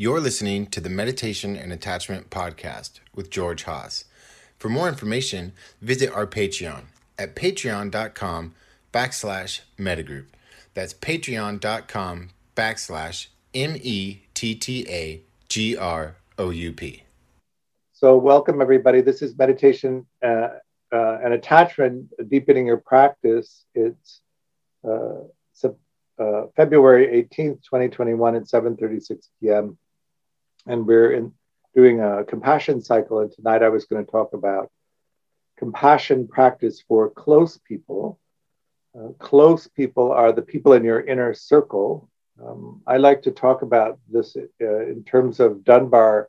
You're 0.00 0.20
listening 0.20 0.68
to 0.68 0.80
the 0.80 0.88
Meditation 0.88 1.56
and 1.56 1.72
Attachment 1.72 2.30
Podcast 2.30 3.00
with 3.16 3.30
George 3.30 3.64
Haas. 3.64 4.04
For 4.56 4.68
more 4.68 4.88
information, 4.88 5.54
visit 5.82 6.12
our 6.12 6.24
Patreon 6.24 6.82
at 7.18 7.34
patreon.com 7.34 8.54
backslash 8.94 9.62
mettagroup. 9.76 10.26
That's 10.74 10.94
patreon.com 10.94 12.28
backslash 12.54 13.26
M 13.52 13.74
E 13.82 14.20
T 14.34 14.54
T 14.54 14.86
A 14.88 15.20
G 15.48 15.76
R 15.76 16.14
O 16.38 16.50
U 16.50 16.72
P. 16.72 17.02
So, 17.92 18.16
welcome 18.16 18.62
everybody. 18.62 19.00
This 19.00 19.20
is 19.20 19.36
Meditation 19.36 20.06
uh, 20.22 20.50
uh, 20.92 21.18
and 21.24 21.32
Attachment, 21.32 22.12
Deepening 22.28 22.68
Your 22.68 22.76
Practice. 22.76 23.64
It's 23.74 24.20
uh, 24.88 25.24
uh 26.20 26.46
February 26.54 27.28
18th, 27.32 27.62
2021 27.64 28.36
at 28.36 28.42
7.36 28.44 29.28
p.m 29.40 29.76
and 30.68 30.86
we're 30.86 31.12
in 31.12 31.32
doing 31.74 32.00
a 32.00 32.24
compassion 32.24 32.80
cycle. 32.80 33.20
And 33.20 33.32
tonight 33.32 33.62
I 33.62 33.70
was 33.70 33.86
going 33.86 34.04
to 34.04 34.10
talk 34.10 34.34
about 34.34 34.70
compassion 35.56 36.28
practice 36.28 36.84
for 36.86 37.10
close 37.10 37.58
people. 37.58 38.20
Uh, 38.96 39.08
close 39.18 39.66
people 39.66 40.12
are 40.12 40.32
the 40.32 40.42
people 40.42 40.74
in 40.74 40.84
your 40.84 41.00
inner 41.00 41.34
circle. 41.34 42.08
Um, 42.44 42.82
I 42.86 42.98
like 42.98 43.22
to 43.22 43.32
talk 43.32 43.62
about 43.62 43.98
this 44.08 44.36
uh, 44.36 44.86
in 44.86 45.02
terms 45.04 45.40
of 45.40 45.64
Dunbar, 45.64 46.28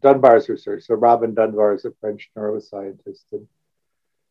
Dunbar's 0.00 0.48
research. 0.48 0.84
So 0.84 0.94
Robin 0.94 1.34
Dunbar 1.34 1.74
is 1.74 1.84
a 1.84 1.92
French 2.00 2.30
neuroscientist, 2.36 3.24
and 3.32 3.46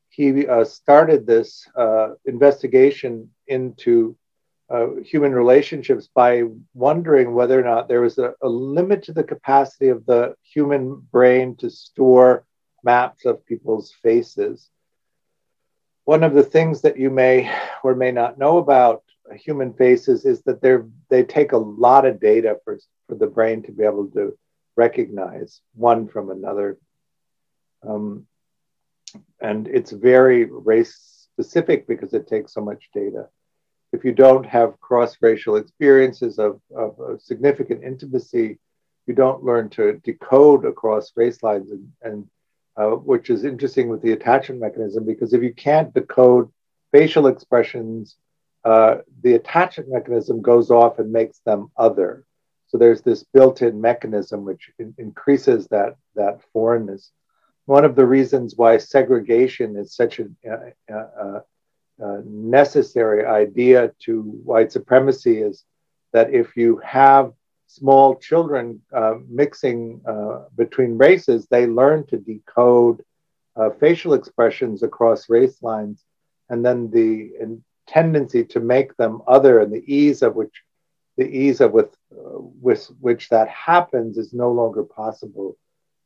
he 0.10 0.48
uh, 0.48 0.66
started 0.66 1.26
this 1.26 1.68
uh, 1.76 2.10
investigation 2.26 3.30
into 3.48 4.18
uh, 4.72 4.96
human 5.04 5.34
relationships 5.34 6.08
by 6.14 6.44
wondering 6.74 7.34
whether 7.34 7.60
or 7.60 7.64
not 7.64 7.90
there 7.90 8.02
was 8.02 8.18
a, 8.18 8.34
a, 8.42 8.48
limit 8.48 9.04
to 9.04 9.12
the 9.12 9.24
capacity 9.24 9.90
of 9.90 10.06
the 10.06 10.34
human 10.44 10.96
brain 11.12 11.58
to 11.58 11.70
store 11.70 12.46
maps 12.82 13.26
of 13.26 13.46
people's 13.46 13.92
faces. 14.02 14.70
One 16.06 16.24
of 16.24 16.34
the 16.34 16.44
things 16.44 16.82
that 16.82 16.98
you 16.98 17.10
may 17.10 17.54
or 17.84 17.96
may 17.96 18.12
not 18.12 18.38
know 18.38 18.60
about 18.60 19.04
human 19.36 19.74
faces 19.74 20.26
is 20.26 20.42
that 20.44 20.62
they 20.62 20.78
they 21.10 21.24
take 21.24 21.52
a 21.52 21.58
lot 21.58 22.06
of 22.06 22.22
data 22.22 22.58
for, 22.64 22.80
for 23.08 23.16
the 23.16 23.28
brain 23.28 23.64
to 23.64 23.74
be 23.74 23.84
able 23.84 24.08
to 24.12 24.38
recognize 24.78 25.60
one 25.74 26.08
from 26.08 26.30
another. 26.30 26.78
Um, 27.86 28.26
and 29.42 29.68
it's 29.68 29.92
very 29.92 30.46
race 30.46 31.28
specific 31.34 31.88
because 31.88 32.14
it 32.14 32.28
takes 32.28 32.54
so 32.54 32.62
much 32.62 32.90
data 32.94 33.28
if 33.94 34.06
you 34.06 34.14
don't 34.14 34.46
have 34.46 34.80
cross-racial 34.80 35.58
experiences 35.58 36.40
of, 36.40 36.62
of, 36.76 37.00
of, 37.00 37.22
significant 37.22 37.84
intimacy, 37.84 38.58
you 39.06 39.14
don't 39.14 39.44
learn 39.44 39.70
to 39.70 40.00
decode 40.04 40.66
across 40.66 41.12
race 41.16 41.44
lines, 41.44 41.72
and, 41.72 41.92
and 42.02 42.28
uh, 42.78 42.92
which 42.92 43.30
is 43.30 43.44
interesting 43.44 43.90
with 43.90 44.02
the 44.02 44.14
attachment 44.14 44.62
mechanism 44.62 45.06
because 45.06 45.34
if 45.34 45.44
you 45.44 45.54
can't 45.54 45.94
decode 45.94 46.50
facial 46.92 47.28
expressions, 47.28 48.16
uh, 48.64 48.98
the 49.24 49.34
attachment 49.34 49.90
mechanism 49.90 50.42
goes 50.42 50.72
off 50.72 51.00
and 51.00 51.12
makes 51.12 51.40
them 51.40 51.70
other. 51.76 52.26
So 52.68 52.78
there's 52.78 53.02
this 53.02 53.24
built-in 53.24 53.82
mechanism 53.82 54.46
which 54.46 54.72
in- 54.80 54.96
increases 54.98 55.68
that 55.68 55.98
that 56.16 56.40
foreignness. 56.54 57.12
One 57.66 57.84
of 57.84 57.96
the 57.96 58.06
reasons 58.06 58.56
why 58.56 58.78
segregation 58.78 59.76
is 59.76 59.94
such 59.94 60.20
a, 60.20 60.28
uh, 60.92 61.40
uh 62.04 62.22
necessary 62.26 63.26
idea 63.26 63.92
to 64.00 64.22
white 64.22 64.72
supremacy 64.72 65.42
is 65.42 65.64
that 66.14 66.34
if 66.34 66.56
you 66.56 66.78
have 66.78 67.34
small 67.68 68.16
children 68.16 68.82
uh, 68.94 69.16
mixing 69.30 70.02
uh, 70.06 70.44
between 70.58 70.98
races, 70.98 71.48
they 71.48 71.66
learn 71.68 72.06
to 72.06 72.18
decode 72.18 73.02
uh, 73.56 73.70
facial 73.80 74.14
expressions 74.14 74.84
across 74.84 75.30
race 75.30 75.62
lines, 75.62 76.04
and 76.50 76.66
then 76.66 76.92
the 76.92 77.32
tendency 77.88 78.44
to 78.44 78.60
make 78.60 78.96
them 78.98 79.22
other 79.28 79.60
and 79.60 79.72
the 79.72 79.84
ease 79.94 80.22
of 80.22 80.36
which 80.36 80.64
the 81.18 81.28
ease 81.28 81.60
of 81.62 81.72
with, 81.72 81.94
uh, 82.14 82.40
with 82.62 82.88
which 83.00 83.30
that 83.30 83.50
happens 83.50 84.18
is 84.18 84.34
no 84.34 84.52
longer 84.52 84.84
possible 84.84 85.58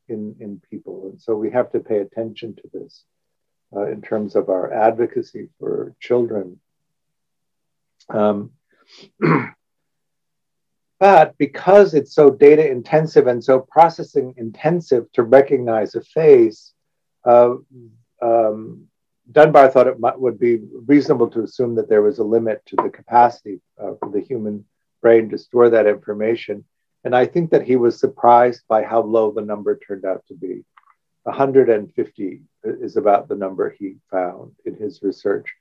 in, 0.07 0.35
in 0.39 0.61
people. 0.69 1.09
And 1.09 1.21
so 1.21 1.35
we 1.35 1.51
have 1.51 1.71
to 1.71 1.79
pay 1.79 1.99
attention 1.99 2.55
to 2.55 2.63
this 2.73 3.03
uh, 3.75 3.87
in 3.87 4.01
terms 4.01 4.35
of 4.35 4.49
our 4.49 4.71
advocacy 4.71 5.49
for 5.59 5.93
children. 5.99 6.59
Um, 8.09 8.51
but 10.99 11.37
because 11.37 11.93
it's 11.93 12.13
so 12.13 12.29
data 12.29 12.69
intensive 12.69 13.27
and 13.27 13.43
so 13.43 13.59
processing 13.59 14.33
intensive 14.37 15.11
to 15.13 15.23
recognize 15.23 15.95
a 15.95 16.01
face, 16.01 16.73
uh, 17.25 17.55
um, 18.21 18.87
Dunbar 19.31 19.69
thought 19.69 19.87
it 19.87 19.99
might, 19.99 20.19
would 20.19 20.39
be 20.39 20.59
reasonable 20.85 21.29
to 21.31 21.43
assume 21.43 21.75
that 21.75 21.89
there 21.89 22.03
was 22.03 22.19
a 22.19 22.23
limit 22.23 22.61
to 22.67 22.75
the 22.75 22.89
capacity 22.89 23.59
uh, 23.81 23.93
for 23.99 24.11
the 24.11 24.21
human 24.21 24.65
brain 25.01 25.29
to 25.29 25.37
store 25.37 25.69
that 25.69 25.87
information. 25.87 26.63
And 27.03 27.15
I 27.15 27.25
think 27.25 27.51
that 27.51 27.63
he 27.63 27.75
was 27.75 27.99
surprised 27.99 28.61
by 28.67 28.83
how 28.83 29.01
low 29.01 29.31
the 29.31 29.41
number 29.41 29.77
turned 29.77 30.05
out 30.05 30.23
to 30.27 30.33
be. 30.33 30.63
150 31.25 32.41
is 32.63 32.97
about 32.97 33.27
the 33.27 33.35
number 33.35 33.69
he 33.71 33.97
found 34.11 34.51
in 34.65 34.75
his 34.75 35.01
research. 35.01 35.53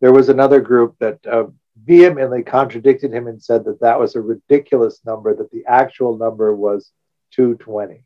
There 0.00 0.12
was 0.12 0.28
another 0.28 0.60
group 0.60 0.96
that 0.98 1.24
uh, 1.26 1.46
vehemently 1.84 2.42
contradicted 2.42 3.12
him 3.12 3.28
and 3.28 3.42
said 3.42 3.64
that 3.64 3.80
that 3.80 4.00
was 4.00 4.16
a 4.16 4.20
ridiculous 4.20 5.00
number, 5.04 5.34
that 5.34 5.50
the 5.52 5.64
actual 5.66 6.16
number 6.16 6.54
was 6.54 6.90
220. 7.32 8.04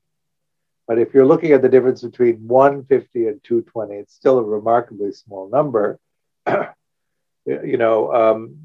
But 0.86 0.98
if 0.98 1.14
you're 1.14 1.26
looking 1.26 1.52
at 1.52 1.62
the 1.62 1.70
difference 1.70 2.02
between 2.02 2.46
150 2.46 3.26
and 3.28 3.42
220, 3.42 3.94
it's 3.94 4.14
still 4.14 4.38
a 4.38 4.44
remarkably 4.44 5.12
small 5.12 5.48
number. 5.48 5.98
you 7.46 7.76
know, 7.78 8.12
um, 8.12 8.56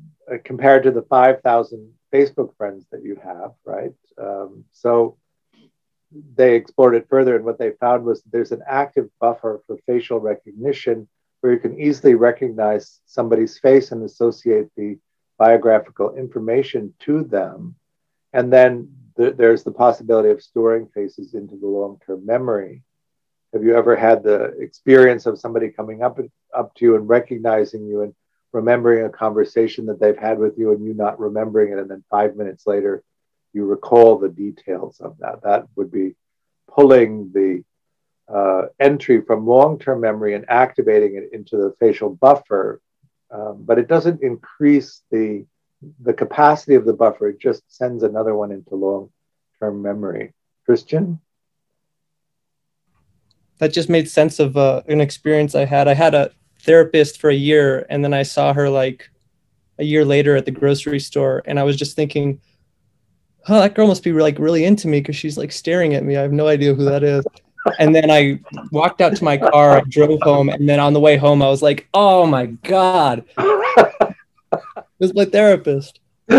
compared 0.44 0.84
to 0.84 0.92
the 0.92 1.02
5,000 1.04 1.94
Facebook 2.14 2.56
friends 2.58 2.86
that 2.92 3.04
you 3.04 3.16
have, 3.24 3.54
right? 3.66 3.94
Um, 4.18 4.66
so 4.72 5.18
they 6.36 6.56
explored 6.56 6.96
it 6.96 7.08
further, 7.10 7.36
and 7.36 7.46
what 7.46 7.58
they 7.58 7.72
found 7.72 8.04
was 8.04 8.22
there's 8.24 8.52
an 8.52 8.64
active 8.68 9.10
buffer 9.20 9.62
for 9.66 9.78
facial 9.86 10.20
recognition 10.20 11.08
where 11.40 11.54
you 11.54 11.60
can 11.60 11.80
easily 11.80 12.16
recognize 12.16 13.00
somebody's 13.06 13.58
face 13.58 13.92
and 13.92 14.04
associate 14.04 14.68
the 14.76 14.98
biographical 15.38 16.16
information 16.16 16.94
to 17.00 17.24
them. 17.24 17.76
And 18.34 18.54
then 18.54 18.94
th- 19.18 19.36
there's 19.38 19.64
the 19.64 19.72
possibility 19.72 20.30
of 20.30 20.42
storing 20.42 20.88
faces 20.94 21.34
into 21.34 21.56
the 21.58 21.68
long 21.68 22.00
term 22.06 22.26
memory. 22.26 22.84
Have 23.54 23.64
you 23.64 23.76
ever 23.76 23.96
had 23.96 24.24
the 24.24 24.56
experience 24.60 25.26
of 25.26 25.40
somebody 25.40 25.70
coming 25.70 26.04
up, 26.04 26.20
up 26.54 26.74
to 26.76 26.86
you 26.86 26.96
and 26.96 27.10
recognizing 27.10 27.86
you 27.86 28.02
and 28.02 28.14
remembering 28.54 29.06
a 29.06 29.10
conversation 29.10 29.86
that 29.88 30.00
they've 30.00 30.18
had 30.18 30.38
with 30.38 30.58
you 30.58 30.72
and 30.72 30.86
you 30.86 30.94
not 30.94 31.20
remembering 31.20 31.74
it, 31.74 31.80
and 31.80 31.90
then 31.90 32.04
five 32.10 32.36
minutes 32.36 32.68
later, 32.68 33.04
you 33.54 33.66
recall 33.66 34.18
the 34.18 34.30
details 34.30 35.00
of 35.00 35.18
that. 35.20 35.44
That 35.44 35.68
would 35.76 35.92
be 35.92 36.16
pulling 36.68 37.32
the 37.34 37.64
uh, 38.34 38.68
entry 38.80 39.22
from 39.22 39.46
long 39.46 39.78
term 39.78 40.02
memory 40.02 40.34
and 40.36 40.50
activating 40.50 41.16
it 41.16 41.30
into 41.34 41.58
the 41.58 41.76
facial 41.80 42.10
buffer. 42.10 42.82
Um, 43.30 43.64
but 43.66 43.80
it 43.80 43.88
doesn't 43.88 44.24
increase 44.24 45.02
the, 45.12 45.46
the 46.02 46.14
capacity 46.14 46.76
of 46.76 46.86
the 46.86 46.94
buffer, 46.94 47.30
it 47.30 47.40
just 47.40 47.64
sends 47.68 48.04
another 48.04 48.36
one 48.36 48.52
into 48.52 48.76
long 48.76 49.10
term 49.60 49.82
memory. 49.82 50.34
Christian? 50.66 51.20
That 53.58 53.74
just 53.74 53.90
made 53.90 54.10
sense 54.10 54.40
of 54.40 54.58
uh, 54.58 54.82
an 54.88 55.02
experience 55.02 55.56
I 55.56 55.66
had. 55.66 55.88
I 55.88 55.94
had 55.94 56.16
a 56.16 56.32
therapist 56.60 57.20
for 57.20 57.30
a 57.30 57.36
year, 57.36 57.86
and 57.90 58.04
then 58.04 58.14
I 58.14 58.24
saw 58.24 58.54
her 58.54 58.70
like 58.70 59.10
a 59.78 59.84
year 59.84 60.06
later 60.06 60.36
at 60.36 60.46
the 60.46 60.52
grocery 60.52 61.00
store, 61.00 61.42
and 61.46 61.60
I 61.60 61.64
was 61.64 61.76
just 61.76 61.96
thinking, 61.96 62.40
oh, 63.50 63.60
that 63.60 63.76
girl 63.76 63.88
must 63.88 64.04
be 64.04 64.12
like 64.14 64.40
really 64.40 64.66
into 64.66 64.88
me 64.88 65.00
because 65.00 65.16
she's 65.16 65.38
like 65.38 65.52
staring 65.52 65.94
at 65.94 66.04
me. 66.04 66.18
I 66.18 66.22
have 66.22 66.32
no 66.32 66.48
idea 66.48 66.74
who 66.74 66.86
that 66.86 67.04
is. 67.04 67.26
And 67.80 67.94
then 67.94 68.10
I 68.10 68.40
walked 68.72 69.02
out 69.02 69.16
to 69.16 69.24
my 69.24 69.38
car, 69.38 69.78
I 69.78 69.82
drove 69.82 70.20
home, 70.24 70.50
and 70.50 70.68
then 70.68 70.80
on 70.80 70.94
the 70.94 71.00
way 71.00 71.18
home, 71.18 71.42
I 71.44 71.50
was 71.50 71.62
like, 71.62 71.88
oh 71.94 72.26
my 72.26 72.48
God. 72.48 73.24
it 73.38 74.16
was 75.00 75.14
my 75.14 75.26
therapist. 75.26 76.00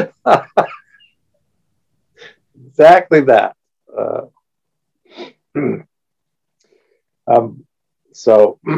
exactly 2.66 3.20
that. 3.20 3.56
Uh, 3.96 4.22
um, 7.26 7.64
so 8.12 8.58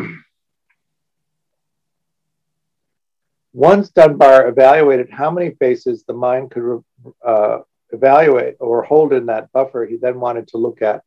once 3.55 3.89
Dunbar 3.91 4.49
evaluated 4.49 5.09
how 5.11 5.31
many 5.31 5.51
faces 5.53 6.05
the 6.05 6.13
mind 6.13 6.51
could 6.51 6.83
uh, 7.27 7.61
evaluate 7.95 8.57
or 8.61 8.83
hold 8.83 9.13
in 9.13 9.27
that 9.27 9.53
buffer, 9.53 9.87
he 9.87 9.97
then 9.97 10.21
wanted 10.21 10.49
to 10.49 10.59
look 10.59 10.83
at 10.83 11.03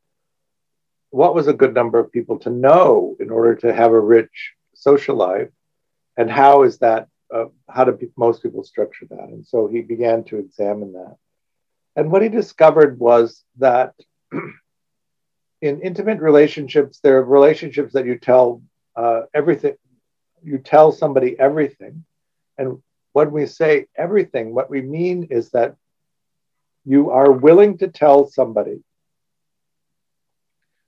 what 1.10 1.36
was 1.36 1.48
a 1.48 1.54
good 1.54 1.74
number 1.74 2.00
of 2.00 2.12
people 2.12 2.40
to 2.40 2.50
know 2.50 3.16
in 3.20 3.30
order 3.30 3.56
to 3.56 3.74
have 3.74 3.92
a 3.92 4.00
rich 4.00 4.54
social 4.74 5.16
life, 5.16 5.50
and 6.18 6.30
how 6.30 6.64
is 6.64 6.80
that? 6.80 7.08
Uh, 7.34 7.46
how 7.70 7.84
do 7.84 7.92
pe- 7.92 8.08
most 8.16 8.42
people 8.42 8.64
structure 8.64 9.06
that? 9.10 9.30
And 9.30 9.46
so 9.46 9.68
he 9.68 9.82
began 9.82 10.24
to 10.26 10.38
examine 10.38 10.94
that. 10.94 11.18
And 11.96 12.12
what 12.12 12.22
he 12.22 12.30
discovered 12.30 13.00
was 13.00 13.44
that 13.58 13.94
in 15.62 15.82
intimate 15.82 16.20
relationships, 16.20 17.00
there 17.00 17.18
are 17.18 17.24
relationships 17.24 17.94
that 17.94 18.06
you 18.06 18.18
tell 18.18 18.62
uh, 18.96 19.22
everything, 19.34 19.76
you 20.44 20.60
tell 20.60 20.92
somebody 20.92 21.38
everything. 21.40 22.06
And 22.58 22.82
when 23.14 23.32
we 23.32 23.46
say 23.46 23.88
everything, 23.96 24.54
what 24.54 24.70
we 24.70 24.82
mean 24.82 25.28
is 25.32 25.50
that 25.52 25.76
you 26.88 27.12
are 27.12 27.32
willing 27.32 27.78
to 27.78 27.90
tell 27.90 28.30
somebody 28.30 28.80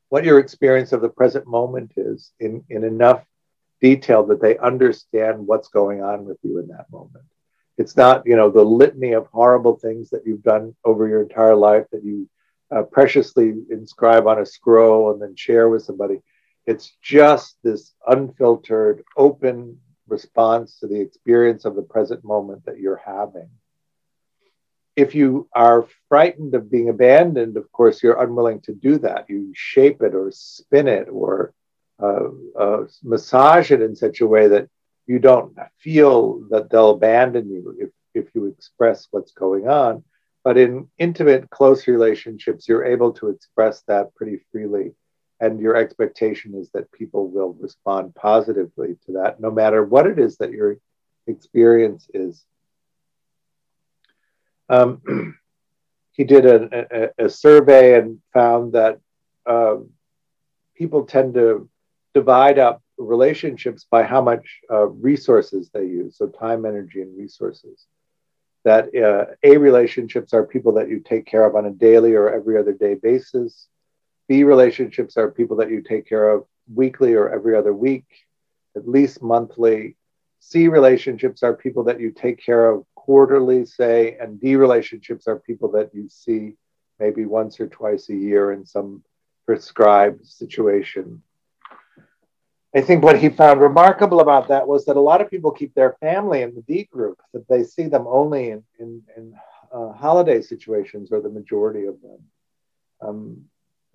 what 0.08 0.24
your 0.24 0.40
experience 0.40 0.94
of 0.94 1.02
the 1.02 1.10
present 1.10 1.46
moment 1.46 1.92
is 1.98 2.32
in, 2.40 2.64
in 2.70 2.86
enough 2.86 3.24
detail 3.82 4.26
that 4.28 4.42
they 4.42 4.58
understand 4.58 5.46
what's 5.46 5.68
going 5.68 6.02
on 6.02 6.24
with 6.24 6.38
you 6.42 6.60
in 6.60 6.68
that 6.70 6.90
moment. 6.90 7.26
It's 7.78 7.98
not, 7.98 8.26
you 8.26 8.38
know, 8.38 8.50
the 8.50 8.64
litany 8.64 9.12
of 9.12 9.28
horrible 9.28 9.78
things 9.78 10.10
that 10.12 10.24
you've 10.26 10.44
done 10.44 10.74
over 10.86 11.08
your 11.08 11.22
entire 11.22 11.56
life 11.56 11.86
that 11.92 12.04
you 12.04 12.30
uh, 12.74 12.84
preciously 12.84 13.54
inscribe 13.70 14.26
on 14.26 14.40
a 14.40 14.46
scroll 14.46 15.12
and 15.12 15.22
then 15.22 15.36
share 15.36 15.68
with 15.68 15.84
somebody. 15.84 16.22
It's 16.66 16.94
just 17.02 17.58
this 17.64 17.94
unfiltered, 18.08 19.04
open 19.18 19.80
response 20.08 20.80
to 20.80 20.88
the 20.88 21.00
experience 21.00 21.66
of 21.66 21.76
the 21.76 21.82
present 21.82 22.24
moment 22.24 22.66
that 22.66 22.80
you're 22.80 23.02
having. 23.06 23.50
If 25.00 25.16
you 25.16 25.48
are 25.54 25.88
frightened 26.10 26.56
of 26.56 26.70
being 26.70 26.90
abandoned, 26.90 27.56
of 27.56 27.72
course, 27.72 28.04
you're 28.04 28.22
unwilling 28.22 28.60
to 28.62 28.74
do 28.74 28.98
that. 28.98 29.30
You 29.30 29.54
shape 29.56 30.02
it 30.02 30.14
or 30.14 30.30
spin 30.32 30.90
it 30.90 31.08
or 31.10 31.54
uh, 32.04 32.28
uh, 32.64 32.84
massage 33.02 33.72
it 33.72 33.82
in 33.82 33.96
such 33.96 34.20
a 34.20 34.28
way 34.28 34.50
that 34.50 34.68
you 35.08 35.20
don't 35.20 35.58
feel 35.78 36.44
that 36.50 36.70
they'll 36.70 36.92
abandon 36.92 37.50
you 37.50 37.62
if, 37.80 37.90
if 38.14 38.36
you 38.36 38.48
express 38.48 39.08
what's 39.12 39.32
going 39.32 39.70
on. 39.70 40.04
But 40.44 40.58
in 40.58 40.90
intimate, 40.98 41.50
close 41.50 41.88
relationships, 41.88 42.68
you're 42.68 42.86
able 42.86 43.14
to 43.14 43.30
express 43.30 43.82
that 43.88 44.14
pretty 44.16 44.40
freely. 44.52 44.92
And 45.40 45.62
your 45.62 45.78
expectation 45.78 46.56
is 46.56 46.70
that 46.74 46.92
people 46.92 47.30
will 47.30 47.54
respond 47.54 48.16
positively 48.16 48.98
to 49.06 49.14
that, 49.14 49.40
no 49.40 49.50
matter 49.50 49.82
what 49.82 50.08
it 50.08 50.20
is 50.20 50.36
that 50.38 50.52
your 50.52 50.76
experience 51.26 52.06
is. 52.14 52.44
Um, 54.70 55.36
he 56.12 56.24
did 56.24 56.46
a, 56.46 57.12
a, 57.20 57.26
a, 57.26 57.30
survey 57.30 57.98
and 57.98 58.20
found 58.34 58.74
that 58.74 59.00
um, 59.46 59.90
people 60.76 61.06
tend 61.06 61.34
to 61.36 61.70
divide 62.14 62.60
up 62.60 62.82
relationships 62.98 63.86
by 63.90 64.04
how 64.04 64.22
much 64.22 64.46
uh, 64.70 64.88
resources 64.88 65.70
they 65.74 65.86
use, 65.86 66.18
so 66.18 66.28
time, 66.28 66.66
energy, 66.66 67.02
and 67.02 67.18
resources. 67.18 67.86
That 68.66 68.94
uh, 68.96 69.34
A 69.44 69.58
relationships 69.58 70.34
are 70.34 70.46
people 70.46 70.74
that 70.74 70.90
you 70.90 71.00
take 71.00 71.26
care 71.26 71.46
of 71.46 71.56
on 71.56 71.66
a 71.66 71.72
daily 71.72 72.14
or 72.14 72.30
every 72.30 72.58
other 72.58 72.74
day 72.74 72.96
basis. 72.96 73.68
B 74.28 74.44
relationships 74.44 75.18
are 75.18 75.32
people 75.32 75.58
that 75.58 75.72
you 75.72 75.82
take 75.82 76.08
care 76.08 76.30
of 76.30 76.46
weekly 76.74 77.14
or 77.14 77.30
every 77.30 77.56
other 77.56 77.74
week, 77.74 78.06
at 78.76 78.88
least 78.88 79.24
monthly. 79.24 79.96
C 80.42 80.68
relationships 80.68 81.42
are 81.42 81.54
people 81.54 81.86
that 81.86 82.00
you 82.00 82.12
take 82.12 82.44
care 82.44 82.70
of 82.70 82.86
quarterly, 83.10 83.66
say, 83.66 84.16
and 84.22 84.40
D 84.40 84.56
relationships 84.56 85.28
are 85.28 85.40
people 85.40 85.72
that 85.72 85.90
you 85.96 86.08
see 86.10 86.54
maybe 87.00 87.26
once 87.26 87.60
or 87.60 87.66
twice 87.66 88.08
a 88.10 88.16
year 88.16 88.52
in 88.52 88.64
some 88.68 89.04
prescribed 89.48 90.24
situation. 90.28 91.24
I 92.76 92.82
think 92.82 93.04
what 93.04 93.18
he 93.18 93.30
found 93.30 93.62
remarkable 93.62 94.20
about 94.20 94.50
that 94.50 94.68
was 94.68 94.86
that 94.86 94.96
a 94.96 95.08
lot 95.12 95.22
of 95.22 95.32
people 95.32 95.50
keep 95.50 95.74
their 95.74 95.94
family 96.00 96.44
in 96.44 96.54
the 96.54 96.62
D 96.62 96.88
group, 96.96 97.18
that 97.34 97.48
they 97.48 97.64
see 97.64 97.88
them 97.88 98.06
only 98.08 98.52
in, 98.52 98.64
in, 98.78 99.02
in 99.18 99.34
uh, 99.74 99.92
holiday 99.94 100.40
situations, 100.40 101.12
or 101.12 101.20
the 101.20 101.32
majority 101.40 101.86
of 101.86 101.96
them. 102.04 102.20
Um, 103.02 103.46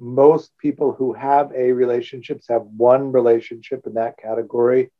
most 0.01 0.59
people 0.59 0.91
who 0.91 1.13
have 1.13 1.53
A 1.55 1.71
relationships 1.71 2.47
have 2.49 2.63
one 2.63 3.13
relationship 3.13 3.87
in 3.87 3.95
that 3.95 4.19
category. 4.19 4.91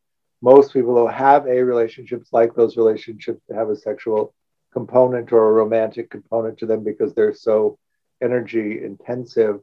Most 0.45 0.75
people 0.75 0.95
who 0.95 1.07
have 1.07 1.47
A 1.47 1.63
relationships 1.63 2.29
like 2.31 2.55
those 2.55 2.77
relationships 2.77 3.41
to 3.49 3.55
have 3.55 3.71
a 3.71 3.77
sexual 3.77 4.35
component 4.75 5.33
or 5.33 5.49
a 5.49 5.53
romantic 5.53 6.11
component 6.11 6.59
to 6.59 6.67
them 6.67 6.85
because 6.85 7.15
they're 7.15 7.33
so 7.33 7.79
energy 8.23 8.85
intensive. 8.85 9.61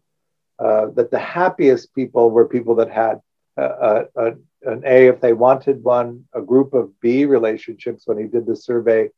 Uh, 0.57 0.87
that 0.95 1.11
the 1.11 1.19
happiest 1.19 1.93
people 1.93 2.31
were 2.31 2.47
people 2.47 2.73
that 2.75 2.89
had 2.89 3.21
a, 3.57 4.05
a, 4.15 4.27
an 4.63 4.81
A 4.83 5.05
if 5.05 5.21
they 5.21 5.33
wanted 5.33 5.83
one, 5.83 6.25
a 6.33 6.41
group 6.41 6.73
of 6.73 6.99
B 6.99 7.25
relationships. 7.25 8.07
When 8.07 8.17
he 8.17 8.25
did 8.25 8.47
the 8.47 8.55
survey, 8.55 9.09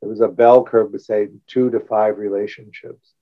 there 0.00 0.10
was 0.10 0.22
a 0.22 0.28
bell 0.28 0.64
curve 0.64 0.90
to 0.90 0.98
say 0.98 1.28
two 1.46 1.70
to 1.70 1.78
five 1.78 2.18
relationships. 2.18 3.12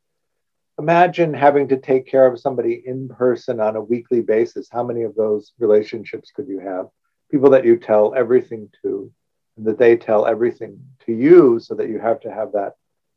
Imagine 0.78 1.34
having 1.34 1.68
to 1.68 1.76
take 1.76 2.06
care 2.06 2.26
of 2.26 2.40
somebody 2.40 2.82
in 2.86 3.10
person 3.10 3.60
on 3.60 3.76
a 3.76 3.82
weekly 3.82 4.22
basis. 4.22 4.70
How 4.70 4.84
many 4.84 5.02
of 5.02 5.14
those 5.14 5.52
relationships 5.58 6.32
could 6.34 6.48
you 6.48 6.60
have? 6.60 6.88
People 7.30 7.50
that 7.50 7.64
you 7.64 7.76
tell 7.76 8.14
everything 8.14 8.70
to, 8.82 9.10
and 9.56 9.66
that 9.66 9.78
they 9.78 9.96
tell 9.96 10.26
everything 10.26 10.80
to 11.06 11.12
you, 11.12 11.60
so 11.60 11.74
that 11.74 11.88
you 11.88 11.98
have 11.98 12.20
to 12.20 12.32
have 12.32 12.52
that 12.52 12.74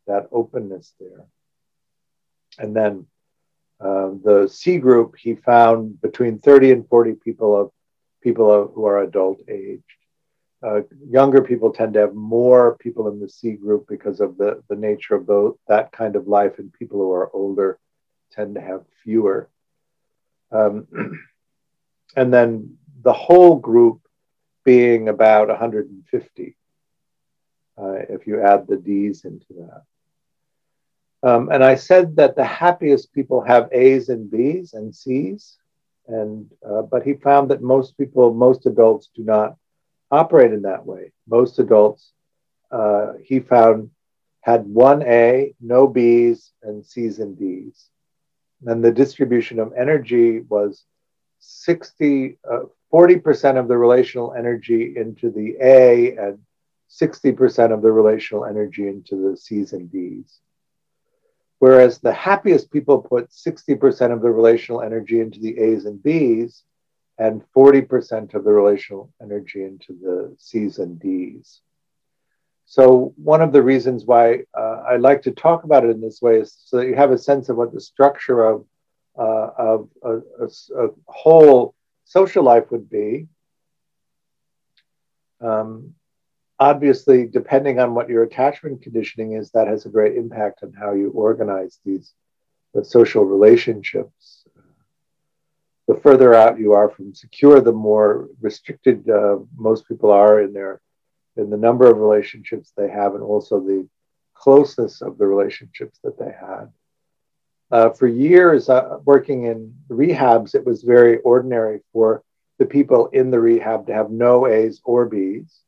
that 0.08 0.28
openness 0.32 0.94
there. 1.00 1.26
And 2.60 2.76
then 2.76 3.08
uh, 3.80 4.12
the 4.24 4.48
C 4.48 4.78
group, 4.78 5.16
he 5.18 5.36
found 5.36 6.02
between 6.02 6.40
30 6.40 6.72
and 6.72 6.88
40 6.88 7.14
people 7.24 7.60
of 7.60 7.72
people 8.22 8.52
of, 8.52 8.72
who 8.74 8.86
are 8.86 9.04
adult 9.04 9.42
aged. 9.50 9.84
Uh, 10.66 10.82
younger 11.10 11.42
people 11.42 11.74
tend 11.74 11.94
to 11.94 12.00
have 12.00 12.14
more 12.14 12.78
people 12.78 13.10
in 13.10 13.20
the 13.20 13.28
C 13.28 13.52
group 13.52 13.86
because 13.90 14.22
of 14.22 14.38
the, 14.38 14.64
the 14.70 14.78
nature 14.78 15.16
of 15.16 15.58
that 15.68 15.92
kind 15.92 16.16
of 16.16 16.28
life, 16.28 16.58
and 16.58 16.72
people 16.72 17.00
who 17.00 17.12
are 17.12 17.30
older 17.36 17.80
tend 18.32 18.56
to 18.56 18.62
have 18.62 18.86
fewer. 19.04 19.50
Um, 20.52 20.88
and 22.16 22.34
then 22.34 22.78
the 23.02 23.12
whole 23.12 23.58
group 23.58 24.03
being 24.64 25.10
about 25.10 25.50
150, 25.50 26.56
uh, 27.78 27.92
if 28.10 28.28
you 28.28 28.42
add 28.42 28.68
the 28.68 28.78
D's 28.78 29.26
into 29.26 29.46
that. 29.54 29.84
Um, 31.24 31.50
and 31.50 31.64
I 31.64 31.76
said 31.76 32.18
that 32.18 32.36
the 32.36 32.44
happiest 32.44 33.14
people 33.14 33.42
have 33.42 33.70
A's 33.72 34.10
and 34.10 34.30
B's 34.30 34.74
and 34.74 34.94
C's, 34.94 35.58
and 36.08 36.50
uh, 36.68 36.82
but 36.82 37.04
he 37.04 37.14
found 37.14 37.50
that 37.52 37.62
most 37.62 37.98
people, 37.98 38.34
most 38.34 38.66
adults, 38.66 39.10
do 39.16 39.24
not 39.24 39.56
operate 40.12 40.52
in 40.52 40.64
that 40.64 40.86
way. 40.86 41.14
Most 41.28 41.60
adults, 41.60 42.12
uh, 42.72 43.14
he 43.24 43.40
found, 43.40 43.90
had 44.42 44.66
one 44.66 45.02
A, 45.04 45.56
no 45.62 45.88
B's, 45.88 46.52
and 46.62 46.86
C's 46.86 47.20
and 47.20 47.40
D's. 47.40 47.90
And 48.66 48.84
the 48.84 48.92
distribution 48.92 49.60
of 49.60 49.74
energy 49.74 50.42
was 50.42 50.84
60, 51.44 52.38
uh, 52.50 52.60
40% 52.92 53.60
of 53.60 53.68
the 53.68 53.78
relational 53.78 54.34
energy 54.34 54.94
into 54.96 55.30
the 55.30 55.58
A 55.62 56.16
and 56.16 56.40
60% 56.90 57.74
of 57.74 57.82
the 57.82 57.92
relational 57.92 58.46
energy 58.46 58.88
into 58.88 59.16
the 59.16 59.38
C's 59.38 59.74
and 59.74 59.92
D's. 59.92 60.40
Whereas 61.60 62.00
the 62.00 62.14
happiest 62.14 62.72
people 62.72 63.02
put 63.02 63.30
60% 63.30 64.12
of 64.12 64.22
the 64.22 64.30
relational 64.30 64.82
energy 64.82 65.22
into 65.22 65.40
the 65.40 65.58
A's 65.58 65.86
and 65.86 66.02
B's 66.02 66.64
and 67.18 67.44
40% 67.56 68.34
of 68.34 68.44
the 68.44 68.52
relational 68.52 69.12
energy 69.22 69.64
into 69.64 69.94
the 69.94 70.36
C's 70.38 70.80
and 70.80 71.00
D's. 71.00 71.62
So, 72.66 73.14
one 73.18 73.42
of 73.42 73.52
the 73.52 73.62
reasons 73.62 74.06
why 74.06 74.44
uh, 74.58 74.84
I 74.90 74.96
like 74.98 75.22
to 75.24 75.32
talk 75.32 75.64
about 75.64 75.84
it 75.84 75.90
in 75.90 76.02
this 76.02 76.22
way 76.22 76.40
is 76.40 76.58
so 76.66 76.78
that 76.78 76.88
you 76.88 76.96
have 76.96 77.12
a 77.12 77.18
sense 77.18 77.50
of 77.50 77.58
what 77.58 77.74
the 77.74 77.82
structure 77.82 78.44
of, 78.44 78.66
uh, 79.18 79.50
of 79.58 79.90
a, 80.04 80.18
a, 80.42 80.86
a, 80.86 80.90
whole 81.08 81.76
social 82.06 82.44
life 82.44 82.72
would 82.72 82.90
be. 82.90 83.28
Um, 85.42 85.94
obviously, 86.60 87.28
depending 87.28 87.80
on 87.80 87.94
what 87.94 88.10
your 88.10 88.24
attachment 88.24 88.82
conditioning 88.82 89.34
is, 89.34 89.52
that 89.52 89.68
has 89.68 89.86
a 89.86 89.90
great 89.90 90.16
impact 90.16 90.64
on 90.64 90.74
how 90.74 90.94
you 90.94 91.12
organize 91.12 91.80
these 91.86 92.14
the 92.74 92.84
social 92.84 93.24
relationships. 93.24 94.46
The 95.88 95.96
further 95.96 96.34
out 96.34 96.60
you 96.60 96.74
are 96.74 96.90
from 96.90 97.14
secure, 97.14 97.62
the 97.62 97.72
more 97.72 98.30
restricted 98.42 99.08
uh, 99.08 99.38
most 99.56 99.88
people 99.88 100.12
are 100.12 100.42
in 100.42 100.54
their 100.54 100.82
in 101.36 101.50
the 101.50 101.58
number 101.58 101.90
of 101.90 101.98
relationships 101.98 102.72
they 102.76 102.90
have, 102.90 103.16
and 103.16 103.24
also 103.24 103.60
the 103.60 103.88
closeness 104.34 105.02
of 105.02 105.18
the 105.18 105.28
relationships 105.28 106.00
that 106.04 106.18
they 106.18 106.32
had. 106.32 106.72
Uh, 107.74 107.90
for 107.90 108.08
years, 108.08 108.70
uh, 108.70 109.00
working 109.04 109.46
in 109.46 109.74
rehabs, 109.90 110.54
it 110.54 110.64
was 110.64 110.84
very 110.84 111.18
ordinary 111.22 111.80
for 111.92 112.24
the 112.60 112.66
people 112.68 113.08
in 113.08 113.32
the 113.32 113.40
rehab 113.40 113.88
to 113.88 113.94
have 113.94 114.12
no 114.12 114.46
A's 114.46 114.80
or 114.84 115.08
B's 115.08 115.60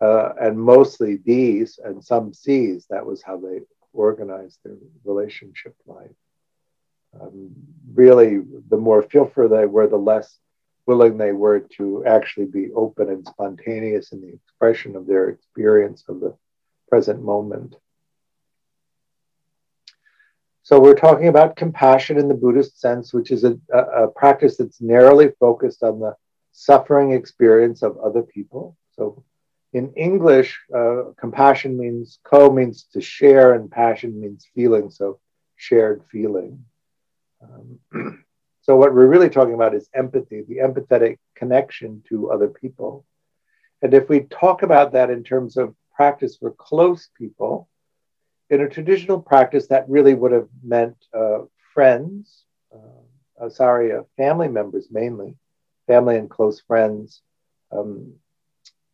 uh, 0.00 0.30
and 0.40 0.58
mostly 0.58 1.18
D's 1.18 1.78
and 1.84 2.02
some 2.02 2.32
C's. 2.32 2.86
That 2.88 3.04
was 3.04 3.22
how 3.22 3.36
they 3.36 3.60
organized 3.92 4.58
their 4.64 4.76
relationship 5.04 5.76
life. 5.84 6.16
Um, 7.20 7.50
really, 7.92 8.40
the 8.70 8.78
more 8.78 9.02
fearful 9.02 9.50
they 9.50 9.66
were, 9.66 9.86
the 9.86 9.98
less 9.98 10.38
willing 10.86 11.18
they 11.18 11.32
were 11.32 11.60
to 11.76 12.06
actually 12.06 12.46
be 12.46 12.72
open 12.72 13.10
and 13.10 13.26
spontaneous 13.26 14.12
in 14.12 14.22
the 14.22 14.32
expression 14.32 14.96
of 14.96 15.06
their 15.06 15.28
experience 15.28 16.04
of 16.08 16.20
the 16.20 16.34
present 16.88 17.22
moment. 17.22 17.76
So 20.68 20.78
we're 20.78 20.94
talking 20.94 21.28
about 21.28 21.56
compassion 21.56 22.18
in 22.18 22.28
the 22.28 22.34
Buddhist 22.34 22.78
sense, 22.78 23.14
which 23.14 23.30
is 23.30 23.42
a, 23.42 23.58
a, 23.72 24.04
a 24.04 24.08
practice 24.08 24.58
that's 24.58 24.82
narrowly 24.82 25.30
focused 25.40 25.82
on 25.82 25.98
the 25.98 26.14
suffering 26.52 27.12
experience 27.12 27.82
of 27.82 27.96
other 27.96 28.20
people. 28.20 28.76
So 28.90 29.24
in 29.72 29.94
English, 29.94 30.60
uh, 30.76 31.04
compassion 31.18 31.78
means 31.78 32.18
co 32.22 32.52
means 32.52 32.86
to 32.92 33.00
share, 33.00 33.54
and 33.54 33.70
passion 33.70 34.20
means 34.20 34.46
feeling. 34.54 34.90
So 34.90 35.20
shared 35.56 36.02
feeling. 36.12 36.62
Um, 37.42 38.24
so 38.60 38.76
what 38.76 38.92
we're 38.92 39.06
really 39.06 39.30
talking 39.30 39.54
about 39.54 39.74
is 39.74 39.88
empathy, 39.94 40.42
the 40.46 40.58
empathetic 40.58 41.16
connection 41.34 42.02
to 42.10 42.30
other 42.30 42.48
people. 42.48 43.06
And 43.80 43.94
if 43.94 44.10
we 44.10 44.20
talk 44.20 44.62
about 44.62 44.92
that 44.92 45.08
in 45.08 45.24
terms 45.24 45.56
of 45.56 45.74
practice 45.96 46.36
for 46.36 46.50
close 46.50 47.08
people, 47.16 47.70
in 48.50 48.62
a 48.62 48.68
traditional 48.68 49.20
practice, 49.20 49.66
that 49.68 49.88
really 49.88 50.14
would 50.14 50.32
have 50.32 50.48
meant 50.62 50.96
uh, 51.14 51.40
friends, 51.74 52.44
uh, 52.74 53.44
uh, 53.44 53.48
sorry, 53.48 53.92
uh, 53.92 54.02
family 54.16 54.48
members 54.48 54.88
mainly, 54.90 55.36
family 55.86 56.16
and 56.16 56.30
close 56.30 56.60
friends. 56.60 57.22
Um, 57.70 58.14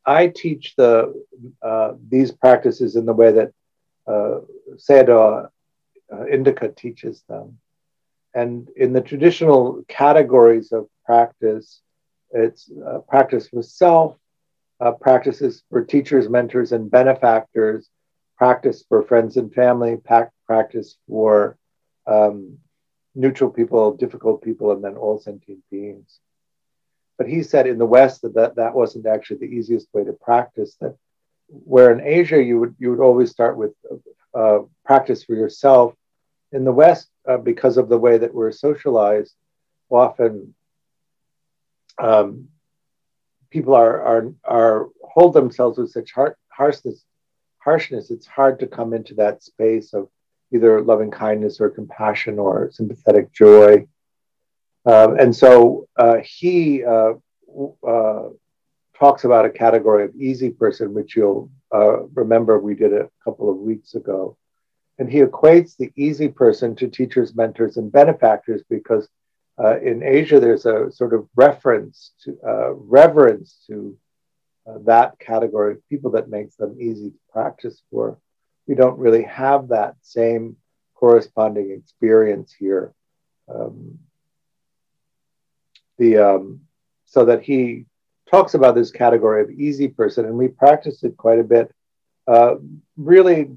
I 0.05 0.29
teach 0.29 0.75
the 0.77 1.25
uh, 1.63 1.93
these 2.09 2.33
practices 2.33 2.97
in 2.97 3.07
the 3.07 3.13
way 3.13 3.33
that 3.33 3.53
uh, 4.07 4.41
Sayadaw 4.77 5.49
uh, 6.13 6.17
Indaka 6.17 6.77
teaches 6.77 7.23
them. 7.29 7.59
And 8.35 8.69
in 8.77 8.93
the 8.93 9.01
traditional 9.01 9.85
categories 9.89 10.73
of 10.73 10.89
practice, 11.07 11.81
it's 12.33 12.71
uh, 12.87 12.99
practice 13.09 13.49
for 13.49 13.63
self, 13.63 14.17
practices 15.01 15.63
for 15.71 15.83
teachers, 15.83 16.29
mentors, 16.29 16.73
and 16.73 16.91
benefactors, 16.91 17.89
practice 18.45 18.85
for 18.91 19.03
friends 19.03 19.39
and 19.39 19.55
family, 19.55 19.97
practice 20.47 20.99
for 21.09 21.57
um, 22.07 22.59
neutral 23.15 23.49
people, 23.49 23.97
difficult 23.97 24.43
people, 24.43 24.73
and 24.73 24.85
then 24.85 24.97
all 24.97 25.19
sentient 25.19 25.63
beings. 25.71 26.19
But 27.17 27.27
he 27.27 27.43
said 27.43 27.67
in 27.67 27.79
the 27.79 27.93
West 27.97 28.21
that, 28.21 28.35
that 28.35 28.57
that 28.57 28.75
wasn't 28.75 29.07
actually 29.07 29.39
the 29.41 29.55
easiest 29.59 29.89
way 29.95 30.05
to 30.05 30.13
practice. 30.13 30.77
That 30.83 30.95
where 31.49 31.91
in 31.95 32.07
Asia 32.19 32.43
you 32.43 32.57
would 32.61 32.75
you 32.79 32.91
would 32.91 33.01
always 33.09 33.31
start 33.31 33.57
with 33.57 33.73
uh, 34.41 34.59
practice 34.85 35.25
for 35.25 35.35
yourself. 35.35 35.95
In 36.53 36.65
the 36.65 36.79
West, 36.85 37.09
uh, 37.27 37.39
because 37.39 37.79
of 37.79 37.89
the 37.89 38.03
way 38.07 38.19
that 38.19 38.35
we're 38.35 38.53
socialized, 38.53 39.35
often 39.89 40.55
um, 41.99 42.49
people 43.49 43.75
are, 43.75 43.97
are 44.11 44.25
are 44.59 44.89
hold 45.15 45.33
themselves 45.33 45.79
with 45.79 45.91
such 45.93 46.11
har- 46.13 46.39
harshness. 46.49 46.99
Harshness. 47.65 48.11
It's 48.11 48.27
hard 48.27 48.61
to 48.61 48.67
come 48.67 48.93
into 48.93 49.15
that 49.15 49.43
space 49.43 49.95
of 49.95 50.09
either 50.53 50.83
loving 50.83 51.11
kindness 51.11 51.61
or 51.61 51.71
compassion 51.71 52.39
or 52.39 52.71
sympathetic 52.71 53.33
joy. 53.33 53.87
Um, 54.85 55.19
and 55.19 55.35
so 55.35 55.89
uh, 55.97 56.19
he 56.23 56.85
uh, 56.85 57.15
uh, 57.87 58.29
talks 58.99 59.25
about 59.25 59.47
a 59.47 59.51
category 59.51 60.05
of 60.05 60.15
easy 60.15 60.51
person, 60.51 60.93
which 60.93 61.17
you'll 61.17 61.51
uh, 61.75 62.03
remember 62.09 62.59
we 62.59 62.75
did 62.75 62.93
a 62.93 63.09
couple 63.25 63.51
of 63.51 63.57
weeks 63.57 63.95
ago. 63.95 64.37
And 64.99 65.11
he 65.11 65.21
equates 65.21 65.77
the 65.77 65.91
easy 65.97 66.29
person 66.29 66.77
to 66.77 66.89
teachers, 66.89 67.35
mentors, 67.35 67.79
and 67.79 67.91
benefactors 67.91 68.63
because 68.69 69.09
uh, 69.59 69.81
in 69.81 70.03
Asia 70.03 70.39
there's 70.39 70.67
a 70.67 70.93
sort 70.93 71.15
of 71.15 71.27
reference 71.35 72.13
to 72.25 72.39
uh, 72.47 72.73
reverence 72.75 73.57
to 73.67 73.97
that 74.67 75.19
category 75.19 75.73
of 75.73 75.89
people 75.89 76.13
that 76.13 76.29
makes 76.29 76.57
them 76.57 76.77
easy 76.81 77.11
to 77.11 77.19
practice 77.33 77.83
for. 77.91 78.19
We 78.67 78.75
don't 78.75 78.99
really 78.99 79.25
have 79.25 79.69
that 79.69 79.97
same 80.01 80.57
corresponding 80.95 81.71
experience 81.71 82.55
here. 82.59 82.95
Um, 83.53 83.99
the 85.99 86.19
um, 86.19 86.61
so 87.05 87.27
that 87.27 87.43
he 87.43 87.85
talks 88.31 88.55
about 88.55 88.75
this 88.75 88.91
category 88.91 89.43
of 89.43 89.51
easy 89.51 89.89
person, 89.89 90.25
and 90.25 90.37
we 90.37 90.49
practiced 90.49 91.05
it 91.05 91.17
quite 91.17 91.39
a 91.39 91.45
bit. 91.45 91.71
Uh, 92.27 92.55
really 92.97 93.51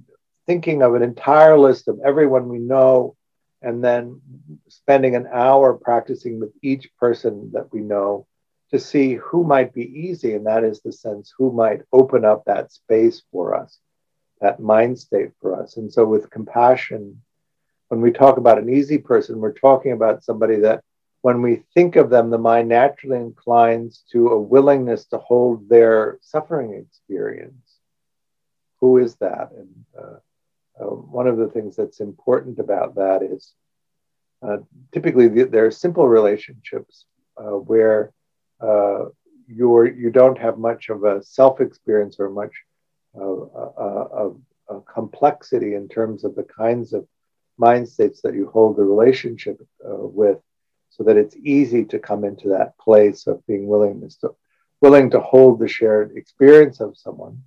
thinking 0.46 0.82
of 0.82 0.94
an 0.94 1.04
entire 1.04 1.58
list 1.58 1.88
of 1.88 2.00
everyone 2.06 2.50
we 2.50 2.60
know, 2.60 3.16
and 3.62 3.82
then 3.84 4.22
spending 4.68 5.16
an 5.16 5.28
hour 5.32 5.74
practicing 5.74 6.40
with 6.40 6.52
each 6.62 6.90
person 7.00 7.52
that 7.54 7.72
we 7.74 7.80
know 7.80 8.28
to 8.72 8.80
see 8.80 9.16
who 9.16 9.44
might 9.44 9.74
be 9.74 9.86
easy, 9.86 10.34
and 10.34 10.46
that 10.46 10.64
is 10.64 10.82
the 10.82 10.92
sense 10.92 11.34
who 11.38 11.52
might 11.52 11.82
open 11.94 12.26
up 12.26 12.44
that 12.46 12.72
space 12.72 13.24
for 13.32 13.56
us, 13.56 13.80
that 14.42 14.60
mind 14.60 15.00
state 15.00 15.32
for 15.42 15.62
us. 15.62 15.78
And 15.78 15.92
so, 15.92 16.06
with 16.06 16.30
compassion, 16.30 17.22
when 17.88 18.02
we 18.02 18.12
talk 18.12 18.38
about 18.38 18.58
an 18.58 18.70
easy 18.70 18.98
person, 18.98 19.40
we're 19.40 19.54
talking 19.54 19.94
about 19.94 20.24
somebody 20.24 20.58
that 20.58 20.84
when 21.22 21.42
we 21.42 21.64
think 21.74 21.96
of 21.96 22.10
them, 22.10 22.30
the 22.30 22.38
mind 22.38 22.70
naturally 22.70 23.18
inclines 23.18 24.04
to 24.12 24.30
a 24.30 24.40
willingness 24.40 25.06
to 25.06 25.18
hold 25.18 25.68
their 25.68 26.20
suffering 26.22 26.74
experience. 26.74 27.80
Who 28.82 28.98
is 28.98 29.16
that? 29.16 29.52
And 29.58 29.86
uh, 29.98 30.20
uh, 30.80 30.86
one 30.86 31.28
of 31.28 31.38
the 31.38 31.48
things 31.48 31.76
that's 31.76 32.02
important 32.02 32.60
about 32.60 32.96
that 32.96 33.24
is 33.24 33.54
uh, 34.42 34.58
typically 34.94 35.28
the, 35.28 35.44
there 35.46 35.66
are 35.66 35.72
simple 35.72 36.08
relationships 36.08 37.06
uh, 37.38 37.58
where 37.58 38.12
uh, 38.62 39.06
you're 39.48 39.88
you 39.88 40.10
don't 40.10 40.38
have 40.38 40.58
much 40.58 40.90
of 40.90 41.04
a 41.04 41.24
self 41.24 41.62
experience 41.62 42.18
or 42.20 42.30
much 42.30 42.54
of, 43.16 43.50
of, 43.56 44.38
of 44.68 44.86
complexity 44.86 45.74
in 45.76 45.88
terms 45.88 46.24
of 46.24 46.36
the 46.36 46.44
kinds 46.44 46.94
of 46.94 47.08
mind 47.58 47.88
states 47.88 48.22
that 48.22 48.34
you 48.34 48.48
hold 48.48 48.78
the 48.78 48.84
relationship 48.84 49.60
uh, 49.86 49.96
with 49.96 50.40
so 50.90 51.04
that 51.04 51.18
it's 51.18 51.36
easy 51.38 51.86
to 51.86 52.00
come 52.00 52.24
into 52.24 52.50
that 52.50 52.78
place 52.78 53.28
of 53.28 53.46
being 53.48 53.68
willingness 53.68 54.18
to 54.18 54.36
willing 54.82 55.10
to 55.10 55.20
hold 55.20 55.60
the 55.60 55.68
shared 55.68 56.16
experience 56.16 56.80
of 56.80 56.98
someone. 56.98 57.42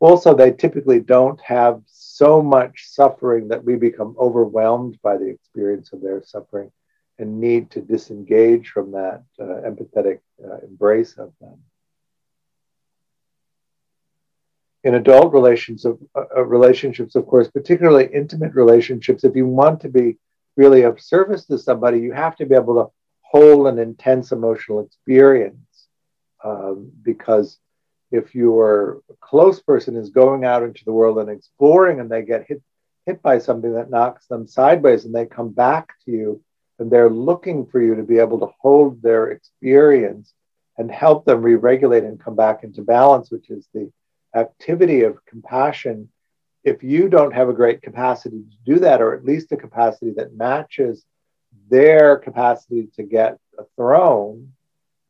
Also, 0.00 0.32
they 0.32 0.52
typically 0.52 1.00
don't 1.00 1.40
have 1.40 1.82
so 1.86 2.40
much 2.40 2.86
suffering 2.86 3.48
that 3.48 3.64
we 3.64 3.74
become 3.74 4.14
overwhelmed 4.16 4.96
by 5.02 5.16
the 5.16 5.26
experience 5.26 5.92
of 5.92 6.00
their 6.00 6.22
suffering 6.22 6.70
and 7.18 7.40
need 7.40 7.70
to 7.72 7.80
disengage 7.80 8.68
from 8.68 8.92
that 8.92 9.22
uh, 9.40 9.44
empathetic 9.44 10.20
uh, 10.44 10.58
embrace 10.58 11.18
of 11.18 11.32
them. 11.40 11.58
In 14.84 14.94
adult 14.94 15.32
relationships, 15.32 16.00
uh, 16.14 16.24
uh, 16.36 16.44
relationships, 16.44 17.16
of 17.16 17.26
course, 17.26 17.48
particularly 17.48 18.08
intimate 18.12 18.54
relationships, 18.54 19.24
if 19.24 19.34
you 19.34 19.46
want 19.46 19.80
to 19.80 19.88
be 19.88 20.16
really 20.56 20.82
of 20.82 21.00
service 21.00 21.44
to 21.46 21.58
somebody, 21.58 21.98
you 21.98 22.12
have 22.12 22.36
to 22.36 22.46
be 22.46 22.54
able 22.54 22.76
to 22.76 22.90
hold 23.22 23.66
an 23.66 23.78
intense 23.78 24.32
emotional 24.32 24.80
experience. 24.80 25.56
Um, 26.44 26.92
because 27.02 27.58
if 28.12 28.34
your 28.34 29.02
close 29.20 29.60
person 29.60 29.96
is 29.96 30.10
going 30.10 30.44
out 30.44 30.62
into 30.62 30.84
the 30.84 30.92
world 30.92 31.18
and 31.18 31.28
exploring 31.28 31.98
and 31.98 32.08
they 32.08 32.22
get 32.22 32.46
hit, 32.46 32.62
hit 33.06 33.20
by 33.20 33.38
something 33.38 33.74
that 33.74 33.90
knocks 33.90 34.26
them 34.26 34.46
sideways 34.46 35.04
and 35.04 35.14
they 35.14 35.26
come 35.26 35.50
back 35.50 35.94
to 36.04 36.12
you 36.12 36.42
and 36.78 36.90
they're 36.90 37.10
looking 37.10 37.66
for 37.66 37.80
you 37.80 37.94
to 37.96 38.02
be 38.02 38.18
able 38.18 38.38
to 38.40 38.52
hold 38.60 39.02
their 39.02 39.30
experience 39.30 40.32
and 40.76 40.90
help 40.90 41.24
them 41.24 41.42
re-regulate 41.42 42.04
and 42.04 42.20
come 42.20 42.36
back 42.36 42.62
into 42.62 42.82
balance, 42.82 43.30
which 43.30 43.50
is 43.50 43.66
the 43.74 43.90
activity 44.34 45.02
of 45.02 45.24
compassion. 45.26 46.08
If 46.62 46.82
you 46.82 47.08
don't 47.08 47.34
have 47.34 47.48
a 47.48 47.54
great 47.54 47.82
capacity 47.82 48.42
to 48.42 48.72
do 48.72 48.80
that, 48.80 49.00
or 49.00 49.14
at 49.14 49.24
least 49.24 49.52
a 49.52 49.56
capacity 49.56 50.12
that 50.16 50.34
matches 50.36 51.04
their 51.68 52.16
capacity 52.16 52.88
to 52.96 53.02
get 53.02 53.38
a 53.58 53.64
throne, 53.76 54.52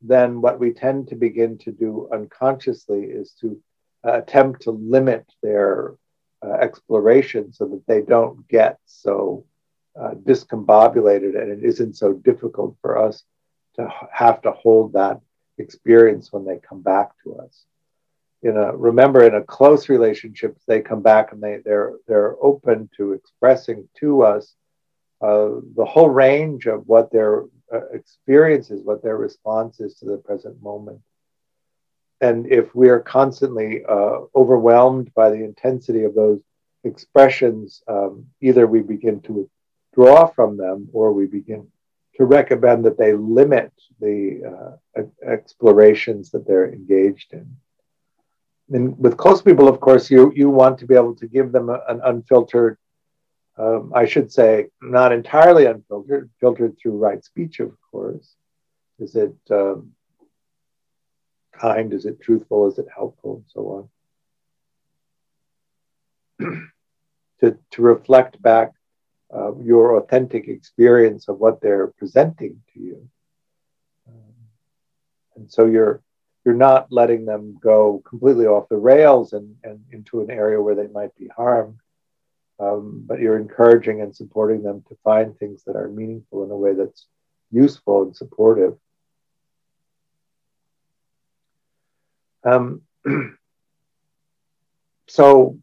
then 0.00 0.40
what 0.40 0.58
we 0.58 0.72
tend 0.72 1.08
to 1.08 1.16
begin 1.16 1.58
to 1.58 1.72
do 1.72 2.08
unconsciously 2.12 3.02
is 3.02 3.32
to 3.40 3.60
uh, 4.06 4.18
attempt 4.18 4.62
to 4.62 4.70
limit 4.70 5.26
their 5.42 5.96
uh, 6.44 6.52
exploration 6.52 7.52
so 7.52 7.66
that 7.66 7.86
they 7.86 8.00
don't 8.00 8.46
get 8.48 8.78
so 8.86 9.44
uh, 10.00 10.14
discombobulated 10.14 11.40
and 11.40 11.50
it 11.50 11.64
isn't 11.64 11.96
so 11.96 12.12
difficult 12.12 12.76
for 12.80 12.98
us 12.98 13.24
to 13.76 13.92
have 14.12 14.40
to 14.42 14.52
hold 14.52 14.92
that 14.92 15.20
experience 15.58 16.32
when 16.32 16.44
they 16.44 16.58
come 16.58 16.82
back 16.82 17.10
to 17.24 17.36
us. 17.36 17.64
In 18.42 18.56
a 18.56 18.76
remember 18.76 19.24
in 19.24 19.34
a 19.34 19.42
close 19.42 19.88
relationship 19.88 20.56
they 20.66 20.80
come 20.80 21.02
back 21.02 21.32
and 21.32 21.42
they 21.42 21.58
they're 21.64 21.94
they're 22.06 22.36
open 22.40 22.88
to 22.96 23.12
expressing 23.12 23.88
to 23.98 24.22
us 24.22 24.54
uh, 25.20 25.48
the 25.74 25.84
whole 25.84 26.08
range 26.08 26.66
of 26.66 26.86
what 26.86 27.10
their 27.10 27.44
uh, 27.72 27.88
experience 27.92 28.70
is 28.70 28.84
what 28.84 29.02
their 29.02 29.16
response 29.16 29.80
is 29.80 29.94
to 29.96 30.04
the 30.04 30.16
present 30.18 30.62
moment. 30.62 31.00
And 32.20 32.50
if 32.50 32.74
we 32.74 32.88
are 32.88 33.00
constantly 33.00 33.84
uh, 33.84 34.20
overwhelmed 34.34 35.12
by 35.14 35.30
the 35.30 35.42
intensity 35.42 36.04
of 36.04 36.14
those 36.14 36.40
expressions 36.84 37.82
um, 37.88 38.26
either 38.40 38.66
we 38.68 38.80
begin 38.80 39.20
to 39.22 39.50
withdraw 39.96 40.26
from 40.26 40.56
them 40.56 40.88
or 40.92 41.12
we 41.12 41.26
begin 41.26 41.66
to 42.16 42.24
recommend 42.24 42.84
that 42.84 42.98
they 42.98 43.12
limit 43.12 43.72
the 44.00 44.78
uh, 44.96 45.02
explorations 45.26 46.30
that 46.30 46.46
they're 46.46 46.72
engaged 46.72 47.32
in 47.32 47.56
and 48.70 48.98
with 48.98 49.16
close 49.16 49.40
people, 49.40 49.66
of 49.66 49.80
course, 49.80 50.10
you 50.10 50.30
you 50.36 50.50
want 50.50 50.78
to 50.78 50.86
be 50.86 50.94
able 50.94 51.16
to 51.16 51.26
give 51.26 51.52
them 51.52 51.70
a, 51.70 51.80
an 51.88 52.02
unfiltered 52.04 52.76
um, 53.58 53.92
I 53.94 54.06
should 54.06 54.30
say, 54.30 54.68
not 54.80 55.10
entirely 55.10 55.66
unfiltered, 55.66 56.30
filtered 56.38 56.78
through 56.78 56.96
right 56.96 57.24
speech, 57.24 57.58
of 57.58 57.72
course. 57.90 58.36
Is 59.00 59.16
it 59.16 59.34
um, 59.50 59.92
kind? 61.52 61.92
Is 61.92 62.06
it 62.06 62.20
truthful? 62.20 62.68
Is 62.68 62.78
it 62.78 62.86
helpful? 62.94 63.36
And 63.36 63.44
so 63.48 63.88
on. 66.40 66.70
to, 67.40 67.58
to 67.72 67.82
reflect 67.82 68.40
back 68.40 68.74
uh, 69.34 69.54
your 69.56 69.96
authentic 69.96 70.48
experience 70.48 71.28
of 71.28 71.38
what 71.38 71.60
they're 71.60 71.88
presenting 71.88 72.62
to 72.72 72.80
you. 72.80 73.08
Um, 74.08 74.34
and 75.36 75.52
so 75.52 75.66
you're 75.66 76.02
you're 76.44 76.54
not 76.54 76.90
letting 76.90 77.26
them 77.26 77.58
go 77.60 78.02
completely 78.08 78.46
off 78.46 78.70
the 78.70 78.76
rails 78.76 79.34
and, 79.34 79.56
and 79.64 79.84
into 79.92 80.22
an 80.22 80.30
area 80.30 80.60
where 80.60 80.74
they 80.74 80.86
might 80.86 81.14
be 81.16 81.28
harmed, 81.28 81.78
um, 82.58 83.04
but 83.06 83.20
you're 83.20 83.36
encouraging 83.36 84.00
and 84.00 84.16
supporting 84.16 84.62
them 84.62 84.82
to 84.88 84.96
find 85.04 85.38
things 85.38 85.62
that 85.64 85.76
are 85.76 85.88
meaningful 85.88 86.44
in 86.44 86.50
a 86.50 86.56
way 86.56 86.72
that's 86.72 87.06
useful 87.50 88.02
and 88.02 88.16
supportive. 88.16 88.78
Um, 92.44 92.82
so 95.06 95.58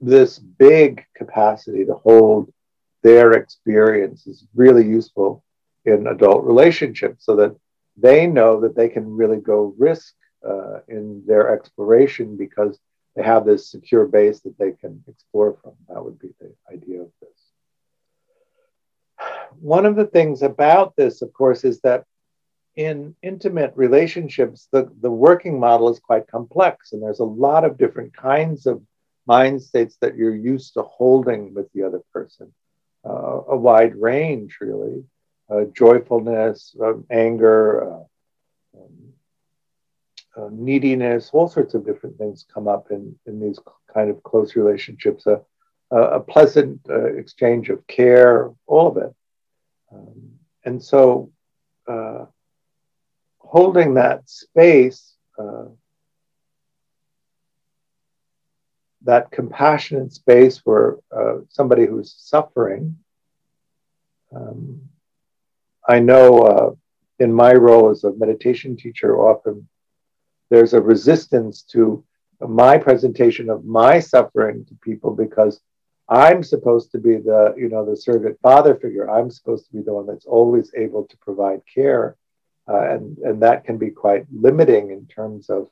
this 0.00 0.38
big 0.38 1.04
capacity 1.16 1.84
to 1.84 1.94
hold 1.94 2.52
their 3.02 3.32
experience 3.32 4.26
is 4.26 4.44
really 4.54 4.86
useful 4.86 5.42
in 5.84 6.06
adult 6.06 6.44
relationships 6.44 7.24
so 7.24 7.36
that 7.36 7.56
they 7.96 8.26
know 8.26 8.60
that 8.60 8.76
they 8.76 8.88
can 8.88 9.16
really 9.16 9.38
go 9.38 9.74
risk 9.78 10.14
uh, 10.46 10.80
in 10.88 11.22
their 11.26 11.52
exploration 11.54 12.36
because 12.36 12.78
they 13.16 13.22
have 13.22 13.44
this 13.44 13.70
secure 13.70 14.06
base 14.06 14.40
that 14.40 14.56
they 14.58 14.72
can 14.72 15.02
explore 15.08 15.56
from. 15.62 15.72
That 15.88 16.04
would 16.04 16.18
be 16.18 16.30
the 16.40 16.52
idea 16.72 17.02
of 17.02 17.10
this. 17.20 17.30
One 19.60 19.86
of 19.86 19.96
the 19.96 20.06
things 20.06 20.42
about 20.42 20.94
this, 20.94 21.22
of 21.22 21.32
course, 21.32 21.64
is 21.64 21.80
that 21.80 22.04
in 22.76 23.16
intimate 23.22 23.72
relationships, 23.74 24.68
the, 24.70 24.88
the 25.00 25.10
working 25.10 25.58
model 25.58 25.88
is 25.88 25.98
quite 25.98 26.28
complex, 26.28 26.92
and 26.92 27.02
there's 27.02 27.18
a 27.18 27.24
lot 27.24 27.64
of 27.64 27.76
different 27.76 28.16
kinds 28.16 28.66
of 28.66 28.80
mind 29.28 29.62
states 29.62 29.96
that 30.00 30.16
you're 30.16 30.34
used 30.34 30.74
to 30.74 30.82
holding 30.82 31.54
with 31.54 31.70
the 31.72 31.82
other 31.84 32.00
person. 32.12 32.52
Uh, 33.04 33.42
a 33.48 33.56
wide 33.56 33.94
range, 33.94 34.56
really. 34.60 35.04
Uh, 35.50 35.64
joyfulness, 35.72 36.74
um, 36.82 37.06
anger, 37.10 37.62
uh, 37.84 38.04
um, 38.78 39.12
uh, 40.36 40.48
neediness, 40.50 41.30
all 41.32 41.48
sorts 41.48 41.74
of 41.74 41.86
different 41.86 42.18
things 42.18 42.46
come 42.52 42.68
up 42.68 42.90
in, 42.90 43.18
in 43.26 43.40
these 43.40 43.58
kind 43.92 44.10
of 44.10 44.22
close 44.22 44.56
relationships. 44.56 45.26
a 45.90 46.20
pleasant 46.20 46.80
uh, 46.90 47.06
exchange 47.22 47.70
of 47.70 47.86
care, 47.86 48.50
all 48.66 48.88
of 48.88 48.96
it. 48.98 49.14
Um, 49.90 50.32
and 50.64 50.82
so 50.82 51.32
uh, 51.86 52.26
holding 53.38 53.94
that 53.94 54.28
space 54.28 55.14
that 59.08 59.30
compassionate 59.30 60.12
space 60.12 60.58
for 60.58 61.00
uh, 61.16 61.36
somebody 61.48 61.86
who's 61.86 62.14
suffering. 62.18 62.94
Um, 64.36 64.82
I 65.88 65.98
know 65.98 66.40
uh, 66.40 66.70
in 67.18 67.32
my 67.32 67.54
role 67.54 67.88
as 67.88 68.04
a 68.04 68.12
meditation 68.12 68.76
teacher, 68.76 69.18
often 69.18 69.66
there's 70.50 70.74
a 70.74 70.80
resistance 70.82 71.62
to 71.72 72.04
my 72.46 72.76
presentation 72.76 73.48
of 73.48 73.64
my 73.64 73.98
suffering 73.98 74.66
to 74.66 74.74
people 74.82 75.12
because 75.12 75.58
I'm 76.10 76.42
supposed 76.42 76.92
to 76.92 76.98
be 76.98 77.16
the, 77.16 77.54
you 77.56 77.70
know, 77.70 77.86
the 77.86 77.96
surrogate 77.96 78.38
father 78.42 78.74
figure. 78.74 79.10
I'm 79.10 79.30
supposed 79.30 79.64
to 79.68 79.72
be 79.72 79.80
the 79.80 79.94
one 79.94 80.06
that's 80.06 80.26
always 80.26 80.70
able 80.76 81.04
to 81.04 81.16
provide 81.16 81.62
care. 81.74 82.16
Uh, 82.68 82.82
and, 82.92 83.16
and 83.24 83.40
that 83.40 83.64
can 83.64 83.78
be 83.78 83.88
quite 83.88 84.26
limiting 84.30 84.90
in 84.90 85.06
terms 85.06 85.48
of 85.48 85.70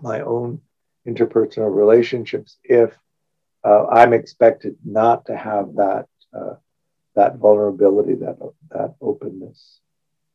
my 0.00 0.20
own 0.20 0.60
interpersonal 1.08 1.74
relationships 1.74 2.58
if 2.64 2.96
uh, 3.64 3.86
I'm 3.86 4.12
expected 4.12 4.76
not 4.84 5.26
to 5.26 5.36
have 5.36 5.74
that 5.76 6.06
uh, 6.32 6.54
that 7.14 7.36
vulnerability, 7.36 8.14
that 8.14 8.38
that 8.70 8.94
openness, 9.00 9.80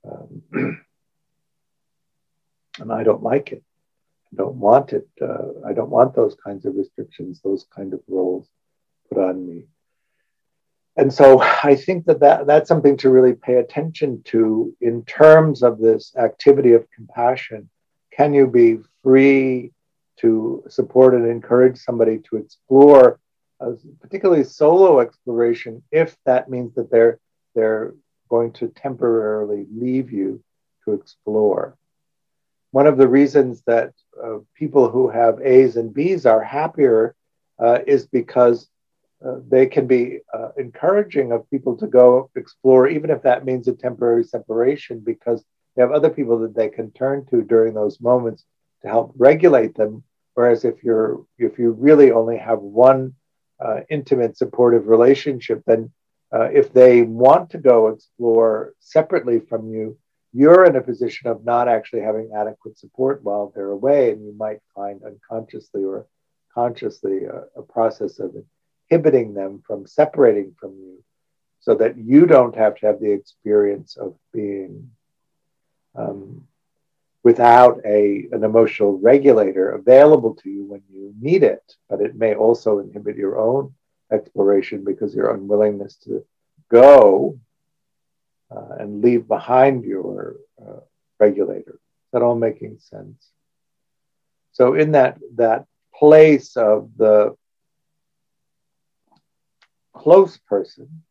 um, 0.10 0.42
and 2.80 2.92
I 2.92 3.04
don't 3.04 3.24
like 3.24 3.52
it. 3.52 3.64
I 4.34 4.36
don't 4.38 4.56
want 4.56 4.94
it. 4.94 5.08
Uh, 5.22 5.66
I 5.66 5.74
don't 5.74 5.90
want 5.90 6.16
those 6.16 6.36
kinds 6.44 6.66
of 6.66 6.76
restrictions, 6.76 7.40
those 7.42 7.66
kind 7.76 7.94
of 7.94 8.02
roles 8.08 8.48
put 9.10 9.20
on 9.20 9.48
me. 9.48 9.64
And 10.96 11.12
so 11.12 11.42
I 11.42 11.76
think 11.76 12.06
that, 12.06 12.20
that 12.20 12.46
that's 12.46 12.68
something 12.68 12.98
to 12.98 13.10
really 13.10 13.34
pay 13.34 13.56
attention 13.56 14.22
to 14.26 14.76
in 14.82 15.04
terms 15.06 15.64
of 15.64 15.80
this 15.80 16.16
activity 16.18 16.74
of 16.74 16.90
compassion. 16.92 17.70
Can 18.12 18.34
you 18.34 18.48
be 18.48 18.78
free 19.02 19.73
to 20.20 20.64
support 20.70 21.16
and 21.16 21.28
encourage 21.28 21.78
somebody 21.78 22.20
to 22.30 22.38
explore, 22.38 23.20
uh, 23.60 23.72
particularly 24.02 24.44
solo 24.44 25.00
exploration, 25.00 25.84
if 25.92 26.16
that 26.26 26.50
means 26.50 26.76
that 26.76 26.92
they're 26.92 27.20
they're 27.56 27.94
going 28.30 28.52
to 28.52 28.68
temporarily 28.70 29.66
leave 29.72 30.12
you 30.12 30.44
to 30.86 30.94
explore. 30.94 31.78
One 32.72 32.88
of 32.88 32.98
the 32.98 33.08
reasons 33.08 33.62
that 33.68 33.94
uh, 34.22 34.40
people 34.56 34.90
who 34.90 35.10
have 35.10 35.40
A's 35.42 35.78
and 35.78 35.94
B's 35.94 36.26
are 36.26 36.44
happier 36.44 37.16
uh, 37.60 37.80
is 37.86 38.08
because 38.08 38.68
uh, 39.24 39.36
they 39.48 39.68
can 39.68 39.86
be 39.86 40.20
uh, 40.34 40.50
encouraging 40.58 41.32
of 41.32 41.50
people 41.52 41.78
to 41.78 41.88
go 41.88 42.32
explore, 42.36 42.88
even 42.88 43.12
if 43.12 43.22
that 43.22 43.46
means 43.46 43.68
a 43.68 43.74
temporary 43.74 44.24
separation, 44.24 45.00
because 45.00 45.44
they 45.76 45.82
have 45.82 45.92
other 45.92 46.10
people 46.10 46.40
that 46.40 46.56
they 46.56 46.70
can 46.70 46.92
turn 46.92 47.26
to 47.28 47.44
during 47.44 47.74
those 47.74 48.02
moments 48.02 48.46
to 48.84 48.90
help 48.90 49.14
regulate 49.18 49.76
them. 49.76 50.04
Whereas 50.36 50.66
if 50.66 50.84
you're 50.84 51.26
if 51.38 51.60
you 51.60 51.72
really 51.72 52.12
only 52.12 52.38
have 52.38 52.60
one 52.60 53.16
uh, 53.64 53.82
intimate 53.90 54.38
supportive 54.38 54.88
relationship, 54.88 55.64
then 55.66 55.92
uh, 56.34 56.50
if 56.52 56.74
they 56.74 57.04
want 57.04 57.52
to 57.52 57.58
go 57.58 57.90
explore 57.90 58.74
separately 58.80 59.40
from 59.40 59.72
you, 59.72 59.98
you're 60.34 60.66
in 60.66 60.76
a 60.76 60.82
position 60.82 61.30
of 61.30 61.46
not 61.46 61.68
actually 61.68 62.02
having 62.02 62.32
adequate 62.36 62.78
support 62.80 63.24
while 63.24 63.52
they're 63.54 63.70
away, 63.70 64.12
and 64.12 64.26
you 64.26 64.34
might 64.36 64.60
find 64.76 65.02
unconsciously 65.04 65.84
or 65.84 66.08
consciously 66.54 67.26
a, 67.26 67.60
a 67.60 67.64
process 67.64 68.20
of 68.20 68.36
inhibiting 68.90 69.36
them 69.36 69.62
from 69.66 69.86
separating 69.86 70.56
from 70.60 70.72
you, 70.72 71.04
so 71.60 71.76
that 71.76 71.98
you 71.98 72.26
don't 72.26 72.56
have 72.56 72.76
to 72.76 72.88
have 72.88 73.00
the 73.00 73.12
experience 73.12 73.96
of 73.96 74.16
being 74.34 74.90
um, 75.96 76.48
without 77.24 77.80
a, 77.86 78.28
an 78.32 78.44
emotional 78.44 79.00
regulator 79.00 79.72
available 79.72 80.36
to 80.36 80.50
you 80.50 80.66
when 80.66 80.82
you 80.92 81.14
need 81.20 81.44
it, 81.44 81.64
but 81.90 82.02
it 82.02 82.16
may 82.16 82.36
also 82.36 82.80
inhibit 82.80 83.16
your 83.16 83.40
own 83.40 83.74
exploration 84.12 84.84
because 84.84 85.16
your 85.16 85.34
unwillingness 85.34 85.96
to 85.96 86.26
go 86.70 87.40
uh, 88.52 88.76
and 88.80 89.02
leave 89.02 89.28
behind 89.28 89.86
your 89.86 90.36
uh, 90.62 90.82
regulator. 91.20 91.74
Is 91.74 92.12
that 92.12 92.22
all 92.22 92.36
making 92.36 92.78
sense? 92.80 93.30
So 94.52 94.76
in 94.76 94.92
that 94.92 95.18
that 95.36 95.66
place 95.96 96.58
of 96.58 96.90
the 96.98 97.36
close 99.94 100.38
person, 100.38 101.04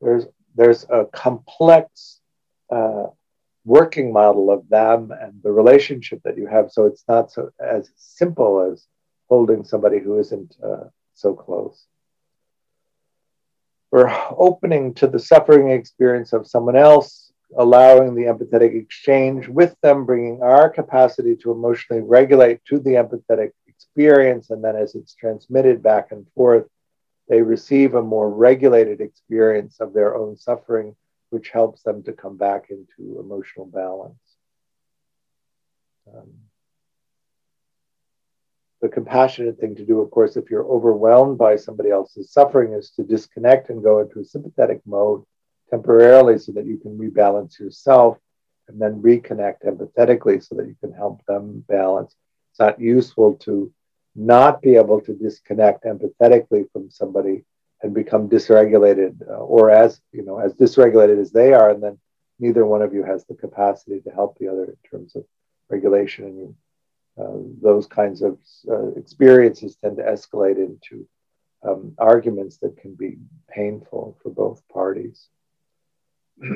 there's 0.00 0.26
there's 0.54 0.84
a 0.90 1.06
complex 1.12 2.20
uh, 2.70 3.06
working 3.64 4.12
model 4.12 4.50
of 4.50 4.68
them 4.68 5.10
and 5.10 5.42
the 5.42 5.50
relationship 5.50 6.20
that 6.24 6.36
you 6.36 6.46
have. 6.46 6.70
So 6.70 6.86
it's 6.86 7.04
not 7.08 7.32
so 7.32 7.50
as 7.58 7.90
simple 7.96 8.70
as 8.72 8.86
holding 9.28 9.64
somebody 9.64 9.98
who 9.98 10.18
isn't 10.18 10.56
uh, 10.62 10.84
so 11.14 11.34
close. 11.34 11.86
We're 13.90 14.12
opening 14.36 14.94
to 14.94 15.06
the 15.06 15.18
suffering 15.18 15.70
experience 15.70 16.32
of 16.32 16.46
someone 16.46 16.76
else, 16.76 17.32
allowing 17.56 18.14
the 18.14 18.24
empathetic 18.24 18.74
exchange 18.74 19.48
with 19.48 19.76
them, 19.82 20.04
bringing 20.04 20.42
our 20.42 20.68
capacity 20.68 21.36
to 21.36 21.52
emotionally 21.52 22.02
regulate 22.02 22.60
to 22.66 22.80
the 22.80 22.94
empathetic 22.94 23.52
experience. 23.68 24.50
And 24.50 24.62
then 24.62 24.76
as 24.76 24.94
it's 24.94 25.14
transmitted 25.14 25.82
back 25.82 26.10
and 26.10 26.26
forth, 26.34 26.66
they 27.28 27.40
receive 27.40 27.94
a 27.94 28.02
more 28.02 28.28
regulated 28.28 29.00
experience 29.00 29.80
of 29.80 29.94
their 29.94 30.16
own 30.16 30.36
suffering 30.36 30.96
which 31.34 31.50
helps 31.50 31.82
them 31.82 32.00
to 32.04 32.12
come 32.12 32.36
back 32.36 32.70
into 32.70 33.18
emotional 33.18 33.66
balance. 33.66 34.24
Um, 36.06 36.30
the 38.80 38.88
compassionate 38.88 39.58
thing 39.58 39.74
to 39.74 39.84
do, 39.84 40.00
of 40.00 40.12
course, 40.12 40.36
if 40.36 40.48
you're 40.48 40.70
overwhelmed 40.76 41.36
by 41.36 41.56
somebody 41.56 41.90
else's 41.90 42.30
suffering, 42.30 42.72
is 42.72 42.90
to 42.90 43.02
disconnect 43.02 43.68
and 43.70 43.82
go 43.82 43.98
into 43.98 44.20
a 44.20 44.24
sympathetic 44.24 44.80
mode 44.86 45.24
temporarily 45.70 46.38
so 46.38 46.52
that 46.52 46.66
you 46.66 46.76
can 46.76 46.96
rebalance 46.96 47.58
yourself 47.58 48.16
and 48.68 48.80
then 48.80 49.02
reconnect 49.02 49.64
empathetically 49.66 50.40
so 50.40 50.54
that 50.54 50.68
you 50.68 50.76
can 50.80 50.92
help 50.92 51.20
them 51.26 51.64
balance. 51.68 52.14
It's 52.52 52.60
not 52.60 52.80
useful 52.80 53.34
to 53.46 53.72
not 54.14 54.62
be 54.62 54.76
able 54.76 55.00
to 55.00 55.14
disconnect 55.14 55.84
empathetically 55.84 56.70
from 56.70 56.90
somebody 56.90 57.44
and 57.84 57.94
become 57.94 58.28
dysregulated 58.28 59.20
uh, 59.28 59.34
or 59.34 59.70
as 59.70 60.00
you 60.12 60.24
know 60.24 60.38
as 60.38 60.54
dysregulated 60.54 61.20
as 61.20 61.30
they 61.30 61.52
are 61.52 61.70
and 61.70 61.82
then 61.82 61.98
neither 62.38 62.64
one 62.64 62.82
of 62.82 62.94
you 62.94 63.04
has 63.04 63.24
the 63.26 63.34
capacity 63.34 64.00
to 64.00 64.10
help 64.10 64.36
the 64.38 64.48
other 64.48 64.64
in 64.64 64.76
terms 64.90 65.14
of 65.14 65.24
regulation 65.68 66.24
and 66.24 66.54
uh, 67.16 67.38
those 67.62 67.86
kinds 67.86 68.22
of 68.22 68.38
uh, 68.68 68.88
experiences 68.96 69.76
tend 69.76 69.96
to 69.98 70.02
escalate 70.02 70.56
into 70.56 71.06
um, 71.62 71.94
arguments 71.98 72.56
that 72.56 72.76
can 72.78 72.94
be 72.94 73.18
painful 73.48 74.18
for 74.22 74.30
both 74.30 74.66
parties 74.68 75.28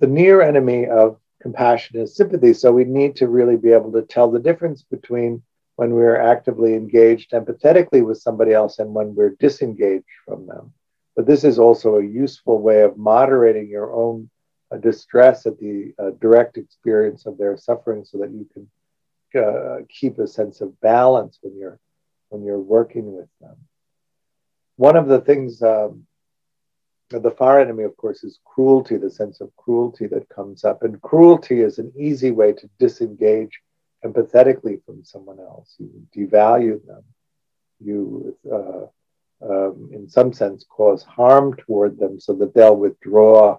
the 0.00 0.06
near 0.08 0.42
enemy 0.42 0.86
of 0.86 1.18
compassion 1.40 2.00
is 2.00 2.16
sympathy. 2.16 2.54
So 2.54 2.72
we 2.72 2.84
need 2.84 3.16
to 3.16 3.28
really 3.28 3.56
be 3.56 3.72
able 3.72 3.92
to 3.92 4.02
tell 4.02 4.30
the 4.30 4.38
difference 4.38 4.82
between 4.82 5.42
when 5.76 5.90
we're 5.90 6.16
actively 6.16 6.74
engaged 6.74 7.32
empathetically 7.32 8.04
with 8.04 8.18
somebody 8.18 8.52
else 8.52 8.78
and 8.78 8.92
when 8.92 9.14
we're 9.14 9.36
disengaged 9.40 10.04
from 10.26 10.46
them. 10.46 10.72
But 11.16 11.26
this 11.26 11.44
is 11.44 11.58
also 11.58 11.96
a 11.96 12.04
useful 12.04 12.60
way 12.60 12.82
of 12.82 12.96
moderating 12.96 13.68
your 13.68 13.92
own 13.92 14.30
uh, 14.70 14.78
distress 14.78 15.46
at 15.46 15.58
the 15.58 15.92
uh, 15.98 16.10
direct 16.20 16.56
experience 16.56 17.26
of 17.26 17.38
their 17.38 17.56
suffering 17.56 18.04
so 18.04 18.18
that 18.18 18.30
you 18.30 18.46
can 18.52 19.42
uh, 19.42 19.84
keep 19.88 20.18
a 20.18 20.26
sense 20.26 20.60
of 20.60 20.78
balance 20.80 21.38
when 21.42 21.56
you're 21.58 21.78
when 22.28 22.44
you're 22.44 22.58
working 22.58 23.14
with 23.14 23.28
them. 23.40 23.56
One 24.76 24.96
of 24.96 25.06
the 25.06 25.20
things 25.20 25.62
um, 25.62 26.06
the 27.10 27.30
far 27.30 27.60
enemy, 27.60 27.84
of 27.84 27.96
course, 27.96 28.24
is 28.24 28.38
cruelty, 28.44 28.96
the 28.96 29.10
sense 29.10 29.40
of 29.40 29.54
cruelty 29.56 30.06
that 30.06 30.28
comes 30.30 30.64
up. 30.64 30.82
And 30.82 31.00
cruelty 31.02 31.60
is 31.60 31.78
an 31.78 31.92
easy 31.96 32.30
way 32.30 32.52
to 32.54 32.70
disengage 32.78 33.60
empathetically 34.04 34.84
from 34.84 35.04
someone 35.04 35.38
else. 35.38 35.74
You 35.78 36.06
devalue 36.16 36.84
them. 36.86 37.04
You, 37.80 38.36
uh, 38.50 38.86
um, 39.44 39.90
in 39.92 40.08
some 40.08 40.32
sense, 40.32 40.64
cause 40.68 41.02
harm 41.02 41.56
toward 41.56 41.98
them 41.98 42.20
so 42.20 42.32
that 42.34 42.54
they'll 42.54 42.76
withdraw 42.76 43.58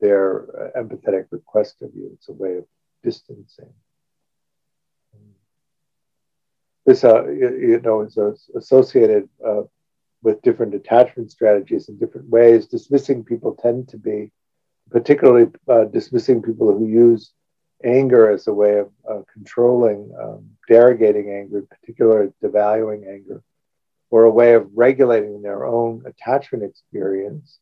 their 0.00 0.72
uh, 0.74 0.80
empathetic 0.80 1.26
request 1.30 1.82
of 1.82 1.90
you. 1.94 2.10
It's 2.14 2.28
a 2.28 2.32
way 2.32 2.56
of 2.56 2.64
distancing. 3.02 3.72
This, 6.86 7.04
uh, 7.04 7.28
you, 7.28 7.56
you 7.56 7.80
know, 7.80 8.00
is 8.00 8.18
associated 8.56 9.28
uh, 9.46 9.62
with 10.22 10.42
different 10.42 10.74
attachment 10.74 11.30
strategies 11.30 11.88
in 11.88 11.98
different 11.98 12.28
ways. 12.28 12.66
Dismissing 12.66 13.24
people 13.24 13.54
tend 13.54 13.88
to 13.88 13.98
be, 13.98 14.32
particularly 14.90 15.50
uh, 15.68 15.84
dismissing 15.84 16.42
people 16.42 16.76
who 16.76 16.86
use 16.86 17.32
anger 17.84 18.30
as 18.30 18.46
a 18.46 18.52
way 18.52 18.78
of 18.78 18.90
uh, 19.08 19.22
controlling, 19.32 20.12
um, 20.20 20.50
derogating 20.68 21.34
anger, 21.40 21.62
particularly 21.62 22.32
devaluing 22.42 23.08
anger, 23.08 23.42
or 24.10 24.24
a 24.24 24.30
way 24.30 24.54
of 24.54 24.68
regulating 24.74 25.42
their 25.42 25.64
own 25.64 26.02
attachment 26.06 26.64
experience. 26.64 27.58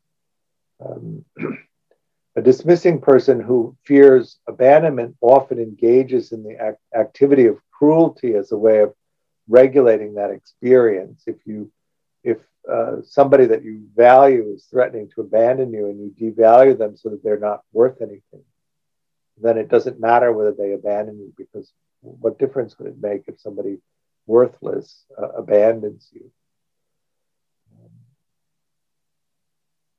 Um, 0.84 1.24
a 2.36 2.42
dismissing 2.42 3.00
person 3.00 3.40
who 3.40 3.76
fears 3.84 4.38
abandonment 4.46 5.16
often 5.20 5.58
engages 5.58 6.32
in 6.32 6.42
the 6.42 6.56
act- 6.56 6.80
activity 6.94 7.46
of 7.46 7.58
cruelty 7.72 8.34
as 8.34 8.52
a 8.52 8.56
way 8.56 8.78
of 8.80 8.94
regulating 9.48 10.14
that 10.14 10.30
experience. 10.30 11.22
If 11.26 11.36
you 11.46 11.70
if 12.24 12.38
uh, 12.70 12.96
somebody 13.02 13.46
that 13.46 13.64
you 13.64 13.86
value 13.96 14.52
is 14.54 14.64
threatening 14.64 15.08
to 15.14 15.22
abandon 15.22 15.72
you 15.72 15.86
and 15.86 15.98
you 15.98 16.32
devalue 16.32 16.76
them 16.76 16.96
so 16.96 17.08
that 17.08 17.22
they're 17.24 17.38
not 17.38 17.62
worth 17.72 18.02
anything, 18.02 18.44
then 19.42 19.58
it 19.58 19.68
doesn't 19.68 20.00
matter 20.00 20.32
whether 20.32 20.52
they 20.52 20.72
abandon 20.72 21.18
you 21.18 21.32
because 21.36 21.72
what 22.00 22.38
difference 22.38 22.78
would 22.78 22.88
it 22.88 23.00
make 23.00 23.22
if 23.26 23.40
somebody 23.40 23.78
worthless 24.26 25.04
uh, 25.20 25.28
abandons 25.30 26.08
you? 26.12 26.30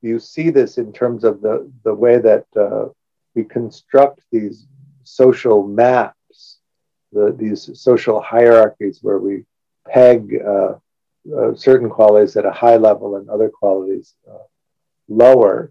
You 0.02 0.18
see 0.18 0.50
this 0.50 0.78
in 0.78 0.92
terms 0.92 1.24
of 1.24 1.42
the, 1.42 1.70
the 1.84 1.94
way 1.94 2.18
that 2.18 2.46
uh, 2.56 2.86
we 3.34 3.44
construct 3.44 4.20
these 4.32 4.66
social 5.04 5.66
maps, 5.66 6.58
the, 7.12 7.34
these 7.38 7.70
social 7.78 8.20
hierarchies 8.20 9.00
where 9.02 9.18
we 9.18 9.44
peg 9.86 10.40
uh, 10.42 10.74
uh, 11.36 11.54
certain 11.54 11.90
qualities 11.90 12.36
at 12.36 12.46
a 12.46 12.52
high 12.52 12.76
level 12.76 13.16
and 13.16 13.28
other 13.28 13.50
qualities 13.50 14.14
uh, 14.30 14.38
lower. 15.08 15.70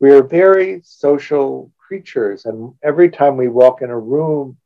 We 0.00 0.10
are 0.12 0.22
very 0.22 0.80
social 0.84 1.70
creatures, 1.90 2.44
and 2.44 2.72
every 2.84 3.10
time 3.10 3.36
we 3.36 3.48
walk 3.48 3.82
in 3.82 3.90
a 3.90 3.98
room, 3.98 4.56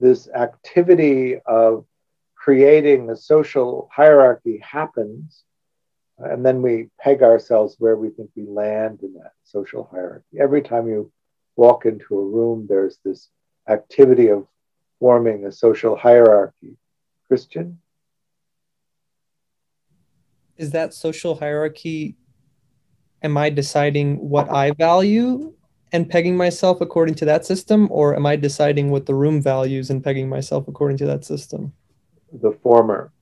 this 0.00 0.28
activity 0.34 1.36
of 1.46 1.86
creating 2.34 3.06
the 3.06 3.16
social 3.16 3.88
hierarchy 3.94 4.58
happens, 4.58 5.44
and 6.18 6.44
then 6.44 6.60
we 6.60 6.88
peg 6.98 7.22
ourselves 7.22 7.76
where 7.78 7.94
we 7.94 8.10
think 8.10 8.30
we 8.34 8.46
land 8.46 8.98
in 9.04 9.14
that 9.14 9.30
social 9.44 9.88
hierarchy. 9.92 10.40
Every 10.40 10.60
time 10.60 10.88
you 10.88 11.12
walk 11.54 11.86
into 11.86 12.18
a 12.18 12.28
room, 12.36 12.66
there's 12.68 12.98
this 13.04 13.28
activity 13.68 14.26
of 14.26 14.48
forming 14.98 15.46
a 15.46 15.52
social 15.52 15.94
hierarchy. 15.94 16.76
Christian? 17.28 17.78
is 20.56 20.72
that 20.72 20.92
social 20.92 21.34
hierarchy 21.36 22.14
am 23.22 23.38
i 23.38 23.48
deciding 23.48 24.28
what 24.28 24.50
i 24.50 24.70
value 24.72 25.54
and 25.92 26.08
pegging 26.08 26.36
myself 26.36 26.80
according 26.80 27.14
to 27.16 27.24
that 27.26 27.44
system 27.44 27.86
or 27.90 28.16
am 28.16 28.26
i 28.26 28.34
deciding 28.34 28.90
what 28.90 29.06
the 29.06 29.14
room 29.14 29.40
values 29.40 29.90
and 29.90 30.02
pegging 30.02 30.28
myself 30.28 30.66
according 30.66 30.96
to 30.96 31.06
that 31.06 31.24
system? 31.24 31.72
The 32.32 32.52
former. 32.62 33.12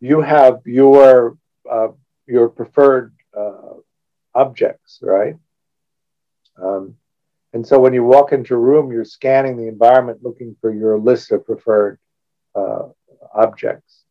You 0.00 0.20
have 0.20 0.60
your 0.64 1.36
uh, 1.70 1.88
your 2.26 2.48
preferred 2.48 3.12
uh, 3.36 3.74
objects 4.34 5.00
right? 5.02 5.34
Um, 6.62 6.94
and 7.52 7.66
so 7.66 7.78
when 7.78 7.92
you 7.92 8.04
walk 8.04 8.32
into 8.32 8.54
a 8.54 8.58
room 8.58 8.92
you're 8.92 9.04
scanning 9.04 9.56
the 9.56 9.68
environment 9.68 10.22
looking 10.22 10.56
for 10.60 10.72
your 10.72 10.98
list 10.98 11.32
of 11.32 11.44
preferred 11.44 11.98
uh, 12.54 12.84
objects 13.34 14.05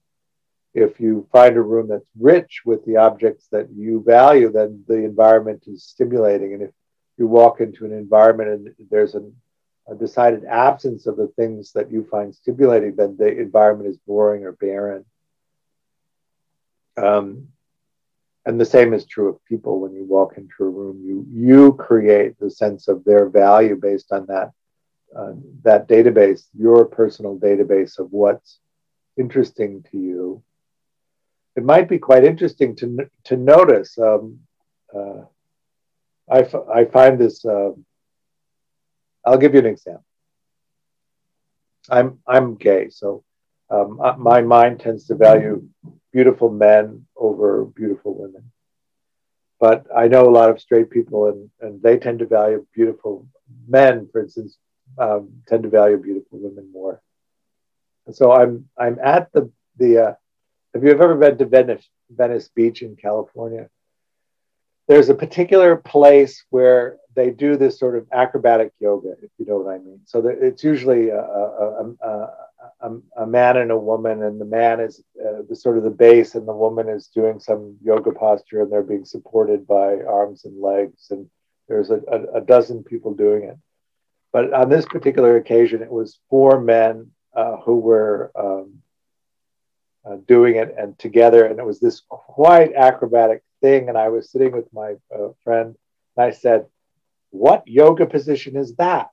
if 0.75 0.99
you 0.99 1.25
find 1.31 1.55
a 1.55 1.61
room 1.61 1.87
that's 1.87 2.05
rich 2.19 2.63
with 2.65 2.83
the 2.85 2.97
objects 2.97 3.47
that 3.49 3.69
you 3.73 4.03
value, 4.05 4.51
then 4.51 4.83
the 4.89 5.05
environment 5.05 5.63
is 5.67 5.85
stimulating. 5.85 6.53
And 6.53 6.61
if 6.61 6.71
you 7.17 7.27
walk 7.27 7.61
into 7.61 7.85
an 7.85 7.93
environment 7.93 8.49
and 8.49 8.89
there's 8.91 9.15
an, 9.15 9.33
a 9.87 9.95
decided 9.95 10.43
absence 10.43 11.07
of 11.07 11.15
the 11.15 11.31
things 11.37 11.71
that 11.71 11.89
you 11.89 12.05
find 12.11 12.35
stimulating, 12.35 12.93
then 12.93 13.15
the 13.17 13.39
environment 13.39 13.89
is 13.89 13.97
boring 14.05 14.43
or 14.43 14.51
barren. 14.51 15.05
Um, 16.97 17.47
and 18.45 18.59
the 18.59 18.65
same 18.65 18.93
is 18.93 19.05
true 19.05 19.29
of 19.29 19.45
people 19.45 19.79
when 19.79 19.93
you 19.93 20.03
walk 20.03 20.37
into 20.37 20.55
a 20.59 20.69
room. 20.69 21.01
You 21.03 21.25
you 21.31 21.73
create 21.73 22.37
the 22.37 22.51
sense 22.51 22.89
of 22.89 23.03
their 23.05 23.27
value 23.29 23.77
based 23.77 24.11
on 24.11 24.25
that 24.27 24.51
uh, 25.15 25.33
that 25.63 25.87
database, 25.87 26.43
your 26.53 26.85
personal 26.85 27.39
database 27.39 27.97
of 27.97 28.11
what's 28.11 28.59
interesting 29.17 29.83
to 29.91 29.97
you 29.97 30.43
it 31.55 31.63
might 31.63 31.87
be 31.87 31.99
quite 31.99 32.23
interesting 32.23 32.75
to, 32.77 33.09
to 33.25 33.37
notice. 33.37 33.97
Um, 33.97 34.39
uh, 34.95 35.21
I, 36.29 36.39
f- 36.39 36.69
I 36.73 36.85
find 36.85 37.19
this, 37.19 37.45
uh, 37.45 37.71
I'll 39.25 39.37
give 39.37 39.53
you 39.53 39.59
an 39.59 39.65
example. 39.65 40.05
I'm, 41.89 42.19
I'm 42.27 42.55
gay, 42.55 42.89
so 42.89 43.23
um, 43.69 43.99
uh, 44.01 44.15
my 44.17 44.41
mind 44.41 44.79
tends 44.79 45.07
to 45.07 45.15
value 45.15 45.67
beautiful 46.11 46.49
men 46.49 47.05
over 47.15 47.65
beautiful 47.65 48.15
women. 48.15 48.51
But 49.59 49.85
I 49.95 50.07
know 50.07 50.27
a 50.27 50.31
lot 50.31 50.49
of 50.49 50.59
straight 50.59 50.89
people, 50.89 51.27
and, 51.27 51.49
and 51.61 51.81
they 51.81 51.97
tend 51.97 52.19
to 52.19 52.25
value 52.25 52.65
beautiful 52.73 53.27
men, 53.67 54.09
for 54.11 54.21
instance, 54.21 54.57
um, 54.97 55.29
tend 55.47 55.63
to 55.63 55.69
value 55.69 55.97
beautiful 55.97 56.39
women 56.39 56.69
more. 56.71 57.01
And 58.05 58.15
so 58.15 58.31
I'm 58.31 58.69
I'm 58.77 58.99
at 58.99 59.31
the 59.33 59.51
the 59.77 59.97
uh, 59.97 60.13
if 60.75 60.83
you've 60.83 61.01
ever 61.01 61.15
been 61.15 61.37
to 61.37 61.45
Venice, 61.45 61.87
Venice 62.09 62.49
Beach 62.49 62.81
in 62.81 62.97
California, 62.97 63.69
there's 64.87 65.09
a 65.09 65.15
particular 65.15 65.77
place 65.77 66.43
where 66.49 66.97
they 67.15 67.31
do 67.31 67.55
this 67.55 67.79
sort 67.79 67.95
of 67.95 68.05
acrobatic 68.11 68.73
yoga, 68.79 69.13
if 69.23 69.31
you 69.37 69.45
know 69.45 69.57
what 69.57 69.73
I 69.73 69.79
mean. 69.79 70.01
So 70.05 70.27
it's 70.27 70.63
usually 70.63 71.09
a, 71.09 71.21
a, 71.21 71.93
a, 72.81 72.91
a, 73.17 73.25
man 73.25 73.57
and 73.57 73.71
a 73.71 73.77
woman, 73.77 74.21
and 74.21 74.39
the 74.39 74.45
man 74.45 74.81
is 74.81 75.01
uh, 75.19 75.43
the 75.49 75.55
sort 75.55 75.77
of 75.77 75.85
the 75.85 75.89
base, 75.89 76.35
and 76.35 76.47
the 76.47 76.53
woman 76.53 76.89
is 76.89 77.07
doing 77.07 77.39
some 77.39 77.77
yoga 77.81 78.11
posture, 78.11 78.61
and 78.61 78.71
they're 78.71 78.83
being 78.83 79.05
supported 79.05 79.65
by 79.65 80.01
arms 80.01 80.43
and 80.43 80.61
legs, 80.61 81.07
and 81.09 81.27
there's 81.67 81.89
a, 81.89 82.43
dozen 82.45 82.83
people 82.83 83.13
doing 83.13 83.43
it. 83.43 83.57
But 84.31 84.53
on 84.53 84.69
this 84.69 84.85
particular 84.85 85.37
occasion, 85.37 85.81
it 85.81 85.89
was 85.89 86.19
four 86.29 86.59
men 86.59 87.11
uh, 87.35 87.57
who 87.57 87.77
were 87.77 88.31
um, 88.35 88.81
uh, 90.05 90.17
doing 90.27 90.55
it 90.55 90.75
and 90.77 90.97
together. 90.99 91.45
And 91.45 91.59
it 91.59 91.65
was 91.65 91.79
this 91.79 92.01
quite 92.09 92.73
acrobatic 92.73 93.43
thing. 93.61 93.89
And 93.89 93.97
I 93.97 94.09
was 94.09 94.29
sitting 94.29 94.51
with 94.51 94.71
my 94.73 94.95
uh, 95.13 95.29
friend 95.43 95.75
and 96.17 96.25
I 96.25 96.31
said, 96.31 96.67
What 97.31 97.67
yoga 97.67 98.05
position 98.05 98.55
is 98.55 98.75
that? 98.75 99.09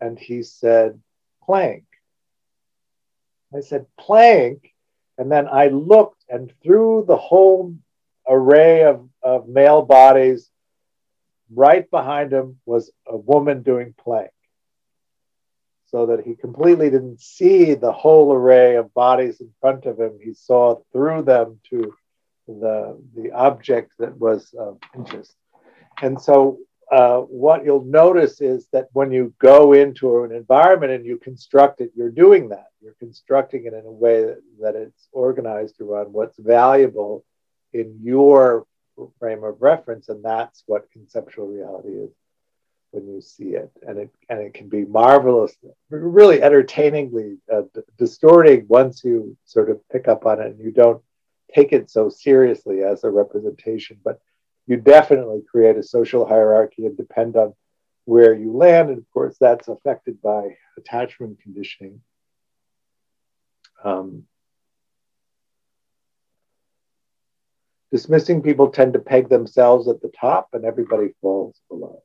and 0.00 0.18
he 0.18 0.42
said, 0.42 1.00
plank. 1.42 1.84
I 3.54 3.60
said, 3.60 3.86
plank. 3.98 4.74
And 5.16 5.32
then 5.32 5.48
I 5.48 5.68
looked, 5.68 6.24
and 6.28 6.52
through 6.62 7.06
the 7.08 7.16
whole 7.16 7.74
array 8.28 8.84
of, 8.84 9.08
of 9.22 9.48
male 9.48 9.82
bodies, 9.82 10.48
right 11.52 11.90
behind 11.90 12.32
him 12.32 12.60
was 12.66 12.90
a 13.06 13.16
woman 13.16 13.62
doing 13.62 13.94
plank. 13.98 14.30
So 15.90 16.04
that 16.06 16.24
he 16.24 16.34
completely 16.34 16.90
didn't 16.90 17.20
see 17.20 17.72
the 17.72 17.92
whole 17.92 18.32
array 18.32 18.76
of 18.76 18.92
bodies 18.92 19.40
in 19.40 19.50
front 19.60 19.86
of 19.86 19.98
him. 19.98 20.18
He 20.22 20.34
saw 20.34 20.82
through 20.92 21.22
them 21.22 21.60
to 21.70 21.94
the, 22.46 23.02
the 23.16 23.32
object 23.32 23.92
that 23.98 24.14
was 24.18 24.54
of 24.58 24.78
interest. 24.94 25.34
And 26.02 26.20
so 26.20 26.58
uh, 26.92 27.20
what 27.20 27.64
you'll 27.64 27.84
notice 27.84 28.42
is 28.42 28.66
that 28.72 28.88
when 28.92 29.10
you 29.12 29.32
go 29.38 29.72
into 29.72 30.24
an 30.24 30.32
environment 30.32 30.92
and 30.92 31.06
you 31.06 31.16
construct 31.16 31.80
it, 31.80 31.90
you're 31.94 32.10
doing 32.10 32.50
that. 32.50 32.68
You're 32.82 32.96
constructing 32.98 33.64
it 33.64 33.72
in 33.72 33.84
a 33.86 33.90
way 33.90 34.24
that, 34.24 34.40
that 34.60 34.74
it's 34.74 35.08
organized 35.12 35.80
around 35.80 36.12
what's 36.12 36.38
valuable 36.38 37.24
in 37.72 37.98
your 38.02 38.66
frame 39.18 39.44
of 39.44 39.60
reference, 39.60 40.08
and 40.08 40.24
that's 40.24 40.64
what 40.66 40.90
conceptual 40.92 41.46
reality 41.46 41.90
is 41.90 42.10
when 42.90 43.06
you 43.06 43.20
see 43.20 43.50
it. 43.50 43.70
And 43.86 43.98
it 43.98 44.10
and 44.28 44.40
it 44.40 44.54
can 44.54 44.68
be 44.68 44.84
marvelous, 44.84 45.56
really 45.90 46.42
entertainingly 46.42 47.38
uh, 47.52 47.62
distorting 47.98 48.66
once 48.68 49.04
you 49.04 49.36
sort 49.44 49.70
of 49.70 49.80
pick 49.90 50.08
up 50.08 50.26
on 50.26 50.40
it 50.40 50.46
and 50.46 50.60
you 50.60 50.70
don't 50.70 51.02
take 51.54 51.72
it 51.72 51.90
so 51.90 52.08
seriously 52.08 52.82
as 52.82 53.04
a 53.04 53.10
representation, 53.10 53.98
but 54.04 54.20
you 54.66 54.76
definitely 54.76 55.42
create 55.50 55.76
a 55.76 55.82
social 55.82 56.26
hierarchy 56.26 56.84
and 56.86 56.96
depend 56.96 57.36
on 57.36 57.54
where 58.04 58.34
you 58.34 58.52
land. 58.52 58.90
And 58.90 58.98
of 58.98 59.10
course, 59.12 59.36
that's 59.40 59.68
affected 59.68 60.20
by 60.20 60.56
attachment 60.76 61.40
conditioning. 61.40 62.00
Um, 63.82 64.24
dismissing 67.90 68.42
people 68.42 68.68
tend 68.68 68.92
to 68.92 68.98
peg 68.98 69.28
themselves 69.28 69.88
at 69.88 70.02
the 70.02 70.10
top 70.20 70.48
and 70.52 70.64
everybody 70.64 71.14
falls 71.22 71.58
below. 71.70 72.02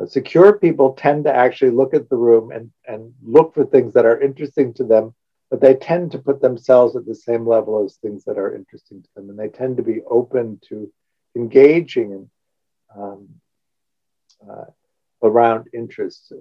Uh, 0.00 0.06
secure 0.06 0.58
people 0.58 0.92
tend 0.94 1.24
to 1.24 1.34
actually 1.34 1.70
look 1.70 1.94
at 1.94 2.08
the 2.08 2.16
room 2.16 2.50
and, 2.50 2.70
and 2.86 3.12
look 3.22 3.54
for 3.54 3.64
things 3.64 3.92
that 3.94 4.06
are 4.06 4.20
interesting 4.20 4.72
to 4.72 4.84
them, 4.84 5.14
but 5.50 5.60
they 5.60 5.74
tend 5.74 6.10
to 6.12 6.18
put 6.18 6.40
themselves 6.40 6.96
at 6.96 7.06
the 7.06 7.14
same 7.14 7.46
level 7.46 7.84
as 7.84 7.96
things 7.96 8.24
that 8.24 8.38
are 8.38 8.54
interesting 8.54 9.02
to 9.02 9.08
them. 9.14 9.30
And 9.30 9.38
they 9.38 9.48
tend 9.48 9.76
to 9.76 9.82
be 9.82 10.00
open 10.08 10.60
to 10.68 10.90
engaging 11.36 12.12
in, 12.12 12.30
um, 12.96 13.28
uh, 14.48 14.64
around 15.22 15.68
interests. 15.74 16.32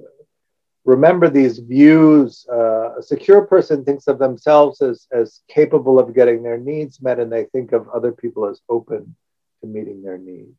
Remember 0.85 1.29
these 1.29 1.59
views. 1.59 2.45
Uh, 2.51 2.97
a 2.97 3.03
secure 3.03 3.41
person 3.45 3.83
thinks 3.83 4.07
of 4.07 4.19
themselves 4.19 4.81
as, 4.81 5.07
as 5.11 5.41
capable 5.49 5.99
of 5.99 6.15
getting 6.15 6.41
their 6.41 6.57
needs 6.57 7.01
met, 7.01 7.19
and 7.19 7.31
they 7.31 7.45
think 7.45 7.73
of 7.73 7.89
other 7.89 8.11
people 8.11 8.45
as 8.45 8.61
open 8.69 9.15
to 9.61 9.67
meeting 9.67 10.01
their 10.01 10.17
needs. 10.17 10.55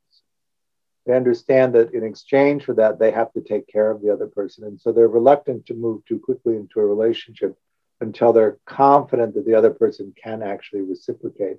They 1.07 1.17
understand 1.17 1.75
that 1.75 1.95
in 1.95 2.05
exchange 2.05 2.65
for 2.65 2.75
that, 2.75 2.99
they 2.99 3.11
have 3.11 3.33
to 3.33 3.41
take 3.41 3.67
care 3.67 3.91
of 3.91 4.03
the 4.03 4.11
other 4.11 4.27
person. 4.27 4.65
And 4.65 4.81
so 4.81 4.93
they're 4.93 5.09
reluctant 5.09 5.67
to 5.67 5.75
move 5.75 6.05
too 6.05 6.19
quickly 6.19 6.57
into 6.57 6.81
a 6.81 6.87
relationship 6.87 7.57
until 8.01 8.33
they're 8.33 8.59
confident 8.67 9.35
that 9.35 9.47
the 9.47 9.55
other 9.55 9.71
person 9.71 10.15
can 10.23 10.43
actually 10.43 10.83
reciprocate 10.83 11.59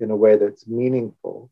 in 0.00 0.10
a 0.10 0.16
way 0.16 0.36
that's 0.36 0.66
meaningful 0.66 1.50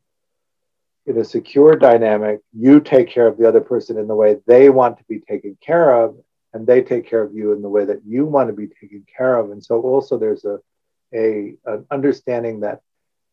in 1.06 1.18
a 1.18 1.24
secure 1.24 1.76
dynamic, 1.76 2.40
you 2.52 2.80
take 2.80 3.08
care 3.08 3.26
of 3.26 3.38
the 3.38 3.48
other 3.48 3.60
person 3.60 3.98
in 3.98 4.06
the 4.06 4.14
way 4.14 4.38
they 4.46 4.70
want 4.70 4.98
to 4.98 5.04
be 5.04 5.18
taken 5.18 5.56
care 5.60 5.94
of, 6.04 6.16
and 6.52 6.66
they 6.66 6.82
take 6.82 7.06
care 7.06 7.22
of 7.22 7.34
you 7.34 7.52
in 7.52 7.62
the 7.62 7.68
way 7.68 7.84
that 7.84 8.02
you 8.06 8.24
want 8.24 8.48
to 8.48 8.54
be 8.54 8.66
taken 8.66 9.04
care 9.16 9.36
of. 9.36 9.50
And 9.50 9.62
so 9.62 9.80
also 9.80 10.18
there's 10.18 10.44
a, 10.44 10.58
a 11.14 11.54
an 11.66 11.86
understanding 11.90 12.60
that 12.60 12.82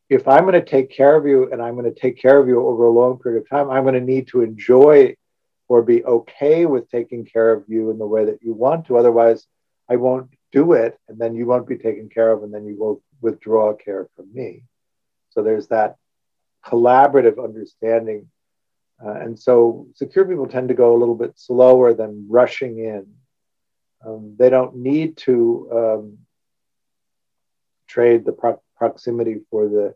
if 0.09 0.27
I'm 0.27 0.43
going 0.43 0.53
to 0.53 0.65
take 0.65 0.89
care 0.89 1.15
of 1.15 1.25
you 1.25 1.51
and 1.51 1.61
I'm 1.61 1.75
going 1.75 1.91
to 1.93 1.99
take 1.99 2.21
care 2.21 2.39
of 2.39 2.47
you 2.47 2.65
over 2.65 2.85
a 2.85 2.91
long 2.91 3.19
period 3.19 3.41
of 3.41 3.49
time, 3.49 3.69
I'm 3.69 3.83
going 3.83 3.95
to 3.95 4.01
need 4.01 4.27
to 4.29 4.41
enjoy 4.41 5.15
or 5.67 5.81
be 5.81 6.03
okay 6.05 6.65
with 6.65 6.89
taking 6.89 7.25
care 7.25 7.51
of 7.51 7.65
you 7.67 7.89
in 7.91 7.97
the 7.97 8.07
way 8.07 8.25
that 8.25 8.41
you 8.41 8.53
want 8.53 8.87
to. 8.87 8.97
Otherwise, 8.97 9.45
I 9.89 9.97
won't 9.97 10.29
do 10.51 10.73
it, 10.73 10.97
and 11.09 11.19
then 11.19 11.35
you 11.35 11.45
won't 11.45 11.67
be 11.67 11.77
taken 11.77 12.09
care 12.09 12.31
of, 12.31 12.43
and 12.43 12.53
then 12.53 12.65
you 12.65 12.77
will 12.77 13.01
withdraw 13.21 13.73
care 13.73 14.07
from 14.15 14.33
me. 14.33 14.63
So 15.31 15.43
there's 15.43 15.67
that 15.67 15.97
collaborative 16.65 17.43
understanding. 17.43 18.29
Uh, 19.03 19.11
and 19.11 19.37
so 19.37 19.87
secure 19.93 20.25
people 20.25 20.47
tend 20.47 20.69
to 20.69 20.73
go 20.73 20.95
a 20.95 20.97
little 20.97 21.15
bit 21.15 21.33
slower 21.35 21.93
than 21.93 22.27
rushing 22.29 22.79
in. 22.79 23.05
Um, 24.05 24.35
they 24.39 24.49
don't 24.49 24.77
need 24.77 25.17
to 25.17 25.69
um, 25.71 26.17
trade 27.87 28.25
the 28.25 28.31
pro- 28.31 28.61
proximity 28.77 29.37
for 29.49 29.67
the 29.67 29.95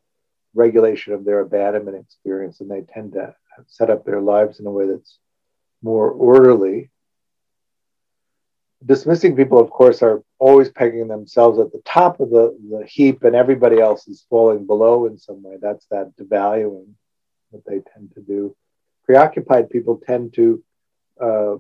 regulation 0.54 1.14
of 1.14 1.24
their 1.24 1.40
abandonment 1.40 1.98
experience, 1.98 2.62
and 2.62 2.70
they 2.70 2.82
tend 2.82 3.14
to 3.14 3.36
set 3.68 3.90
up 3.90 4.06
their 4.06 4.22
lives 4.22 4.60
in 4.60 4.66
a 4.66 4.72
way 4.72 4.88
that's 4.88 5.18
more 5.82 6.10
orderly 6.12 6.90
dismissing 8.86 9.36
people, 9.36 9.60
of 9.60 9.70
course, 9.70 10.02
are 10.02 10.24
always 10.40 10.70
pegging 10.70 11.08
themselves 11.08 11.60
at 11.60 11.72
the 11.72 11.82
top 11.86 12.20
of 12.20 12.30
the, 12.30 12.58
the 12.70 12.86
heap 12.86 13.24
and 13.24 13.36
everybody 13.36 13.80
else 13.80 14.08
is 14.08 14.26
falling 14.30 14.66
below 14.66 15.06
in 15.06 15.18
some 15.18 15.44
way. 15.44 15.58
That's 15.62 15.86
that 15.92 16.16
devaluing 16.18 16.94
that 17.52 17.64
they 17.66 17.82
tend 17.94 18.14
to 18.16 18.22
do. 18.22 18.56
Preoccupied 19.06 19.70
people 19.70 20.02
tend 20.06 20.34
to 20.34 20.64
uh, 21.22 21.56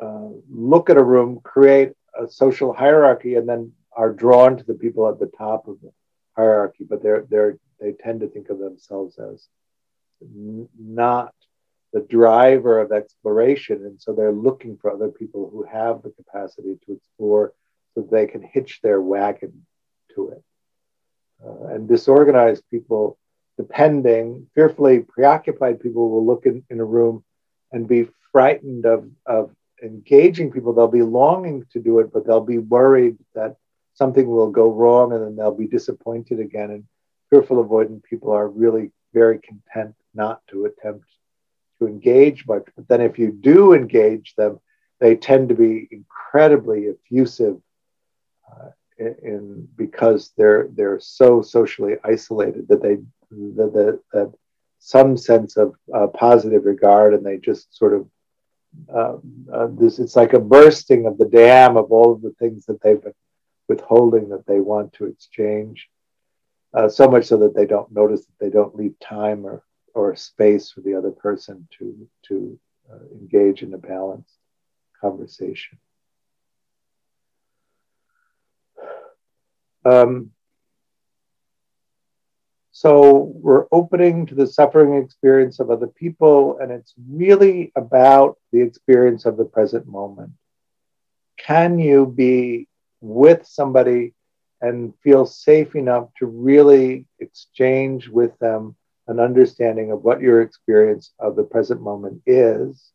uh, 0.00 0.28
look 0.50 0.90
at 0.90 0.96
a 0.96 1.02
room, 1.02 1.40
create 1.42 1.92
a 2.18 2.28
social 2.28 2.72
hierarchy, 2.72 3.34
and 3.34 3.48
then 3.48 3.72
are 3.92 4.12
drawn 4.12 4.56
to 4.56 4.64
the 4.64 4.74
people 4.74 5.08
at 5.08 5.18
the 5.18 5.30
top 5.36 5.68
of 5.68 5.78
the 5.82 5.92
hierarchy. 6.38 6.84
But 6.88 7.02
they're, 7.02 7.24
they're, 7.28 7.58
they 7.80 7.92
tend 7.92 8.20
to 8.20 8.28
think 8.28 8.48
of 8.48 8.58
themselves 8.58 9.18
as 9.18 9.46
n- 10.22 10.68
not 10.78 11.34
the 11.92 12.00
driver 12.00 12.80
of 12.80 12.92
exploration. 12.92 13.84
And 13.84 14.00
so 14.00 14.12
they're 14.12 14.32
looking 14.32 14.76
for 14.80 14.90
other 14.90 15.08
people 15.08 15.50
who 15.52 15.64
have 15.64 16.02
the 16.02 16.10
capacity 16.10 16.78
to 16.86 16.92
explore 16.92 17.52
so 17.94 18.02
they 18.02 18.26
can 18.26 18.42
hitch 18.42 18.80
their 18.82 19.00
wagon 19.00 19.66
to 20.14 20.30
it. 20.30 20.42
Uh, 21.44 21.74
and 21.74 21.88
disorganized 21.88 22.64
people, 22.70 23.18
depending, 23.56 24.46
fearfully 24.54 25.00
preoccupied 25.00 25.80
people 25.80 26.10
will 26.10 26.26
look 26.26 26.46
in, 26.46 26.64
in 26.70 26.80
a 26.80 26.84
room 26.84 27.24
and 27.72 27.88
be 27.88 28.08
frightened 28.32 28.84
of, 28.86 29.08
of 29.26 29.50
engaging 29.82 30.50
people. 30.50 30.72
They'll 30.72 30.88
be 30.88 31.02
longing 31.02 31.64
to 31.72 31.80
do 31.80 32.00
it, 32.00 32.12
but 32.12 32.26
they'll 32.26 32.40
be 32.40 32.58
worried 32.58 33.16
that 33.34 33.56
something 33.98 34.28
will 34.28 34.50
go 34.50 34.70
wrong 34.70 35.12
and 35.12 35.22
then 35.22 35.34
they'll 35.34 35.64
be 35.64 35.66
disappointed 35.66 36.38
again. 36.38 36.70
And 36.70 36.84
fearful 37.30 37.62
avoidant 37.62 38.04
people 38.04 38.30
are 38.30 38.48
really 38.48 38.92
very 39.12 39.40
content 39.40 39.96
not 40.14 40.40
to 40.50 40.66
attempt 40.66 41.06
to 41.78 41.88
engage 41.88 42.46
much. 42.46 42.66
But 42.76 42.86
then 42.86 43.00
if 43.00 43.18
you 43.18 43.32
do 43.32 43.74
engage 43.74 44.34
them, 44.36 44.60
they 45.00 45.16
tend 45.16 45.48
to 45.48 45.56
be 45.56 45.88
incredibly 45.90 46.86
effusive 46.86 47.56
uh, 48.50 48.70
in, 48.98 49.14
in, 49.22 49.68
because 49.76 50.32
they're 50.36 50.68
they're 50.72 51.00
so 51.00 51.42
socially 51.42 51.96
isolated 52.04 52.68
that 52.68 52.82
they 52.82 52.96
that, 53.30 54.00
that, 54.12 54.32
some 54.80 55.16
sense 55.16 55.56
of 55.56 55.74
uh, 55.92 56.06
positive 56.06 56.64
regard 56.64 57.12
and 57.12 57.26
they 57.26 57.36
just 57.36 57.76
sort 57.76 57.92
of 57.92 58.08
uh, 58.94 59.16
uh, 59.52 59.66
this 59.72 59.98
it's 59.98 60.14
like 60.14 60.34
a 60.34 60.38
bursting 60.38 61.04
of 61.04 61.18
the 61.18 61.24
dam 61.24 61.76
of 61.76 61.90
all 61.90 62.12
of 62.12 62.22
the 62.22 62.30
things 62.38 62.64
that 62.66 62.80
they've 62.80 63.02
been 63.02 63.12
withholding 63.68 64.30
that 64.30 64.46
they 64.46 64.60
want 64.60 64.92
to 64.94 65.06
exchange 65.06 65.88
uh, 66.74 66.88
so 66.88 67.08
much 67.08 67.24
so 67.24 67.36
that 67.38 67.54
they 67.54 67.66
don't 67.66 67.90
notice 67.92 68.26
that 68.26 68.38
they 68.40 68.50
don't 68.50 68.76
leave 68.76 68.98
time 69.00 69.46
or 69.46 69.62
or 69.94 70.14
space 70.14 70.70
for 70.70 70.80
the 70.82 70.94
other 70.94 71.10
person 71.10 71.66
to 71.78 72.08
to 72.22 72.58
uh, 72.92 72.98
engage 73.12 73.62
in 73.62 73.72
a 73.74 73.78
balanced 73.78 74.36
conversation. 75.00 75.78
Um, 79.84 80.32
so 82.70 83.32
we're 83.34 83.66
opening 83.72 84.26
to 84.26 84.34
the 84.34 84.46
suffering 84.46 85.02
experience 85.02 85.58
of 85.58 85.70
other 85.70 85.86
people, 85.86 86.58
and 86.58 86.70
it's 86.70 86.94
really 87.10 87.72
about 87.74 88.38
the 88.52 88.60
experience 88.60 89.24
of 89.24 89.36
the 89.36 89.44
present 89.44 89.86
moment. 89.86 90.32
Can 91.38 91.78
you 91.78 92.06
be 92.06 92.68
with 93.00 93.46
somebody 93.46 94.14
and 94.60 94.92
feel 95.02 95.24
safe 95.24 95.74
enough 95.76 96.08
to 96.18 96.26
really 96.26 97.06
exchange 97.20 98.08
with 98.08 98.36
them 98.38 98.74
an 99.06 99.20
understanding 99.20 99.90
of 99.90 100.02
what 100.02 100.20
your 100.20 100.42
experience 100.42 101.12
of 101.18 101.36
the 101.36 101.44
present 101.44 101.80
moment 101.80 102.20
is, 102.26 102.90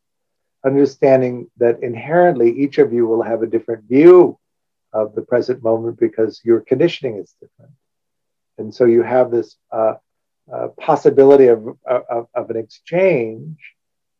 understanding 0.65 1.49
that 1.57 1.81
inherently 1.81 2.51
each 2.51 2.77
of 2.77 2.93
you 2.93 3.07
will 3.07 3.23
have 3.23 3.41
a 3.41 3.47
different 3.47 3.83
view 3.85 4.37
of 4.93 5.15
the 5.15 5.21
present 5.21 5.63
moment 5.63 5.99
because 5.99 6.39
your 6.43 6.61
conditioning 6.61 7.17
is 7.17 7.33
different. 7.41 7.71
And 8.57 8.73
so 8.73 8.85
you 8.85 9.01
have 9.01 9.31
this 9.31 9.55
uh, 9.71 9.95
uh, 10.51 10.67
possibility 10.79 11.47
of, 11.47 11.67
of, 11.85 12.27
of, 12.33 12.49
an 12.49 12.57
exchange 12.57 13.57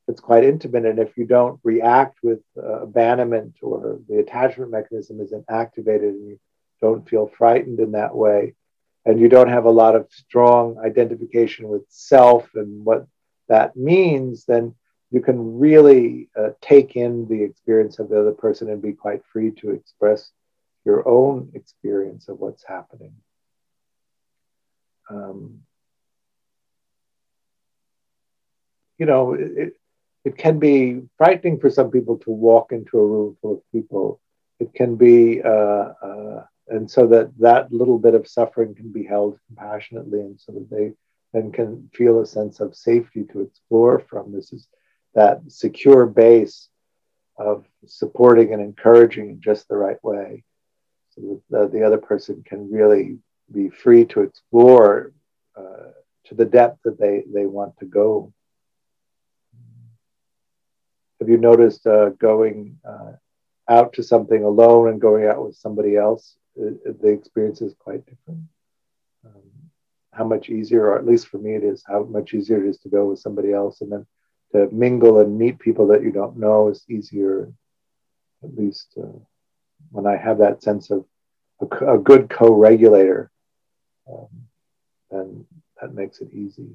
that's 0.07 0.19
quite 0.21 0.43
intimate. 0.43 0.85
And 0.85 0.99
if 0.99 1.17
you 1.17 1.25
don't 1.25 1.59
react 1.63 2.17
with 2.21 2.41
uh, 2.57 2.81
abandonment 2.81 3.55
or 3.61 3.99
the 4.09 4.19
attachment 4.19 4.71
mechanism 4.71 5.21
isn't 5.21 5.45
activated 5.49 6.13
and 6.13 6.27
you 6.27 6.39
don't 6.81 7.07
feel 7.07 7.27
frightened 7.27 7.79
in 7.79 7.91
that 7.93 8.15
way, 8.15 8.55
and 9.05 9.19
you 9.19 9.27
don't 9.27 9.49
have 9.49 9.65
a 9.65 9.71
lot 9.71 9.95
of 9.95 10.07
strong 10.11 10.77
identification 10.79 11.67
with 11.67 11.83
self 11.89 12.49
and 12.55 12.85
what 12.85 13.05
that 13.49 13.75
means, 13.75 14.45
then 14.45 14.75
you 15.11 15.21
can 15.21 15.59
really 15.59 16.29
uh, 16.37 16.49
take 16.61 16.95
in 16.95 17.27
the 17.27 17.43
experience 17.43 17.99
of 17.99 18.09
the 18.09 18.19
other 18.19 18.31
person 18.31 18.69
and 18.69 18.81
be 18.81 18.93
quite 18.93 19.21
free 19.31 19.51
to 19.51 19.71
express 19.71 20.31
your 20.85 21.07
own 21.07 21.51
experience 21.53 22.27
of 22.29 22.39
what's 22.39 22.63
happening. 22.63 23.13
Um, 25.09 25.59
you 28.97 29.05
know, 29.05 29.33
it, 29.33 29.73
it 30.25 30.37
can 30.37 30.57
be 30.59 31.01
frightening 31.17 31.59
for 31.59 31.69
some 31.69 31.91
people 31.91 32.17
to 32.19 32.31
walk 32.31 32.71
into 32.71 32.97
a 32.97 33.05
room 33.05 33.37
full 33.41 33.55
of 33.55 33.71
people. 33.71 34.21
It 34.59 34.73
can 34.73 34.95
be, 34.95 35.41
uh, 35.41 35.47
uh, 35.47 36.45
and 36.69 36.89
so 36.89 37.07
that 37.07 37.37
that 37.39 37.73
little 37.73 37.99
bit 37.99 38.15
of 38.15 38.27
suffering 38.27 38.73
can 38.73 38.91
be 38.91 39.03
held 39.03 39.37
compassionately, 39.47 40.21
and 40.21 40.39
so 40.39 40.53
that 40.53 40.69
they 40.69 40.93
then 41.33 41.51
can 41.51 41.89
feel 41.93 42.21
a 42.21 42.25
sense 42.25 42.59
of 42.59 42.75
safety 42.75 43.25
to 43.31 43.41
explore 43.41 43.99
from. 43.99 44.31
This 44.31 44.53
is 44.53 44.67
that 45.13 45.41
secure 45.47 46.05
base 46.05 46.69
of 47.37 47.65
supporting 47.85 48.53
and 48.53 48.61
encouraging 48.61 49.29
in 49.29 49.41
just 49.41 49.67
the 49.67 49.75
right 49.75 50.01
way, 50.03 50.43
so 51.09 51.41
that 51.49 51.71
the, 51.71 51.79
the 51.79 51.85
other 51.85 51.97
person 51.97 52.43
can 52.45 52.71
really 52.71 53.17
be 53.51 53.69
free 53.69 54.05
to 54.05 54.21
explore 54.21 55.11
uh, 55.57 55.91
to 56.25 56.35
the 56.35 56.45
depth 56.45 56.79
that 56.85 56.97
they 56.97 57.23
they 57.33 57.45
want 57.45 57.77
to 57.79 57.85
go. 57.85 58.31
Have 61.23 61.29
you 61.29 61.37
noticed 61.37 61.87
uh, 61.87 62.09
going 62.19 62.77
uh, 62.83 63.13
out 63.69 63.93
to 63.93 64.03
something 64.03 64.43
alone 64.43 64.89
and 64.89 64.99
going 64.99 65.25
out 65.25 65.41
with 65.45 65.55
somebody 65.55 65.95
else? 65.95 66.35
It, 66.57 66.77
it, 66.85 67.01
the 67.01 67.07
experience 67.07 67.61
is 67.61 67.73
quite 67.79 68.05
different. 68.05 68.41
Um, 69.25 69.41
how 70.11 70.25
much 70.25 70.49
easier, 70.49 70.87
or 70.87 70.97
at 70.97 71.05
least 71.05 71.29
for 71.29 71.37
me, 71.37 71.55
it 71.55 71.63
is 71.63 71.81
how 71.87 72.03
much 72.03 72.33
easier 72.33 72.61
it 72.61 72.67
is 72.67 72.77
to 72.79 72.89
go 72.89 73.05
with 73.05 73.19
somebody 73.19 73.53
else, 73.53 73.79
and 73.79 73.89
then 73.89 74.05
to 74.51 74.69
mingle 74.75 75.21
and 75.21 75.37
meet 75.37 75.59
people 75.59 75.87
that 75.87 76.03
you 76.03 76.11
don't 76.11 76.35
know 76.35 76.67
is 76.67 76.83
easier. 76.89 77.49
At 78.43 78.53
least 78.57 78.93
uh, 79.01 79.17
when 79.91 80.05
I 80.05 80.17
have 80.17 80.39
that 80.39 80.61
sense 80.61 80.91
of 80.91 81.05
a, 81.61 81.93
a 81.93 81.97
good 81.99 82.29
co-regulator, 82.29 83.31
um, 84.11 84.27
then 85.09 85.45
that 85.79 85.93
makes 85.93 86.19
it 86.19 86.33
easy. 86.33 86.67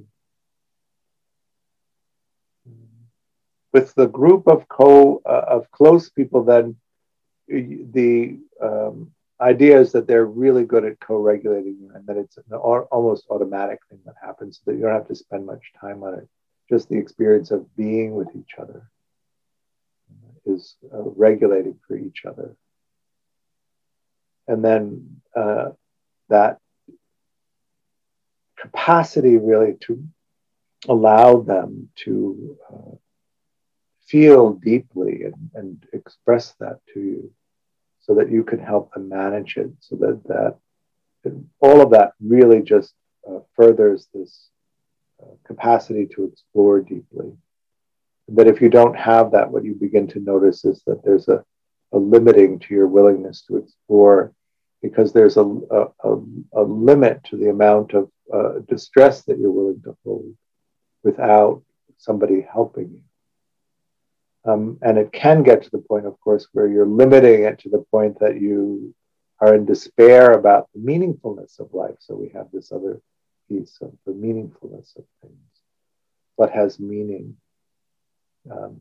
With 3.78 3.94
the 3.94 4.08
group 4.08 4.46
of 4.48 4.68
co 4.68 5.22
uh, 5.24 5.44
of 5.56 5.70
close 5.70 6.08
people, 6.10 6.42
then 6.44 6.76
the 7.48 8.38
um, 8.60 9.10
idea 9.40 9.80
is 9.80 9.92
that 9.92 10.06
they're 10.06 10.32
really 10.44 10.64
good 10.64 10.84
at 10.84 11.00
co-regulating 11.00 11.90
and 11.94 12.06
that 12.06 12.16
it's 12.16 12.36
an 12.38 12.56
almost 12.56 13.26
automatic 13.30 13.78
thing 13.88 14.00
that 14.04 14.16
happens. 14.20 14.56
so 14.56 14.62
That 14.66 14.76
you 14.76 14.82
don't 14.82 14.92
have 15.00 15.08
to 15.08 15.14
spend 15.14 15.46
much 15.46 15.64
time 15.80 16.02
on 16.02 16.14
it. 16.14 16.28
Just 16.68 16.88
the 16.88 16.98
experience 16.98 17.50
of 17.50 17.60
being 17.76 18.14
with 18.14 18.28
each 18.40 18.54
other 18.58 18.90
is 20.44 20.76
uh, 20.92 21.02
regulating 21.26 21.78
for 21.86 21.96
each 21.96 22.22
other, 22.30 22.56
and 24.48 24.64
then 24.64 25.20
uh, 25.36 25.70
that 26.28 26.58
capacity 28.56 29.36
really 29.36 29.74
to 29.86 30.02
allow 30.88 31.40
them 31.52 31.88
to 32.04 32.56
uh, 32.70 32.94
feel 34.08 34.54
deeply 34.54 35.24
and, 35.24 35.50
and 35.54 35.86
express 35.92 36.54
that 36.60 36.78
to 36.94 37.00
you 37.00 37.32
so 38.00 38.14
that 38.14 38.30
you 38.30 38.42
can 38.42 38.58
help 38.58 38.92
them 38.92 39.08
manage 39.08 39.56
it 39.56 39.70
so 39.80 39.96
that 39.96 40.22
that 40.24 40.56
all 41.60 41.80
of 41.80 41.90
that 41.90 42.12
really 42.20 42.62
just 42.62 42.94
uh, 43.28 43.40
furthers 43.54 44.08
this 44.14 44.48
uh, 45.22 45.34
capacity 45.44 46.06
to 46.06 46.24
explore 46.24 46.80
deeply. 46.80 47.32
That 48.28 48.46
if 48.46 48.60
you 48.60 48.68
don't 48.68 48.96
have 48.96 49.32
that 49.32 49.50
what 49.50 49.64
you 49.64 49.74
begin 49.74 50.06
to 50.08 50.20
notice 50.20 50.64
is 50.64 50.82
that 50.86 51.02
there's 51.04 51.28
a, 51.28 51.44
a 51.92 51.98
limiting 51.98 52.58
to 52.60 52.74
your 52.74 52.86
willingness 52.86 53.42
to 53.42 53.56
explore 53.58 54.32
because 54.82 55.12
there's 55.12 55.36
a, 55.36 55.44
a, 55.44 56.16
a 56.52 56.62
limit 56.62 57.24
to 57.24 57.36
the 57.36 57.50
amount 57.50 57.94
of 57.94 58.10
uh, 58.32 58.60
distress 58.68 59.22
that 59.24 59.38
you're 59.38 59.50
willing 59.50 59.82
to 59.82 59.96
hold 60.04 60.34
without 61.02 61.62
somebody 61.96 62.46
helping 62.50 62.90
you 62.90 63.02
um, 64.48 64.78
and 64.80 64.96
it 64.96 65.12
can 65.12 65.42
get 65.42 65.62
to 65.62 65.70
the 65.70 65.84
point, 65.90 66.06
of 66.06 66.18
course, 66.20 66.48
where 66.52 66.66
you're 66.66 66.86
limiting 66.86 67.44
it 67.44 67.58
to 67.60 67.68
the 67.68 67.84
point 67.90 68.18
that 68.20 68.40
you 68.40 68.94
are 69.40 69.54
in 69.54 69.66
despair 69.66 70.32
about 70.32 70.68
the 70.72 70.80
meaningfulness 70.80 71.60
of 71.60 71.74
life. 71.74 71.96
So 71.98 72.14
we 72.14 72.30
have 72.30 72.46
this 72.50 72.72
other 72.72 73.02
piece 73.48 73.76
of 73.82 73.92
the 74.06 74.12
meaningfulness 74.12 74.96
of 74.96 75.04
things. 75.20 75.34
What 76.36 76.50
has 76.50 76.80
meaning? 76.80 77.36
Um, 78.50 78.80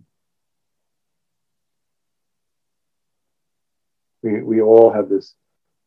we, 4.23 4.41
we 4.41 4.61
all 4.61 4.91
have 4.91 5.09
this 5.09 5.33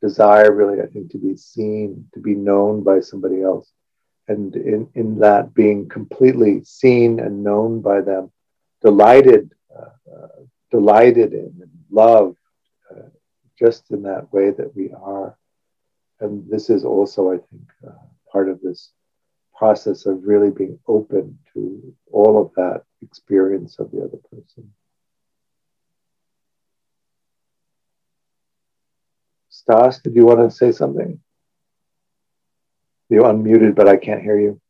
desire, 0.03 0.53
really, 0.53 0.83
I 0.83 0.87
think, 0.87 1.13
to 1.13 1.19
be 1.19 1.37
seen, 1.37 2.09
to 2.13 2.21
be 2.21 2.35
known 2.35 2.83
by 2.83 3.01
somebody 3.01 3.43
else. 3.43 3.71
And 4.29 4.55
in, 4.55 4.91
in 4.95 5.21
that, 5.21 5.55
being 5.55 5.89
completely 5.89 6.65
seen 6.65 7.19
and 7.19 7.43
known 7.43 7.81
by 7.81 8.03
them, 8.03 8.31
delighted 8.83 9.53
delighted 10.71 11.33
in 11.33 11.53
and 11.61 11.71
loved 11.91 12.39
uh, 12.91 13.09
just 13.59 13.91
in 13.91 14.03
that 14.03 14.33
way 14.33 14.51
that 14.51 14.75
we 14.75 14.91
are. 14.93 15.37
And 16.21 16.49
this 16.49 16.71
is 16.71 16.85
also, 16.85 17.33
I 17.33 17.39
think, 17.39 17.69
uh, 17.87 17.93
part 18.31 18.49
of 18.49 18.61
this 18.61 18.91
process 19.57 20.07
of 20.07 20.25
really 20.25 20.51
being 20.51 20.79
open 20.87 21.39
to 21.55 21.95
all 22.11 22.41
of 22.41 22.53
that 22.57 22.85
experience 23.03 23.79
of 23.79 23.91
the 23.91 23.99
other 23.99 24.19
person. 24.31 24.73
Stas, 29.49 30.01
did 30.01 30.15
you 30.15 30.25
want 30.25 30.39
to 30.39 30.57
say 30.57 30.73
something? 30.73 31.21
You're 33.09 33.25
unmuted, 33.25 33.75
but 33.75 33.89
I 33.89 33.97
can't 33.97 34.23
hear 34.23 34.39
you. 34.39 34.61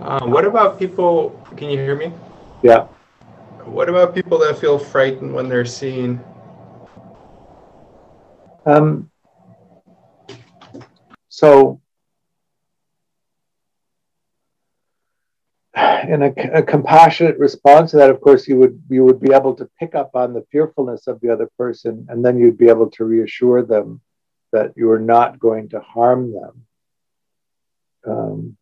Uh, 0.00 0.26
what 0.26 0.44
about 0.44 0.78
people? 0.78 1.30
Can 1.56 1.70
you 1.70 1.78
hear 1.78 1.96
me? 1.96 2.12
Yeah. 2.62 2.86
What 3.64 3.88
about 3.88 4.14
people 4.14 4.38
that 4.38 4.58
feel 4.58 4.78
frightened 4.78 5.32
when 5.32 5.48
they're 5.48 5.64
seen? 5.64 6.20
Um, 8.66 9.10
so, 11.28 11.80
in 15.74 16.22
a, 16.22 16.32
a, 16.54 16.62
compassionate 16.62 17.38
response 17.38 17.92
to 17.92 17.96
that, 17.98 18.10
of 18.10 18.20
course, 18.20 18.46
you 18.46 18.56
would 18.58 18.82
you 18.88 19.04
would 19.04 19.20
be 19.20 19.32
able 19.32 19.54
to 19.54 19.68
pick 19.78 19.94
up 19.94 20.10
on 20.14 20.32
the 20.32 20.44
fearfulness 20.52 21.06
of 21.06 21.20
the 21.20 21.32
other 21.32 21.48
person, 21.58 22.06
and 22.08 22.24
then 22.24 22.38
you'd 22.38 22.58
be 22.58 22.68
able 22.68 22.90
to 22.90 23.04
reassure 23.04 23.62
them 23.62 24.00
that 24.52 24.72
you 24.76 24.90
are 24.90 25.00
not 25.00 25.38
going 25.38 25.68
to 25.70 25.80
harm 25.80 26.32
them. 26.32 26.66
Um, 28.06 28.56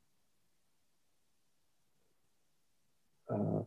Uh, 3.31 3.63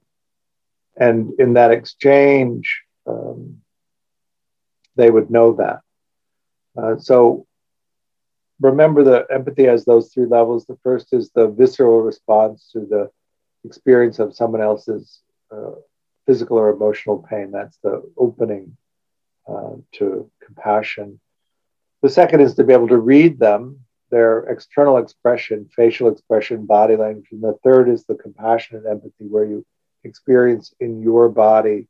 and 0.97 1.33
in 1.39 1.53
that 1.53 1.71
exchange, 1.71 2.81
um, 3.07 3.57
they 4.95 5.09
would 5.09 5.29
know 5.29 5.53
that. 5.53 5.79
Uh, 6.77 6.97
so 6.97 7.45
remember 8.61 9.03
the 9.03 9.25
empathy 9.31 9.65
has 9.65 9.85
those 9.85 10.11
three 10.13 10.25
levels. 10.25 10.65
The 10.65 10.77
first 10.83 11.13
is 11.13 11.29
the 11.31 11.47
visceral 11.47 12.01
response 12.01 12.69
to 12.73 12.81
the 12.81 13.09
experience 13.65 14.19
of 14.19 14.35
someone 14.35 14.61
else's 14.61 15.21
uh, 15.51 15.71
physical 16.25 16.57
or 16.57 16.69
emotional 16.69 17.25
pain. 17.29 17.51
That's 17.51 17.77
the 17.83 18.01
opening 18.17 18.75
uh, 19.47 19.75
to 19.93 20.29
compassion. 20.43 21.19
The 22.01 22.09
second 22.09 22.41
is 22.41 22.55
to 22.55 22.63
be 22.63 22.73
able 22.73 22.89
to 22.89 22.97
read 22.97 23.39
them, 23.39 23.79
their 24.13 24.41
external 24.41 24.97
expression, 24.99 25.67
facial 25.75 26.07
expression, 26.07 26.67
body 26.67 26.95
language. 26.95 27.29
And 27.31 27.41
the 27.41 27.57
third 27.63 27.89
is 27.89 28.05
the 28.05 28.13
compassionate 28.13 28.85
empathy, 28.85 29.25
where 29.25 29.43
you 29.43 29.65
experience 30.03 30.71
in 30.79 31.01
your 31.01 31.29
body 31.29 31.87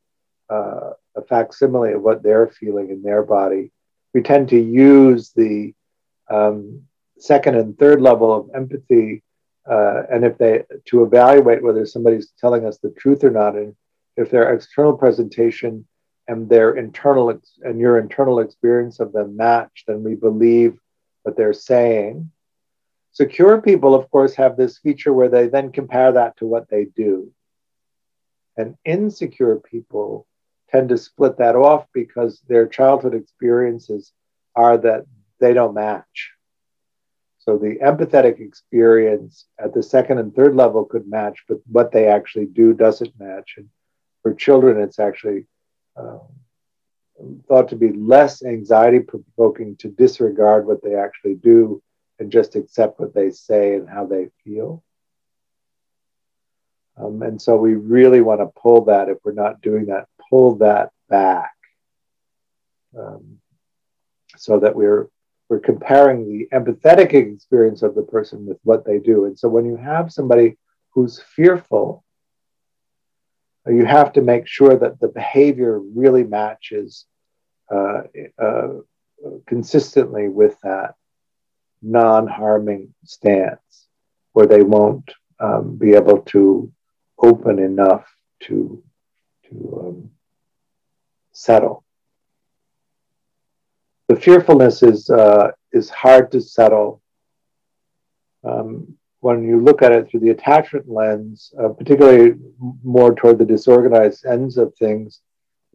uh, 0.48 0.92
a 1.14 1.22
facsimile 1.28 1.92
of 1.92 2.00
what 2.00 2.22
they're 2.22 2.46
feeling 2.46 2.88
in 2.88 3.02
their 3.02 3.22
body. 3.22 3.72
We 4.14 4.22
tend 4.22 4.48
to 4.48 4.58
use 4.58 5.32
the 5.36 5.74
um, 6.30 6.84
second 7.18 7.56
and 7.56 7.78
third 7.78 8.00
level 8.00 8.32
of 8.32 8.50
empathy, 8.54 9.22
uh, 9.70 10.04
and 10.10 10.24
if 10.24 10.38
they 10.38 10.64
to 10.86 11.02
evaluate 11.02 11.62
whether 11.62 11.84
somebody's 11.84 12.32
telling 12.40 12.64
us 12.64 12.78
the 12.78 12.94
truth 13.02 13.22
or 13.22 13.30
not, 13.30 13.54
and 13.54 13.76
if 14.16 14.30
their 14.30 14.54
external 14.54 14.96
presentation 14.96 15.86
and 16.26 16.48
their 16.48 16.72
internal 16.72 17.38
and 17.60 17.78
your 17.78 17.98
internal 17.98 18.38
experience 18.40 18.98
of 18.98 19.12
them 19.12 19.36
match, 19.36 19.84
then 19.86 20.02
we 20.02 20.14
believe 20.14 20.78
what 21.24 21.36
they're 21.36 21.52
saying. 21.52 22.30
Secure 23.12 23.60
people, 23.60 23.94
of 23.94 24.10
course, 24.10 24.34
have 24.34 24.56
this 24.56 24.78
feature 24.78 25.12
where 25.12 25.28
they 25.28 25.48
then 25.48 25.72
compare 25.72 26.12
that 26.12 26.36
to 26.36 26.46
what 26.46 26.68
they 26.68 26.84
do. 26.84 27.32
And 28.56 28.76
insecure 28.84 29.56
people 29.56 30.26
tend 30.70 30.90
to 30.90 30.98
split 30.98 31.38
that 31.38 31.56
off 31.56 31.86
because 31.92 32.40
their 32.48 32.66
childhood 32.66 33.14
experiences 33.14 34.12
are 34.54 34.78
that 34.78 35.04
they 35.40 35.52
don't 35.52 35.74
match. 35.74 36.30
So 37.38 37.58
the 37.58 37.76
empathetic 37.82 38.40
experience 38.40 39.46
at 39.58 39.74
the 39.74 39.82
second 39.82 40.18
and 40.18 40.34
third 40.34 40.56
level 40.56 40.84
could 40.84 41.06
match, 41.06 41.44
but 41.48 41.58
what 41.70 41.92
they 41.92 42.06
actually 42.06 42.46
do 42.46 42.72
doesn't 42.72 43.18
match. 43.18 43.54
And 43.58 43.68
for 44.22 44.34
children, 44.34 44.80
it's 44.80 44.98
actually 44.98 45.46
um, 45.96 46.20
thought 47.48 47.68
to 47.68 47.76
be 47.76 47.92
less 47.92 48.44
anxiety 48.44 49.00
provoking 49.00 49.76
to 49.76 49.88
disregard 49.88 50.66
what 50.66 50.82
they 50.82 50.94
actually 50.94 51.34
do 51.34 51.82
and 52.18 52.30
just 52.30 52.56
accept 52.56 53.00
what 53.00 53.14
they 53.14 53.30
say 53.30 53.74
and 53.74 53.88
how 53.88 54.06
they 54.06 54.28
feel. 54.44 54.82
Um, 56.96 57.22
and 57.22 57.40
so 57.40 57.56
we 57.56 57.74
really 57.74 58.20
want 58.20 58.40
to 58.40 58.60
pull 58.60 58.84
that, 58.84 59.08
if 59.08 59.18
we're 59.24 59.32
not 59.32 59.60
doing 59.60 59.86
that, 59.86 60.06
pull 60.30 60.56
that 60.56 60.90
back 61.08 61.52
um, 62.98 63.38
so 64.36 64.60
that 64.60 64.74
we're 64.74 65.08
we're 65.48 65.60
comparing 65.60 66.26
the 66.26 66.48
empathetic 66.56 67.12
experience 67.12 67.82
of 67.82 67.94
the 67.94 68.02
person 68.02 68.46
with 68.46 68.58
what 68.64 68.86
they 68.86 68.98
do. 68.98 69.26
And 69.26 69.38
so 69.38 69.46
when 69.48 69.66
you 69.66 69.76
have 69.76 70.10
somebody 70.10 70.56
who's 70.90 71.20
fearful, 71.20 72.02
you 73.66 73.84
have 73.84 74.12
to 74.14 74.22
make 74.22 74.46
sure 74.46 74.74
that 74.76 75.00
the 75.00 75.08
behavior 75.08 75.78
really 75.78 76.24
matches 76.24 77.06
uh, 77.70 78.02
uh, 78.42 78.68
consistently 79.46 80.28
with 80.28 80.58
that 80.62 80.94
non 81.82 82.26
harming 82.26 82.94
stance, 83.04 83.88
where 84.32 84.46
they 84.46 84.62
won't 84.62 85.10
um, 85.40 85.76
be 85.76 85.94
able 85.94 86.20
to 86.22 86.72
open 87.18 87.58
enough 87.58 88.06
to, 88.40 88.82
to 89.48 89.80
um, 89.80 90.10
settle 91.32 91.84
the 94.08 94.16
fearfulness 94.16 94.82
is 94.82 95.08
uh, 95.10 95.50
is 95.72 95.90
hard 95.90 96.30
to 96.32 96.40
settle 96.40 97.02
um, 98.44 98.96
when 99.20 99.42
you 99.42 99.60
look 99.60 99.82
at 99.82 99.92
it 99.92 100.08
through 100.08 100.20
the 100.20 100.30
attachment 100.30 100.88
lens, 100.88 101.52
uh, 101.58 101.68
particularly 101.68 102.34
more 102.82 103.14
toward 103.14 103.38
the 103.38 103.44
disorganized 103.44 104.26
ends 104.26 104.58
of 104.58 104.74
things. 104.74 105.20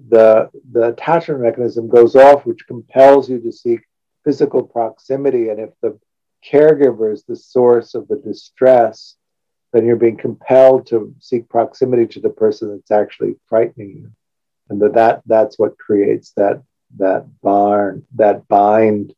The 0.07 0.49
the 0.71 0.89
attachment 0.89 1.41
mechanism 1.41 1.89
goes 1.89 2.15
off, 2.15 2.45
which 2.45 2.67
compels 2.67 3.29
you 3.29 3.39
to 3.41 3.51
seek 3.51 3.81
physical 4.23 4.63
proximity, 4.63 5.49
and 5.49 5.59
if 5.59 5.71
the 5.81 5.99
caregiver 6.49 7.11
is 7.11 7.23
the 7.23 7.35
source 7.35 7.95
of 7.95 8.07
the 8.07 8.15
distress, 8.17 9.15
then 9.73 9.85
you're 9.85 9.97
being 9.97 10.17
compelled 10.17 10.87
to 10.87 11.13
seek 11.19 11.49
proximity 11.49 12.07
to 12.07 12.19
the 12.19 12.29
person 12.29 12.69
that's 12.69 12.91
actually 12.91 13.35
frightening 13.47 13.89
you, 13.89 14.11
and 14.69 14.81
that, 14.81 14.93
that 14.93 15.21
that's 15.25 15.59
what 15.59 15.77
creates 15.77 16.31
that 16.37 16.63
that 16.97 17.25
barn, 17.41 18.05
that 18.15 18.47
bind, 18.47 19.13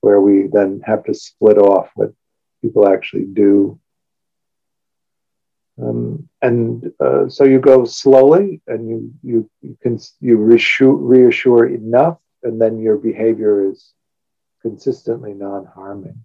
where 0.00 0.20
we 0.20 0.48
then 0.48 0.82
have 0.84 1.04
to 1.04 1.14
split 1.14 1.58
off 1.58 1.90
what 1.94 2.12
people 2.60 2.88
actually 2.88 3.24
do. 3.24 3.78
Um, 5.82 6.28
and 6.42 6.92
uh, 7.00 7.28
so 7.28 7.44
you 7.44 7.60
go 7.60 7.84
slowly, 7.84 8.60
and 8.66 8.88
you 8.88 9.12
you 9.22 9.50
you 9.62 9.76
can 9.82 9.98
you 10.20 10.36
reassure, 10.36 10.94
reassure 10.94 11.66
enough, 11.66 12.18
and 12.42 12.60
then 12.60 12.80
your 12.80 12.96
behavior 12.96 13.70
is 13.70 13.92
consistently 14.62 15.32
non-harming. 15.32 16.24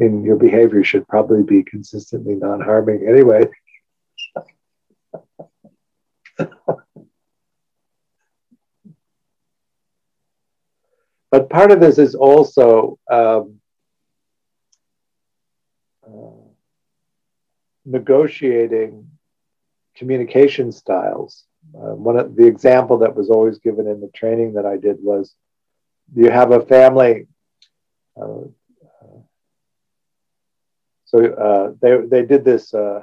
I 0.00 0.04
mean, 0.04 0.24
your 0.24 0.36
behavior 0.36 0.82
should 0.82 1.06
probably 1.08 1.42
be 1.42 1.62
consistently 1.62 2.34
non-harming 2.34 3.06
anyway. 3.06 3.48
But 11.30 11.48
part 11.48 11.70
of 11.70 11.80
this 11.80 11.98
is 11.98 12.14
also 12.14 12.98
um, 13.10 13.60
uh, 16.04 16.39
negotiating 17.90 19.08
communication 19.96 20.72
styles. 20.72 21.44
Uh, 21.74 21.94
one 21.94 22.16
of 22.16 22.36
the 22.36 22.46
example 22.46 22.98
that 22.98 23.14
was 23.14 23.30
always 23.30 23.58
given 23.58 23.86
in 23.86 24.00
the 24.00 24.10
training 24.14 24.54
that 24.54 24.66
I 24.66 24.76
did 24.76 24.96
was 25.00 25.34
you 26.14 26.30
have 26.30 26.52
a 26.52 26.64
family. 26.64 27.26
Uh, 28.16 28.42
uh 29.02 29.20
so 31.04 31.18
uh, 31.18 31.72
they 31.82 32.06
they 32.06 32.24
did 32.24 32.44
this. 32.44 32.72
Uh, 32.72 33.02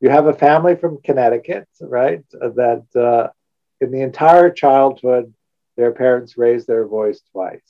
you 0.00 0.10
have 0.10 0.26
a 0.26 0.34
family 0.34 0.76
from 0.76 1.00
Connecticut, 1.02 1.68
right? 1.80 2.24
That 2.32 3.32
in 3.80 3.90
the 3.90 4.02
entire 4.02 4.50
childhood 4.50 5.32
their 5.76 5.92
parents 5.92 6.38
raised 6.38 6.66
their 6.66 6.86
voice 6.86 7.20
twice. 7.32 7.60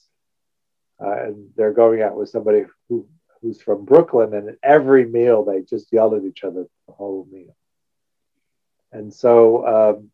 Uh, 1.03 1.25
and 1.25 1.51
they're 1.57 1.73
going 1.73 2.03
out 2.03 2.17
with 2.17 2.29
somebody 2.29 2.65
who, 2.89 3.07
who's 3.45 3.61
from 3.61 3.85
Brooklyn, 3.85 4.33
and 4.35 4.49
at 4.49 4.59
every 4.63 5.05
meal 5.05 5.45
they 5.45 5.61
just 5.61 5.93
yelled 5.93 6.15
at 6.15 6.25
each 6.25 6.43
other 6.43 6.67
the 6.87 6.95
whole 6.95 7.29
meal. 7.31 7.55
And 8.91 9.13
so 9.13 9.67
um, 9.67 10.11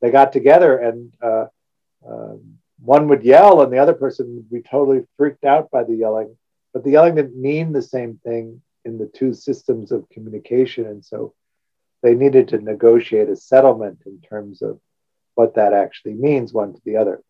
they 0.00 0.10
got 0.10 0.32
together, 0.32 0.78
and 0.78 1.12
uh, 1.20 1.46
um, 2.08 2.58
one 2.78 3.08
would 3.08 3.24
yell, 3.24 3.62
and 3.62 3.72
the 3.72 3.78
other 3.78 3.94
person 3.94 4.36
would 4.36 4.50
be 4.50 4.62
totally 4.62 5.06
freaked 5.16 5.44
out 5.44 5.70
by 5.70 5.82
the 5.82 5.94
yelling. 5.94 6.36
But 6.72 6.84
the 6.84 6.92
yelling 6.92 7.16
didn't 7.16 7.40
mean 7.40 7.72
the 7.72 7.82
same 7.82 8.20
thing 8.24 8.62
in 8.84 8.98
the 8.98 9.06
two 9.06 9.34
systems 9.34 9.92
of 9.92 10.08
communication. 10.10 10.86
And 10.86 11.04
so 11.04 11.34
they 12.02 12.14
needed 12.14 12.48
to 12.48 12.58
negotiate 12.58 13.28
a 13.28 13.36
settlement 13.36 14.00
in 14.06 14.20
terms 14.20 14.62
of 14.62 14.80
what 15.34 15.54
that 15.54 15.72
actually 15.72 16.14
means 16.14 16.52
one 16.52 16.74
to 16.74 16.80
the 16.84 16.96
other. 16.96 17.22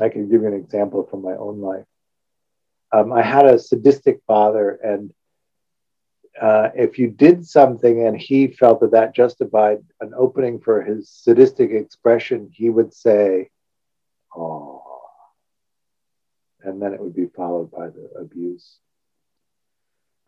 I 0.00 0.08
can 0.08 0.28
give 0.28 0.42
you 0.42 0.48
an 0.48 0.54
example 0.54 1.06
from 1.06 1.22
my 1.22 1.34
own 1.34 1.60
life. 1.60 1.84
Um, 2.94 3.12
I 3.12 3.22
had 3.22 3.44
a 3.44 3.58
sadistic 3.58 4.20
father, 4.24 4.70
and 4.70 5.12
uh, 6.40 6.68
if 6.76 6.96
you 6.96 7.08
did 7.08 7.44
something 7.44 8.06
and 8.06 8.16
he 8.16 8.46
felt 8.46 8.80
that 8.80 8.92
that 8.92 9.16
justified 9.16 9.82
an 10.00 10.12
opening 10.16 10.60
for 10.60 10.80
his 10.80 11.08
sadistic 11.08 11.72
expression, 11.72 12.50
he 12.52 12.70
would 12.70 12.94
say, 12.94 13.50
Oh, 14.36 14.82
and 16.62 16.80
then 16.80 16.94
it 16.94 17.00
would 17.00 17.16
be 17.16 17.26
followed 17.26 17.72
by 17.72 17.88
the 17.88 18.10
abuse. 18.16 18.78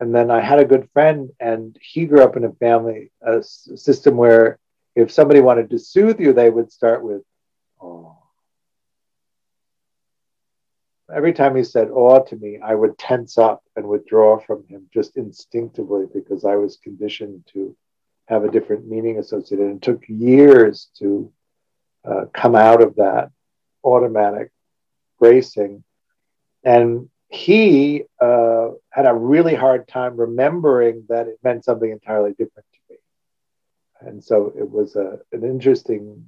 And 0.01 0.13
then 0.13 0.29
I 0.29 0.41
had 0.41 0.59
a 0.59 0.65
good 0.65 0.89
friend, 0.91 1.29
and 1.39 1.77
he 1.81 2.05
grew 2.05 2.21
up 2.21 2.35
in 2.35 2.43
a 2.43 2.51
family 2.51 3.11
a 3.21 3.41
system 3.43 4.17
where 4.17 4.59
if 4.93 5.09
somebody 5.09 5.39
wanted 5.39 5.69
to 5.69 5.79
soothe 5.79 6.19
you, 6.19 6.33
they 6.33 6.49
would 6.49 6.73
start 6.73 7.01
with, 7.01 7.21
oh. 7.81 8.17
Every 11.13 11.33
time 11.33 11.55
he 11.55 11.63
said 11.63 11.89
oh 11.91 12.21
to 12.21 12.35
me, 12.35 12.59
I 12.61 12.75
would 12.75 12.97
tense 12.97 13.37
up 13.37 13.63
and 13.75 13.87
withdraw 13.87 14.39
from 14.39 14.65
him 14.67 14.89
just 14.93 15.15
instinctively 15.15 16.05
because 16.13 16.43
I 16.43 16.55
was 16.55 16.77
conditioned 16.77 17.47
to 17.53 17.75
have 18.27 18.43
a 18.43 18.51
different 18.51 18.87
meaning 18.87 19.17
associated. 19.19 19.67
And 19.67 19.77
It 19.77 19.81
took 19.81 20.03
years 20.07 20.89
to 20.99 21.31
uh, 22.03 22.25
come 22.33 22.55
out 22.55 22.81
of 22.81 22.95
that 22.95 23.31
automatic 23.83 24.51
bracing. 25.19 25.83
And 26.63 27.09
he 27.29 28.03
uh, 28.21 28.69
had 28.89 29.05
a 29.05 29.13
really 29.13 29.55
hard 29.55 29.87
time 29.87 30.17
remembering 30.17 31.05
that 31.09 31.27
it 31.27 31.39
meant 31.43 31.65
something 31.65 31.89
entirely 31.89 32.31
different 32.31 32.65
to 32.73 32.79
me. 32.93 32.97
and 34.01 34.23
so 34.23 34.53
it 34.57 34.69
was 34.69 34.95
a, 34.95 35.19
an 35.31 35.43
interesting 35.43 36.25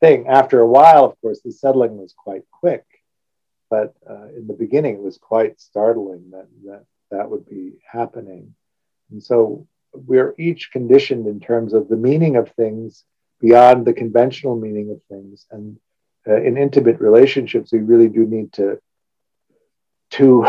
thing. 0.00 0.26
After 0.26 0.60
a 0.60 0.66
while, 0.66 1.04
of 1.04 1.20
course, 1.20 1.40
the 1.40 1.52
settling 1.52 1.96
was 1.96 2.14
quite 2.16 2.42
quick, 2.50 2.84
but 3.74 3.94
uh, 4.08 4.28
in 4.38 4.46
the 4.46 4.54
beginning, 4.64 4.94
it 4.94 5.02
was 5.02 5.18
quite 5.18 5.60
startling 5.60 6.30
that, 6.30 6.46
that 6.64 6.84
that 7.10 7.28
would 7.28 7.44
be 7.48 7.72
happening. 7.98 8.54
And 9.10 9.20
so 9.20 9.66
we're 9.92 10.32
each 10.38 10.70
conditioned 10.70 11.26
in 11.26 11.40
terms 11.40 11.72
of 11.74 11.88
the 11.88 11.96
meaning 12.08 12.36
of 12.36 12.52
things 12.52 13.04
beyond 13.40 13.84
the 13.84 13.92
conventional 13.92 14.56
meaning 14.66 14.90
of 14.92 15.00
things. 15.12 15.46
And 15.50 15.78
uh, 16.28 16.40
in 16.40 16.56
intimate 16.56 17.00
relationships, 17.00 17.72
we 17.72 17.80
really 17.80 18.08
do 18.08 18.24
need 18.36 18.52
to 18.60 18.80
to 20.18 20.46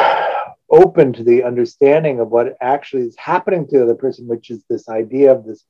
open 0.69 1.13
to 1.13 1.23
the 1.23 1.41
understanding 1.51 2.19
of 2.19 2.27
what 2.29 2.57
actually 2.61 3.05
is 3.09 3.17
happening 3.17 3.65
to 3.65 3.77
the 3.77 3.83
other 3.85 4.01
person, 4.05 4.27
which 4.27 4.51
is 4.51 4.63
this 4.69 4.87
idea 4.87 5.31
of 5.31 5.45
this 5.47 5.61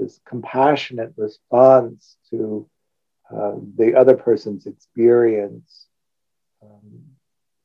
this 0.00 0.18
compassionate 0.32 1.12
response 1.16 2.16
to 2.30 2.68
uh, 3.32 3.54
the 3.80 3.94
other 3.94 4.16
person's 4.16 4.66
experience 4.66 5.86
um, 6.64 7.02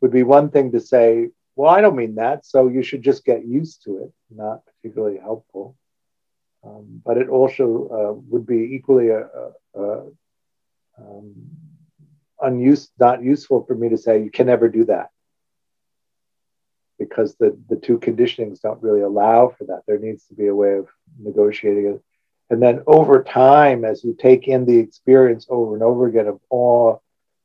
would 0.01 0.11
be 0.11 0.23
one 0.23 0.49
thing 0.49 0.71
to 0.71 0.79
say, 0.79 1.29
well, 1.55 1.69
I 1.69 1.81
don't 1.81 1.95
mean 1.95 2.15
that, 2.15 2.45
so 2.45 2.67
you 2.67 2.83
should 2.83 3.01
just 3.01 3.25
get 3.25 3.45
used 3.45 3.83
to 3.83 4.03
it, 4.03 4.13
not 4.29 4.61
particularly 4.65 5.17
helpful. 5.17 5.75
Um, 6.63 7.01
but 7.05 7.17
it 7.17 7.29
also 7.29 7.63
uh, 7.89 8.21
would 8.29 8.45
be 8.45 8.75
equally 8.75 9.09
a, 9.09 9.19
a, 9.19 9.81
a, 9.81 10.07
um, 10.97 11.33
unused, 12.41 12.91
not 12.99 13.23
useful 13.23 13.63
for 13.65 13.75
me 13.75 13.89
to 13.89 13.97
say 13.97 14.23
you 14.23 14.31
can 14.31 14.47
never 14.47 14.67
do 14.67 14.85
that 14.85 15.09
because 16.97 17.35
the, 17.35 17.57
the 17.69 17.77
two 17.77 17.97
conditionings 17.97 18.61
don't 18.61 18.83
really 18.83 19.01
allow 19.01 19.53
for 19.57 19.63
that. 19.65 19.83
There 19.87 19.99
needs 19.99 20.25
to 20.25 20.33
be 20.33 20.47
a 20.47 20.55
way 20.55 20.73
of 20.73 20.87
negotiating 21.17 21.87
it. 21.87 22.03
And 22.49 22.61
then 22.61 22.83
over 22.87 23.23
time, 23.23 23.85
as 23.85 24.03
you 24.03 24.15
take 24.19 24.47
in 24.47 24.65
the 24.65 24.77
experience 24.77 25.47
over 25.49 25.75
and 25.75 25.83
over 25.83 26.07
again 26.07 26.27
of 26.27 26.39
awe 26.49 26.97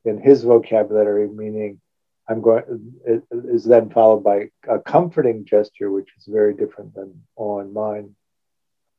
in 0.04 0.20
his 0.20 0.42
vocabulary, 0.42 1.28
meaning 1.28 1.80
I'm 2.28 2.40
going 2.40 2.92
is 3.06 3.64
then 3.64 3.90
followed 3.90 4.24
by 4.24 4.48
a 4.68 4.78
comforting 4.78 5.44
gesture, 5.44 5.90
which 5.90 6.08
is 6.16 6.24
very 6.26 6.54
different 6.54 6.94
than 6.94 7.22
on 7.36 7.72
mine. 7.72 8.14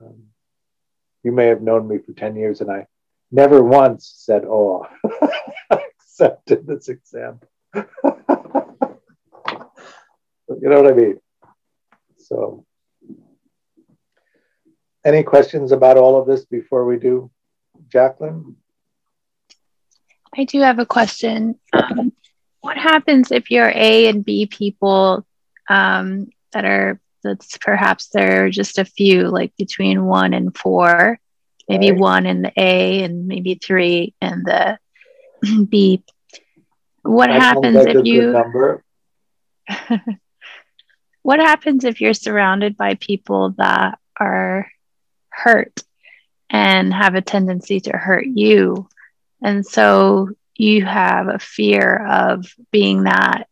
Um, 0.01 0.23
you 1.23 1.31
may 1.31 1.47
have 1.47 1.61
known 1.61 1.87
me 1.87 1.97
for 1.97 2.13
10 2.13 2.35
years 2.35 2.61
and 2.61 2.71
I 2.71 2.85
never 3.31 3.63
once 3.63 4.13
said 4.15 4.45
awe, 4.45 4.85
except 5.71 6.51
in 6.51 6.65
this 6.65 6.89
example. 6.89 7.49
You 10.61 10.69
know 10.69 10.81
what 10.81 10.91
I 10.91 10.95
mean? 10.95 11.19
So, 12.17 12.65
any 15.03 15.23
questions 15.23 15.71
about 15.71 15.97
all 15.97 16.19
of 16.19 16.27
this 16.27 16.45
before 16.45 16.85
we 16.85 16.97
do, 16.97 17.29
Jacqueline? 17.87 18.55
I 20.37 20.43
do 20.43 20.61
have 20.61 20.79
a 20.79 20.85
question. 20.85 21.59
Um, 21.73 22.11
what 22.61 22.77
happens 22.77 23.31
if 23.31 23.51
you're 23.51 23.71
A 23.73 24.07
and 24.07 24.25
B 24.25 24.47
people 24.47 25.25
um, 25.69 26.27
that 26.51 26.65
are 26.65 26.99
that's 27.23 27.57
perhaps 27.57 28.09
there 28.13 28.45
are 28.45 28.49
just 28.49 28.77
a 28.77 28.85
few, 28.85 29.29
like 29.29 29.55
between 29.57 30.05
one 30.05 30.33
and 30.33 30.55
four, 30.55 31.19
maybe 31.67 31.91
right. 31.91 31.99
one 31.99 32.25
in 32.25 32.43
the 32.43 32.51
A 32.55 33.03
and 33.03 33.27
maybe 33.27 33.55
three 33.55 34.13
in 34.21 34.43
the 34.43 34.77
B. 35.69 36.03
What 37.01 37.27
that 37.27 37.41
happens 37.41 37.77
if 37.85 38.05
you? 38.05 38.81
what 41.23 41.39
happens 41.39 41.83
if 41.83 42.01
you're 42.01 42.13
surrounded 42.13 42.77
by 42.77 42.95
people 42.95 43.51
that 43.57 43.99
are 44.19 44.67
hurt 45.29 45.83
and 46.49 46.93
have 46.93 47.15
a 47.15 47.21
tendency 47.21 47.79
to 47.81 47.91
hurt 47.91 48.25
you? 48.25 48.87
And 49.45 49.63
so 49.63 50.29
you 50.55 50.83
have 50.83 51.27
a 51.27 51.37
fear 51.37 52.03
of 52.03 52.51
being 52.71 53.03
that 53.03 53.47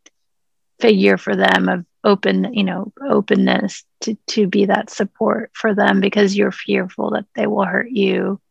figure 0.80 1.18
for 1.18 1.36
them 1.36 1.70
of 1.70 1.86
open, 2.04 2.52
you 2.56 2.64
know, 2.64 2.92
openness 3.00 3.84
to, 4.02 4.18
to 4.26 4.48
be 4.48 4.66
that 4.66 4.90
support 4.90 5.52
for 5.54 5.76
them 5.76 6.02
because 6.02 6.36
you're 6.36 6.52
fearful 6.52 7.12
that 7.12 7.26
they 7.36 7.46
will 7.46 7.64
hurt 7.64 7.92
you. 7.92 8.42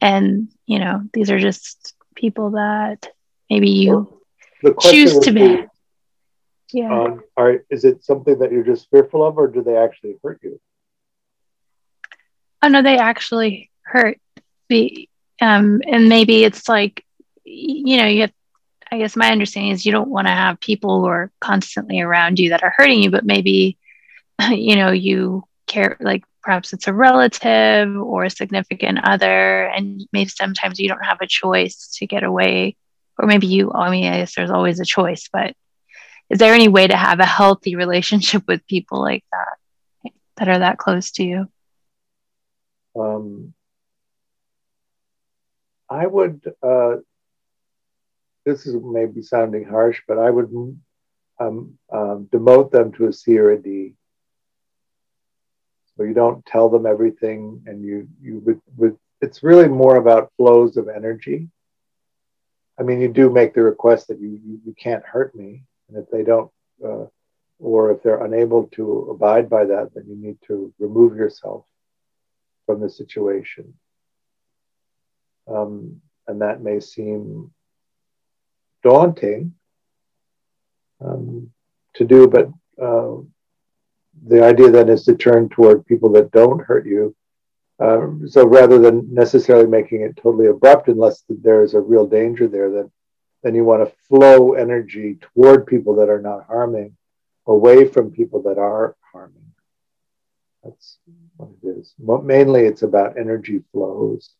And, 0.00 0.48
you 0.64 0.78
know, 0.78 1.02
these 1.12 1.32
are 1.32 1.40
just 1.40 1.92
people 2.14 2.50
that 2.52 3.08
maybe 3.50 3.70
you 3.70 4.22
choose 4.80 5.18
to 5.18 5.32
be. 5.32 5.64
Yeah. 6.72 7.00
Um, 7.00 7.22
are, 7.36 7.64
is 7.68 7.84
it 7.84 8.04
something 8.04 8.38
that 8.38 8.52
you're 8.52 8.62
just 8.62 8.88
fearful 8.90 9.26
of, 9.26 9.38
or 9.38 9.48
do 9.48 9.64
they 9.64 9.76
actually 9.76 10.18
hurt 10.22 10.38
you? 10.44 10.60
Oh 12.62 12.68
no, 12.68 12.80
they 12.80 12.96
actually 12.96 13.72
hurt 13.82 14.20
me. 14.68 15.09
Um, 15.40 15.80
and 15.86 16.08
maybe 16.08 16.44
it's 16.44 16.68
like, 16.68 17.04
you 17.44 17.96
know, 17.96 18.06
you 18.06 18.22
have. 18.22 18.32
I 18.92 18.98
guess 18.98 19.14
my 19.14 19.30
understanding 19.30 19.70
is 19.70 19.86
you 19.86 19.92
don't 19.92 20.10
want 20.10 20.26
to 20.26 20.32
have 20.32 20.58
people 20.58 21.00
who 21.00 21.06
are 21.06 21.30
constantly 21.40 22.00
around 22.00 22.40
you 22.40 22.48
that 22.48 22.64
are 22.64 22.74
hurting 22.76 23.04
you, 23.04 23.10
but 23.12 23.24
maybe, 23.24 23.78
you 24.50 24.74
know, 24.74 24.90
you 24.90 25.44
care 25.68 25.96
like 26.00 26.24
perhaps 26.42 26.72
it's 26.72 26.88
a 26.88 26.92
relative 26.92 27.96
or 27.96 28.24
a 28.24 28.30
significant 28.30 28.98
other, 29.04 29.66
and 29.66 30.02
maybe 30.12 30.28
sometimes 30.28 30.80
you 30.80 30.88
don't 30.88 31.04
have 31.04 31.20
a 31.20 31.26
choice 31.28 31.94
to 31.98 32.06
get 32.06 32.24
away, 32.24 32.76
or 33.16 33.28
maybe 33.28 33.46
you. 33.46 33.72
I 33.72 33.90
mean, 33.90 34.12
I 34.12 34.18
guess 34.18 34.34
there's 34.34 34.50
always 34.50 34.80
a 34.80 34.84
choice, 34.84 35.28
but 35.32 35.54
is 36.28 36.40
there 36.40 36.54
any 36.54 36.68
way 36.68 36.88
to 36.88 36.96
have 36.96 37.20
a 37.20 37.26
healthy 37.26 37.76
relationship 37.76 38.42
with 38.48 38.66
people 38.66 39.00
like 39.00 39.24
that 39.30 40.12
that 40.36 40.48
are 40.48 40.58
that 40.58 40.78
close 40.78 41.12
to 41.12 41.22
you 41.22 41.48
um, 42.98 43.54
i 45.90 46.06
would 46.06 46.40
uh, 46.62 46.96
this 48.46 48.66
is 48.66 48.74
maybe 48.82 49.22
sounding 49.22 49.64
harsh 49.64 50.00
but 50.08 50.18
i 50.18 50.30
would 50.30 50.50
um, 51.40 51.78
um, 51.90 52.28
demote 52.30 52.70
them 52.70 52.92
to 52.92 53.06
a 53.06 53.12
c 53.12 53.38
or 53.38 53.50
a 53.50 53.60
d. 53.60 53.94
So 55.96 56.04
you 56.04 56.14
don't 56.14 56.44
tell 56.46 56.68
them 56.68 56.86
everything 56.86 57.62
and 57.66 57.82
you 57.82 58.08
you 58.22 58.38
would, 58.40 58.60
would 58.76 58.96
it's 59.20 59.42
really 59.42 59.68
more 59.68 59.96
about 59.96 60.32
flows 60.36 60.76
of 60.76 60.88
energy. 60.88 61.48
I 62.78 62.82
mean 62.82 63.00
you 63.00 63.08
do 63.08 63.30
make 63.30 63.54
the 63.54 63.62
request 63.62 64.08
that 64.08 64.20
you 64.20 64.40
you, 64.44 64.60
you 64.66 64.74
can't 64.78 65.04
hurt 65.04 65.34
me. 65.34 65.64
And 65.88 65.98
if 65.98 66.08
they 66.10 66.22
don't, 66.22 66.50
uh, 66.84 67.06
or 67.58 67.90
if 67.90 68.02
they're 68.02 68.24
unable 68.24 68.68
to 68.68 69.08
abide 69.10 69.50
by 69.50 69.64
that, 69.64 69.92
then 69.94 70.04
you 70.08 70.16
need 70.16 70.38
to 70.46 70.72
remove 70.78 71.16
yourself 71.16 71.66
from 72.64 72.80
the 72.80 72.88
situation. 72.88 73.74
Um, 75.48 76.00
and 76.26 76.40
that 76.40 76.62
may 76.62 76.80
seem 76.80 77.50
daunting 78.82 79.54
um, 81.04 81.50
to 81.94 82.04
do, 82.04 82.28
but 82.28 82.48
uh, 82.82 83.16
the 84.26 84.44
idea 84.44 84.70
then 84.70 84.88
is 84.88 85.04
to 85.04 85.14
turn 85.14 85.48
toward 85.48 85.86
people 85.86 86.12
that 86.12 86.30
don't 86.30 86.60
hurt 86.60 86.86
you. 86.86 87.14
Uh, 87.78 88.08
so 88.26 88.46
rather 88.46 88.78
than 88.78 89.12
necessarily 89.12 89.66
making 89.66 90.02
it 90.02 90.16
totally 90.16 90.46
abrupt, 90.46 90.88
unless 90.88 91.24
there's 91.28 91.74
a 91.74 91.80
real 91.80 92.06
danger 92.06 92.46
there, 92.46 92.70
then 92.70 92.90
then 93.42 93.54
you 93.54 93.64
want 93.64 93.82
to 93.88 93.96
flow 94.06 94.52
energy 94.52 95.18
toward 95.20 95.66
people 95.66 95.94
that 95.96 96.10
are 96.10 96.20
not 96.20 96.44
harming, 96.46 96.94
away 97.46 97.88
from 97.88 98.10
people 98.10 98.42
that 98.42 98.58
are 98.58 98.96
harming. 99.12 99.52
That's 100.62 100.98
what 101.38 101.48
it 101.62 101.78
is. 101.78 101.94
Mainly, 101.98 102.66
it's 102.66 102.82
about 102.82 103.18
energy 103.18 103.62
flows. 103.72 104.34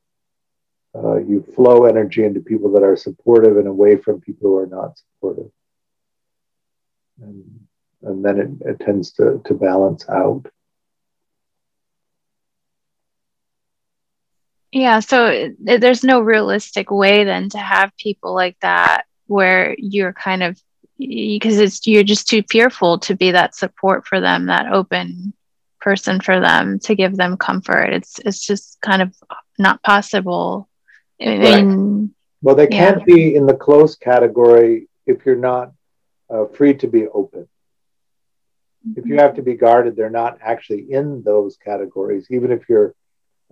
Uh, 0.95 1.19
you 1.19 1.45
flow 1.55 1.85
energy 1.85 2.25
into 2.25 2.41
people 2.41 2.73
that 2.73 2.83
are 2.83 2.97
supportive 2.97 3.57
and 3.57 3.69
away 3.69 3.97
from 3.97 4.21
people 4.21 4.51
who 4.51 4.57
are 4.57 4.67
not 4.67 4.99
supportive. 4.99 5.51
And, 7.23 7.61
and 8.03 8.25
then 8.25 8.39
it, 8.41 8.69
it 8.69 8.81
tends 8.81 9.13
to, 9.13 9.41
to 9.45 9.55
balance 9.55 10.09
out. 10.09 10.47
Yeah, 14.73 15.01
so 15.01 15.51
there's 15.59 16.05
no 16.05 16.21
realistic 16.21 16.91
way 16.91 17.25
then 17.25 17.49
to 17.51 17.59
have 17.59 17.97
people 17.97 18.35
like 18.35 18.57
that 18.61 19.03
where 19.27 19.75
you're 19.79 20.13
kind 20.13 20.43
of 20.43 20.61
because 20.99 21.59
it's 21.59 21.87
you're 21.87 22.03
just 22.05 22.29
too 22.29 22.43
fearful 22.49 22.99
to 23.01 23.17
be 23.17 23.33
that 23.33 23.55
support 23.55 24.07
for 24.07 24.21
them, 24.21 24.47
that 24.47 24.73
open 24.73 25.33
person 25.81 26.21
for 26.21 26.41
them 26.41 26.79
to 26.81 26.95
give 26.95 27.17
them 27.17 27.37
comfort. 27.37 27.93
It's 27.93 28.19
it's 28.21 28.47
just 28.47 28.79
kind 28.81 29.03
of 29.03 29.15
not 29.59 29.83
possible. 29.83 30.69
I 31.21 31.39
mean, 31.39 32.01
right. 32.01 32.09
well, 32.43 32.55
they 32.55 32.69
yeah. 32.71 32.93
can't 32.93 33.05
be 33.05 33.35
in 33.35 33.47
the 33.47 33.55
close 33.55 33.97
category 33.97 34.89
if 35.07 35.27
you're 35.27 35.37
not 35.37 35.73
uh, 36.31 36.47
free 36.47 36.75
to 36.75 36.87
be 36.87 37.07
open. 37.09 37.49
If 38.97 39.05
you 39.05 39.17
have 39.19 39.35
to 39.35 39.43
be 39.43 39.55
guarded, 39.55 39.95
they're 39.95 40.09
not 40.09 40.39
actually 40.41 40.91
in 40.91 41.23
those 41.23 41.59
categories, 41.59 42.29
even 42.31 42.51
if 42.51 42.67
you're 42.69 42.95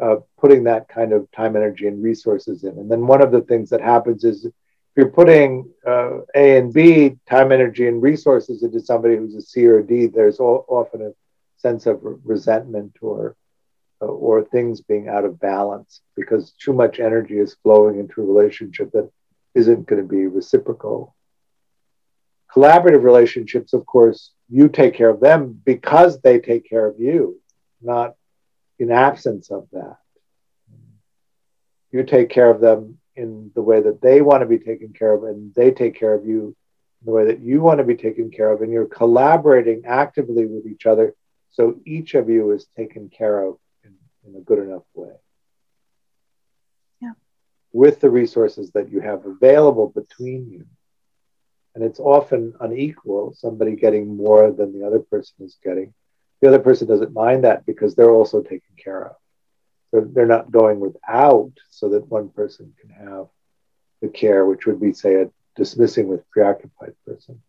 uh, 0.00 0.16
putting 0.40 0.64
that 0.64 0.88
kind 0.88 1.12
of 1.12 1.30
time, 1.32 1.54
energy, 1.54 1.86
and 1.86 2.02
resources 2.02 2.64
in. 2.64 2.78
And 2.78 2.90
then 2.90 3.06
one 3.06 3.20
of 3.20 3.30
the 3.30 3.42
things 3.42 3.68
that 3.70 3.82
happens 3.82 4.24
is 4.24 4.46
if 4.46 4.52
you're 4.96 5.10
putting 5.10 5.68
uh, 5.86 6.20
A 6.34 6.56
and 6.56 6.72
B, 6.72 7.16
time, 7.28 7.52
energy, 7.52 7.88
and 7.88 8.02
resources 8.02 8.62
into 8.62 8.80
somebody 8.80 9.16
who's 9.16 9.34
a 9.34 9.42
C 9.42 9.66
or 9.66 9.80
a 9.80 9.86
D, 9.86 10.06
there's 10.06 10.38
all, 10.38 10.64
often 10.68 11.02
a 11.02 11.12
sense 11.56 11.86
of 11.86 11.98
resentment 12.24 12.96
or 13.02 13.30
uh, 13.30 13.34
Uh, 14.00 14.06
or 14.06 14.44
things 14.44 14.80
being 14.80 15.08
out 15.08 15.24
of 15.24 15.40
balance 15.40 16.02
because 16.14 16.52
too 16.52 16.72
much 16.72 17.00
energy 17.00 17.36
is 17.36 17.56
flowing 17.64 17.98
into 17.98 18.20
a 18.20 18.24
relationship 18.24 18.92
that 18.92 19.10
isn't 19.56 19.88
going 19.88 20.00
to 20.00 20.06
be 20.06 20.28
reciprocal. 20.28 21.16
Collaborative 22.54 23.02
relationships, 23.02 23.72
of 23.72 23.84
course, 23.86 24.30
you 24.48 24.68
take 24.68 24.94
care 24.94 25.08
of 25.08 25.18
them 25.18 25.60
because 25.64 26.20
they 26.20 26.38
take 26.38 26.68
care 26.68 26.86
of 26.86 27.00
you, 27.00 27.40
not 27.82 28.14
in 28.78 28.92
absence 28.92 29.50
of 29.50 29.66
that. 29.72 29.96
You 31.90 32.04
take 32.04 32.28
care 32.28 32.50
of 32.50 32.60
them 32.60 32.98
in 33.16 33.50
the 33.56 33.62
way 33.62 33.80
that 33.80 34.00
they 34.00 34.22
want 34.22 34.42
to 34.42 34.46
be 34.46 34.60
taken 34.60 34.92
care 34.92 35.12
of, 35.12 35.24
and 35.24 35.52
they 35.54 35.72
take 35.72 35.98
care 35.98 36.14
of 36.14 36.24
you 36.24 36.54
in 37.00 37.06
the 37.06 37.10
way 37.10 37.24
that 37.24 37.40
you 37.40 37.62
want 37.62 37.78
to 37.78 37.84
be 37.84 37.96
taken 37.96 38.30
care 38.30 38.52
of, 38.52 38.62
and 38.62 38.70
you're 38.70 38.86
collaborating 38.86 39.82
actively 39.86 40.46
with 40.46 40.66
each 40.66 40.86
other 40.86 41.16
so 41.50 41.80
each 41.84 42.14
of 42.14 42.28
you 42.28 42.52
is 42.52 42.68
taken 42.76 43.08
care 43.08 43.42
of 43.42 43.56
in, 44.34 44.40
a 44.40 44.44
good 44.44 44.58
enough 44.58 44.84
way. 44.94 45.12
Yeah. 47.00 47.12
With 47.72 48.00
the 48.00 48.10
resources 48.10 48.72
that 48.72 48.90
you 48.90 49.00
have 49.00 49.26
available 49.26 49.88
between 49.88 50.50
you. 50.50 50.66
And 51.74 51.84
it's 51.84 52.00
often 52.00 52.54
unequal, 52.60 53.34
somebody 53.34 53.76
getting 53.76 54.16
more 54.16 54.50
than 54.50 54.72
the 54.72 54.86
other 54.86 54.98
person 54.98 55.46
is 55.46 55.56
getting 55.62 55.94
the 56.40 56.48
other 56.48 56.58
person 56.58 56.86
doesn't 56.86 57.12
mind 57.12 57.44
that 57.44 57.66
because 57.66 57.94
they're 57.94 58.10
also 58.10 58.42
taken 58.42 58.74
care 58.82 59.06
of. 59.06 59.16
So 59.90 60.00
they're 60.00 60.26
not 60.26 60.50
going 60.50 60.80
without 60.80 61.52
so 61.70 61.88
that 61.90 62.08
one 62.08 62.28
person 62.28 62.74
can 62.80 62.90
have 62.90 63.26
the 64.00 64.08
care, 64.08 64.44
which 64.46 64.66
would 64.66 64.80
be, 64.80 64.92
say, 64.92 65.22
a 65.22 65.30
dismissing 65.56 66.08
with 66.08 66.28
preoccupied 66.30 66.94
person. 67.06 67.42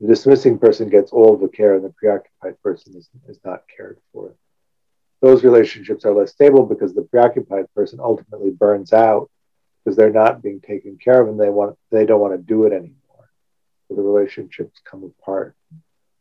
The 0.00 0.06
dismissing 0.06 0.58
person 0.58 0.90
gets 0.90 1.10
all 1.10 1.36
the 1.36 1.48
care, 1.48 1.74
and 1.74 1.84
the 1.84 1.90
preoccupied 1.90 2.62
person 2.62 2.94
is, 2.96 3.08
is 3.26 3.40
not 3.44 3.64
cared 3.74 3.98
for. 4.12 4.34
Those 5.20 5.44
relationships 5.44 6.04
are 6.04 6.14
less 6.14 6.32
stable 6.32 6.64
because 6.64 6.94
the 6.94 7.02
preoccupied 7.02 7.66
person 7.74 7.98
ultimately 8.00 8.50
burns 8.50 8.92
out 8.92 9.30
because 9.84 9.96
they're 9.96 10.12
not 10.12 10.42
being 10.42 10.60
taken 10.60 10.98
care 11.02 11.20
of 11.20 11.28
and 11.28 11.40
they 11.40 11.50
want 11.50 11.76
they 11.90 12.06
don't 12.06 12.20
want 12.20 12.34
to 12.34 12.38
do 12.38 12.64
it 12.64 12.72
anymore. 12.72 13.30
So 13.88 13.94
the 13.96 14.02
relationships 14.02 14.80
come 14.84 15.04
apart 15.04 15.56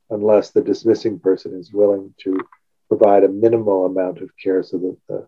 unless 0.10 0.52
the 0.52 0.62
dismissing 0.62 1.20
person 1.20 1.54
is 1.54 1.72
willing 1.72 2.14
to 2.24 2.40
provide 2.88 3.24
a 3.24 3.30
minimal 3.30 3.86
amount 3.86 4.22
of 4.22 4.30
care 4.42 4.64
so 4.64 4.78
that 4.78 4.98
the 5.08 5.28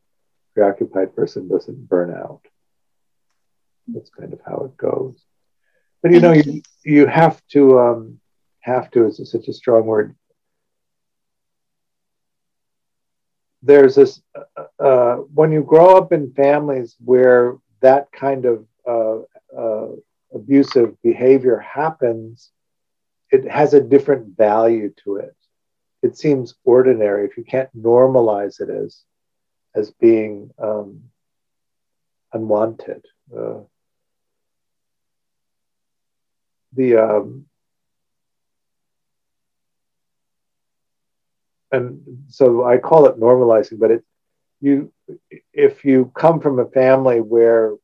preoccupied 0.55 1.15
person 1.15 1.47
doesn't 1.47 1.87
burn 1.87 2.11
out. 2.11 2.41
That's 3.87 4.09
kind 4.09 4.33
of 4.33 4.39
how 4.45 4.65
it 4.65 4.77
goes. 4.77 5.21
But 6.01 6.13
you 6.13 6.21
know, 6.21 6.31
you, 6.31 6.61
you 6.83 7.07
have 7.07 7.41
to 7.49 7.79
um, 7.79 8.19
have 8.61 8.89
to 8.91 9.05
is 9.07 9.31
such 9.31 9.47
a 9.47 9.53
strong 9.53 9.85
word. 9.85 10.15
There's 13.61 13.95
this 13.95 14.21
uh, 14.35 14.83
uh, 14.83 15.15
when 15.33 15.51
you 15.51 15.63
grow 15.63 15.97
up 15.97 16.13
in 16.13 16.33
families 16.33 16.95
where 17.03 17.57
that 17.81 18.11
kind 18.11 18.45
of 18.45 18.65
uh, 18.87 19.19
uh 19.57 19.87
abusive 20.33 21.01
behavior 21.01 21.57
happens, 21.59 22.51
it 23.31 23.49
has 23.49 23.73
a 23.73 23.81
different 23.81 24.37
value 24.37 24.93
to 25.03 25.17
it. 25.17 25.35
It 26.01 26.17
seems 26.17 26.55
ordinary 26.63 27.25
if 27.25 27.37
you 27.37 27.43
can't 27.43 27.69
normalize 27.75 28.61
it 28.61 28.69
as 28.69 29.03
as 29.75 29.91
being 29.91 30.51
um, 30.57 31.03
unwanted. 32.33 33.05
Uh, 33.35 33.61
the 36.73 36.95
um, 36.95 37.45
and 41.71 42.01
so 42.27 42.65
I 42.65 42.77
call 42.77 43.05
it 43.05 43.19
normalizing, 43.19 43.79
but 43.79 43.91
it 43.91 44.03
you 44.61 44.91
if 45.53 45.85
you 45.85 46.11
come 46.15 46.39
from 46.39 46.59
a 46.59 46.69
family 46.69 47.21
where 47.21 47.75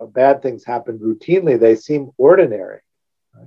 bad 0.00 0.42
things 0.42 0.64
happen 0.64 0.98
routinely, 0.98 1.58
they 1.58 1.74
seem 1.74 2.10
ordinary, 2.18 2.80
right? 3.34 3.46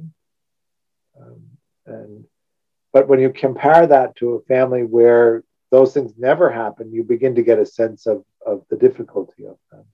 Um, 1.19 1.41
and 1.85 2.25
but 2.91 3.07
when 3.07 3.19
you 3.19 3.31
compare 3.31 3.85
that 3.87 4.15
to 4.17 4.33
a 4.33 4.41
family 4.41 4.83
where 4.83 5.43
those 5.71 5.93
things 5.93 6.13
never 6.17 6.49
happen, 6.49 6.91
you 6.91 7.03
begin 7.03 7.35
to 7.35 7.43
get 7.43 7.59
a 7.59 7.65
sense 7.65 8.07
of 8.07 8.23
of 8.45 8.63
the 8.69 8.77
difficulty 8.77 9.45
of 9.45 9.57
them, 9.71 9.85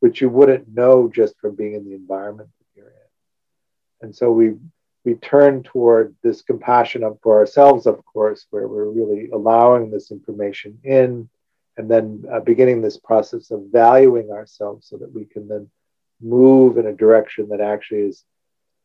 which 0.00 0.20
you 0.20 0.28
wouldn't 0.28 0.72
know 0.74 1.08
just 1.08 1.38
from 1.40 1.56
being 1.56 1.74
in 1.74 1.84
the 1.84 1.94
environment 1.94 2.48
that 2.58 2.80
you're 2.80 2.88
in. 2.88 2.92
And 4.02 4.14
so 4.14 4.30
we 4.30 4.54
we 5.08 5.14
turn 5.14 5.62
toward 5.62 6.14
this 6.22 6.42
compassion 6.42 7.02
for 7.22 7.38
ourselves, 7.38 7.86
of 7.86 8.04
course, 8.04 8.46
where 8.50 8.68
we're 8.68 8.90
really 8.90 9.30
allowing 9.32 9.90
this 9.90 10.10
information 10.10 10.78
in 10.84 11.30
and 11.78 11.90
then 11.90 12.24
uh, 12.30 12.40
beginning 12.40 12.82
this 12.82 12.98
process 12.98 13.50
of 13.50 13.62
valuing 13.72 14.30
ourselves 14.30 14.86
so 14.86 14.98
that 14.98 15.10
we 15.10 15.24
can 15.24 15.48
then 15.48 15.70
move 16.20 16.76
in 16.76 16.86
a 16.88 16.92
direction 16.92 17.48
that 17.48 17.62
actually 17.62 18.02
is 18.02 18.24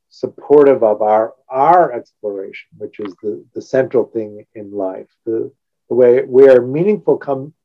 supportive 0.07 0.81
of 0.81 1.01
our 1.01 1.33
our 1.49 1.91
exploration, 1.91 2.69
which 2.77 3.01
is 3.01 3.13
the, 3.21 3.43
the 3.53 3.61
central 3.61 4.05
thing 4.05 4.45
in 4.55 4.71
life. 4.71 5.09
The, 5.25 5.51
the 5.89 5.95
way 5.95 6.23
where 6.23 6.61
meaningful 6.61 7.17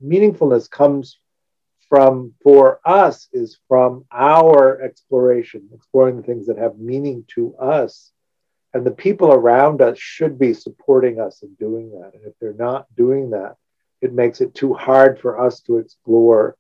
meaningfulness 0.05 0.69
comes 0.69 1.17
from 1.89 2.35
for 2.43 2.81
us 2.85 3.29
is 3.33 3.61
from 3.69 4.05
our 4.11 4.83
exploration, 4.83 5.69
exploring 5.73 6.17
the 6.17 6.25
things 6.25 6.49
that 6.49 6.59
have 6.59 6.77
meaning 6.77 7.25
to 7.37 7.55
us 7.57 8.11
and 8.75 8.85
the 8.85 8.91
people 8.91 9.33
around 9.33 9.81
us 9.81 9.99
should 9.99 10.39
be 10.39 10.53
supporting 10.53 11.21
us 11.21 11.43
in 11.43 11.55
doing 11.55 11.91
that. 11.93 12.13
And 12.15 12.25
if 12.27 12.35
they're 12.39 12.53
not 12.53 12.87
doing 12.97 13.31
that, 13.31 13.57
it 14.01 14.13
makes 14.13 14.41
it 14.41 14.55
too 14.55 14.75
hard 14.75 15.19
for 15.21 15.41
us 15.41 15.61
to 15.61 15.79
explore, 15.79 16.57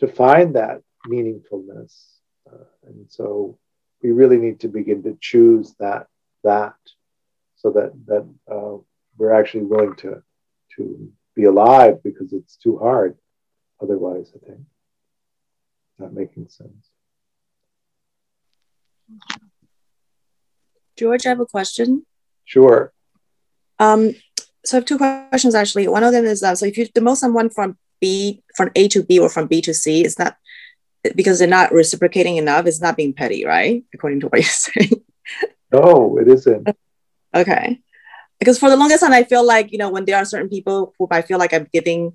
to 0.00 0.08
find 0.08 0.56
that 0.56 0.82
meaningfulness. 1.06 1.94
Uh, 2.50 2.64
and 2.86 3.06
so 3.08 3.58
we 4.02 4.12
really 4.12 4.38
need 4.38 4.60
to 4.60 4.68
begin 4.68 5.02
to 5.02 5.16
choose 5.20 5.74
that, 5.78 6.06
that 6.42 6.74
so 7.56 7.70
that, 7.70 7.92
that 8.06 8.26
uh, 8.50 8.78
we're 9.18 9.32
actually 9.32 9.64
willing 9.64 9.94
to, 9.96 10.22
to 10.76 11.12
be 11.36 11.44
alive 11.44 12.02
because 12.02 12.32
it's 12.32 12.56
too 12.56 12.78
hard 12.78 13.16
otherwise, 13.80 14.32
I 14.34 14.46
think. 14.46 14.60
Not 15.98 16.12
making 16.12 16.48
sense. 16.48 16.88
George, 21.02 21.26
I 21.26 21.30
have 21.30 21.40
a 21.40 21.46
question. 21.46 22.06
Sure. 22.44 22.92
Um, 23.80 24.14
so 24.64 24.76
I 24.76 24.78
have 24.78 24.84
two 24.84 24.98
questions 24.98 25.56
actually. 25.56 25.88
One 25.88 26.04
of 26.04 26.12
them 26.12 26.24
is 26.24 26.40
that 26.42 26.58
so 26.58 26.66
if 26.66 26.78
you 26.78 26.86
demote 26.86 27.16
someone 27.16 27.50
from 27.50 27.76
B 28.00 28.42
from 28.56 28.70
A 28.76 28.86
to 28.88 29.02
B 29.02 29.18
or 29.18 29.28
from 29.28 29.48
B 29.48 29.60
to 29.62 29.74
C, 29.74 30.04
it's 30.04 30.16
not 30.16 30.36
because 31.16 31.40
they're 31.40 31.48
not 31.48 31.72
reciprocating 31.72 32.36
enough, 32.36 32.66
it's 32.66 32.80
not 32.80 32.96
being 32.96 33.12
petty, 33.12 33.44
right? 33.44 33.82
According 33.92 34.20
to 34.20 34.28
what 34.28 34.40
you're 34.42 34.44
saying. 34.44 35.02
No, 35.72 36.18
it 36.18 36.28
isn't. 36.28 36.68
Okay. 37.34 37.80
Because 38.38 38.60
for 38.60 38.70
the 38.70 38.76
longest 38.76 39.02
time, 39.02 39.12
I 39.12 39.24
feel 39.24 39.44
like, 39.44 39.72
you 39.72 39.78
know, 39.78 39.90
when 39.90 40.04
there 40.04 40.18
are 40.18 40.24
certain 40.24 40.48
people 40.48 40.94
who 40.98 41.08
I 41.10 41.22
feel 41.22 41.38
like 41.38 41.52
I'm 41.52 41.66
giving 41.72 42.12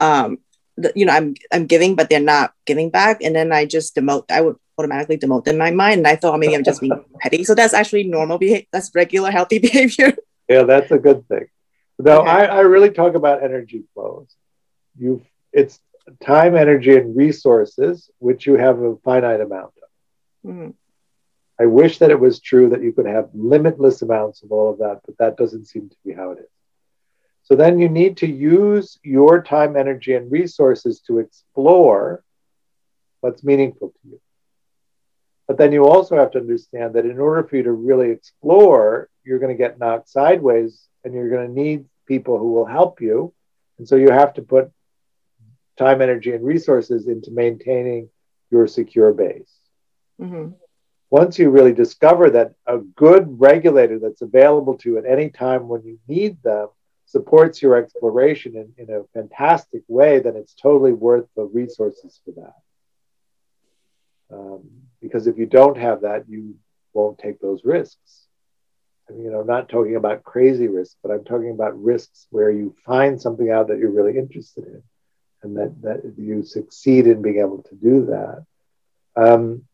um 0.00 0.38
the, 0.78 0.90
you 0.96 1.04
know, 1.04 1.12
I'm 1.12 1.34
I'm 1.52 1.66
giving, 1.66 1.96
but 1.96 2.08
they're 2.08 2.30
not 2.34 2.54
giving 2.64 2.88
back. 2.88 3.22
And 3.22 3.36
then 3.36 3.52
I 3.52 3.66
just 3.66 3.94
demote, 3.94 4.30
I 4.30 4.40
would 4.40 4.56
automatically 4.78 5.18
demote 5.18 5.48
in 5.48 5.58
my 5.58 5.70
mind. 5.70 5.98
And 5.98 6.06
I 6.06 6.16
thought 6.16 6.38
maybe 6.38 6.54
I'm 6.54 6.64
just 6.64 6.80
being 6.80 7.04
petty. 7.20 7.44
So 7.44 7.54
that's 7.54 7.74
actually 7.74 8.04
normal 8.04 8.38
behavior. 8.38 8.66
That's 8.72 8.94
regular 8.94 9.30
healthy 9.30 9.58
behavior. 9.68 10.16
Yeah, 10.48 10.64
that's 10.64 10.90
a 10.90 10.98
good 10.98 11.26
thing. 11.28 11.46
No, 11.98 12.20
okay. 12.20 12.30
I, 12.30 12.44
I 12.46 12.60
really 12.60 12.90
talk 12.90 13.14
about 13.14 13.42
energy 13.42 13.84
flows. 13.94 14.34
You 14.98 15.22
it's 15.52 15.78
time, 16.24 16.56
energy, 16.56 16.96
and 16.96 17.16
resources, 17.16 18.10
which 18.18 18.46
you 18.46 18.54
have 18.54 18.80
a 18.80 18.96
finite 19.04 19.40
amount 19.40 19.72
of. 19.82 20.50
Mm-hmm. 20.50 20.70
I 21.60 21.66
wish 21.66 21.98
that 21.98 22.10
it 22.10 22.18
was 22.18 22.40
true 22.40 22.70
that 22.70 22.82
you 22.82 22.92
could 22.92 23.06
have 23.06 23.28
limitless 23.34 24.02
amounts 24.02 24.42
of 24.42 24.50
all 24.50 24.72
of 24.72 24.78
that, 24.78 25.00
but 25.06 25.18
that 25.18 25.36
doesn't 25.36 25.66
seem 25.66 25.90
to 25.90 25.96
be 26.04 26.12
how 26.12 26.32
it 26.32 26.40
is. 26.40 26.48
So 27.44 27.56
then 27.56 27.78
you 27.78 27.88
need 27.88 28.16
to 28.18 28.26
use 28.26 28.98
your 29.02 29.42
time, 29.42 29.76
energy, 29.76 30.14
and 30.14 30.32
resources 30.32 31.00
to 31.06 31.18
explore 31.18 32.24
what's 33.20 33.44
meaningful 33.44 33.90
to 33.90 34.08
you. 34.08 34.20
But 35.52 35.58
then 35.58 35.72
you 35.72 35.84
also 35.84 36.16
have 36.16 36.30
to 36.30 36.38
understand 36.38 36.94
that 36.94 37.04
in 37.04 37.18
order 37.18 37.46
for 37.46 37.56
you 37.56 37.62
to 37.64 37.72
really 37.72 38.08
explore, 38.08 39.10
you're 39.22 39.38
going 39.38 39.54
to 39.54 39.62
get 39.62 39.78
knocked 39.78 40.08
sideways 40.08 40.88
and 41.04 41.12
you're 41.12 41.28
going 41.28 41.46
to 41.46 41.52
need 41.52 41.84
people 42.06 42.38
who 42.38 42.52
will 42.52 42.64
help 42.64 43.02
you. 43.02 43.34
And 43.76 43.86
so 43.86 43.96
you 43.96 44.10
have 44.10 44.32
to 44.32 44.40
put 44.40 44.70
time, 45.76 46.00
energy, 46.00 46.32
and 46.32 46.42
resources 46.42 47.06
into 47.06 47.30
maintaining 47.32 48.08
your 48.50 48.66
secure 48.66 49.12
base. 49.12 49.52
Mm-hmm. 50.18 50.52
Once 51.10 51.38
you 51.38 51.50
really 51.50 51.74
discover 51.74 52.30
that 52.30 52.54
a 52.66 52.78
good 52.78 53.38
regulator 53.38 53.98
that's 53.98 54.22
available 54.22 54.78
to 54.78 54.88
you 54.88 54.96
at 54.96 55.04
any 55.04 55.28
time 55.28 55.68
when 55.68 55.84
you 55.84 55.98
need 56.08 56.42
them 56.42 56.68
supports 57.04 57.60
your 57.60 57.76
exploration 57.76 58.56
in, 58.56 58.72
in 58.78 58.94
a 58.94 59.04
fantastic 59.12 59.82
way, 59.86 60.18
then 60.18 60.34
it's 60.34 60.54
totally 60.54 60.94
worth 60.94 61.26
the 61.36 61.44
resources 61.44 62.22
for 62.24 62.30
that. 62.40 64.34
Um, 64.34 64.81
because 65.02 65.26
if 65.26 65.36
you 65.36 65.46
don't 65.46 65.76
have 65.76 66.02
that, 66.02 66.28
you 66.28 66.54
won't 66.94 67.18
take 67.18 67.40
those 67.40 67.64
risks. 67.64 68.26
I 69.08 69.12
mean, 69.12 69.24
you 69.24 69.30
know, 69.32 69.40
I'm 69.40 69.46
not 69.46 69.68
talking 69.68 69.96
about 69.96 70.22
crazy 70.22 70.68
risks, 70.68 70.96
but 71.02 71.10
I'm 71.10 71.24
talking 71.24 71.50
about 71.50 71.82
risks 71.82 72.28
where 72.30 72.50
you 72.50 72.74
find 72.86 73.20
something 73.20 73.50
out 73.50 73.68
that 73.68 73.78
you're 73.78 73.90
really 73.90 74.16
interested 74.16 74.64
in, 74.64 74.82
and 75.42 75.56
that 75.56 75.82
that 75.82 76.14
you 76.16 76.44
succeed 76.44 77.06
in 77.06 77.20
being 77.20 77.40
able 77.40 77.62
to 77.62 77.74
do 77.74 78.06
that. 78.06 78.46
Um, 79.16 79.64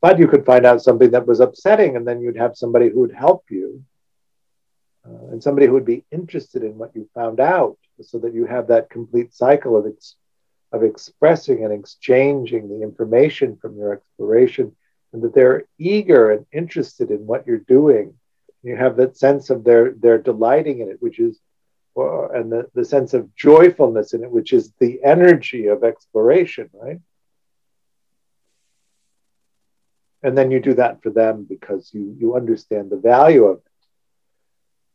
but 0.00 0.18
you 0.18 0.28
could 0.28 0.44
find 0.44 0.66
out 0.66 0.82
something 0.82 1.12
that 1.12 1.26
was 1.26 1.40
upsetting, 1.40 1.96
and 1.96 2.06
then 2.06 2.20
you'd 2.20 2.36
have 2.36 2.56
somebody 2.56 2.88
who 2.88 3.00
would 3.00 3.14
help 3.14 3.44
you, 3.50 3.84
uh, 5.06 5.28
and 5.30 5.42
somebody 5.42 5.66
who 5.66 5.74
would 5.74 5.84
be 5.84 6.04
interested 6.10 6.62
in 6.62 6.76
what 6.76 6.94
you 6.94 7.08
found 7.14 7.40
out, 7.40 7.78
so 8.00 8.18
that 8.18 8.34
you 8.34 8.46
have 8.46 8.66
that 8.68 8.90
complete 8.90 9.32
cycle 9.32 9.76
of 9.76 9.86
ex- 9.86 10.16
of 10.72 10.82
expressing 10.82 11.64
and 11.64 11.72
exchanging 11.72 12.68
the 12.68 12.82
information 12.82 13.56
from 13.56 13.76
your 13.76 13.92
exploration, 13.92 14.74
and 15.12 15.22
that 15.22 15.34
they're 15.34 15.64
eager 15.78 16.30
and 16.30 16.46
interested 16.52 17.10
in 17.10 17.26
what 17.26 17.46
you're 17.46 17.58
doing. 17.58 18.14
You 18.62 18.76
have 18.76 18.96
that 18.96 19.16
sense 19.16 19.50
of 19.50 19.64
their 19.64 19.92
they're 19.92 20.18
delighting 20.18 20.80
in 20.80 20.90
it, 20.90 21.00
which 21.00 21.18
is, 21.18 21.38
and 21.96 22.52
the, 22.52 22.68
the 22.74 22.84
sense 22.84 23.14
of 23.14 23.34
joyfulness 23.34 24.12
in 24.12 24.24
it, 24.24 24.30
which 24.30 24.52
is 24.52 24.72
the 24.78 25.00
energy 25.02 25.66
of 25.68 25.84
exploration, 25.84 26.68
right? 26.72 27.00
And 30.22 30.36
then 30.36 30.50
you 30.50 30.60
do 30.60 30.74
that 30.74 31.02
for 31.02 31.10
them 31.10 31.46
because 31.48 31.90
you 31.94 32.14
you 32.18 32.36
understand 32.36 32.90
the 32.90 32.96
value 32.96 33.44
of 33.44 33.62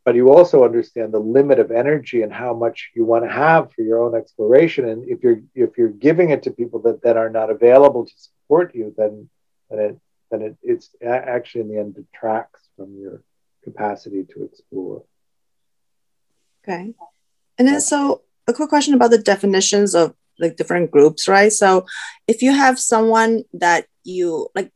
but 0.04 0.14
you 0.14 0.30
also 0.30 0.64
understand 0.64 1.12
the 1.12 1.18
limit 1.18 1.58
of 1.58 1.70
energy 1.70 2.22
and 2.22 2.32
how 2.32 2.52
much 2.54 2.90
you 2.94 3.04
want 3.04 3.24
to 3.24 3.30
have 3.30 3.72
for 3.72 3.82
your 3.82 4.02
own 4.02 4.14
exploration 4.14 4.88
and 4.88 5.08
if 5.08 5.22
you're 5.22 5.40
if 5.54 5.78
you're 5.78 5.88
giving 5.88 6.30
it 6.30 6.42
to 6.42 6.50
people 6.50 6.80
that, 6.80 7.02
that 7.02 7.16
are 7.16 7.30
not 7.30 7.50
available 7.50 8.04
to 8.04 8.12
support 8.16 8.74
you 8.74 8.94
then 8.96 9.28
then 9.70 9.78
it 9.78 10.00
then 10.30 10.42
it, 10.42 10.56
it's 10.62 10.90
actually 11.04 11.62
in 11.62 11.68
the 11.68 11.78
end 11.78 11.94
detracts 11.94 12.68
from 12.76 12.96
your 12.96 13.22
capacity 13.62 14.24
to 14.34 14.44
explore. 14.44 15.04
Okay. 16.62 16.94
And 17.58 17.68
then 17.68 17.80
so 17.80 18.22
a 18.46 18.52
quick 18.52 18.68
question 18.68 18.94
about 18.94 19.10
the 19.10 19.18
definitions 19.18 19.94
of 19.94 20.14
like 20.38 20.56
different 20.56 20.90
groups, 20.90 21.28
right? 21.28 21.52
So 21.52 21.86
if 22.26 22.42
you 22.42 22.52
have 22.52 22.78
someone 22.78 23.44
that 23.54 23.86
you 24.02 24.48
like 24.54 24.72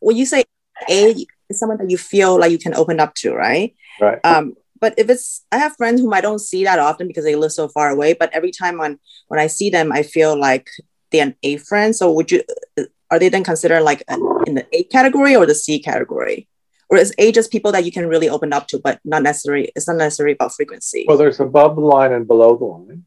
when 0.00 0.16
you 0.16 0.26
say 0.26 0.44
A 0.88 1.14
is 1.48 1.58
someone 1.58 1.78
that 1.78 1.90
you 1.90 1.98
feel 1.98 2.38
like 2.38 2.50
you 2.50 2.58
can 2.58 2.74
open 2.74 3.00
up 3.00 3.14
to, 3.16 3.34
right? 3.34 3.74
Right. 4.00 4.20
Um, 4.24 4.54
but 4.84 4.92
if 4.98 5.08
it's 5.08 5.46
I 5.50 5.56
have 5.56 5.78
friends 5.78 6.02
whom 6.02 6.12
I 6.12 6.20
don't 6.20 6.46
see 6.50 6.62
that 6.64 6.78
often 6.78 7.08
because 7.08 7.24
they 7.24 7.36
live 7.36 7.52
so 7.52 7.68
far 7.68 7.88
away, 7.88 8.12
but 8.12 8.28
every 8.34 8.50
time 8.50 8.76
when 8.76 8.98
when 9.28 9.40
I 9.40 9.46
see 9.46 9.70
them, 9.70 9.90
I 9.90 10.02
feel 10.02 10.38
like 10.38 10.68
they're 11.10 11.28
an 11.28 11.36
A 11.42 11.56
friend. 11.56 11.96
So 11.96 12.12
would 12.12 12.30
you 12.30 12.42
uh, 12.78 12.82
are 13.10 13.18
they 13.18 13.30
then 13.30 13.44
considered 13.44 13.80
like 13.80 14.02
in 14.46 14.56
the 14.56 14.66
A 14.72 14.82
category 14.96 15.34
or 15.34 15.46
the 15.46 15.54
C 15.54 15.78
category? 15.78 16.48
Or 16.90 16.98
is 16.98 17.14
A 17.16 17.32
just 17.32 17.50
people 17.50 17.72
that 17.72 17.86
you 17.86 17.92
can 17.92 18.06
really 18.08 18.28
open 18.28 18.52
up 18.52 18.68
to, 18.68 18.78
but 18.78 19.00
not 19.06 19.22
necessarily 19.22 19.72
it's 19.74 19.88
not 19.88 19.96
necessarily 19.96 20.34
about 20.34 20.52
frequency? 20.52 21.06
Well, 21.08 21.16
there's 21.16 21.40
above 21.40 21.76
the 21.76 21.86
line 21.96 22.12
and 22.12 22.26
below 22.26 22.50
the 22.58 22.66
line. 22.66 23.04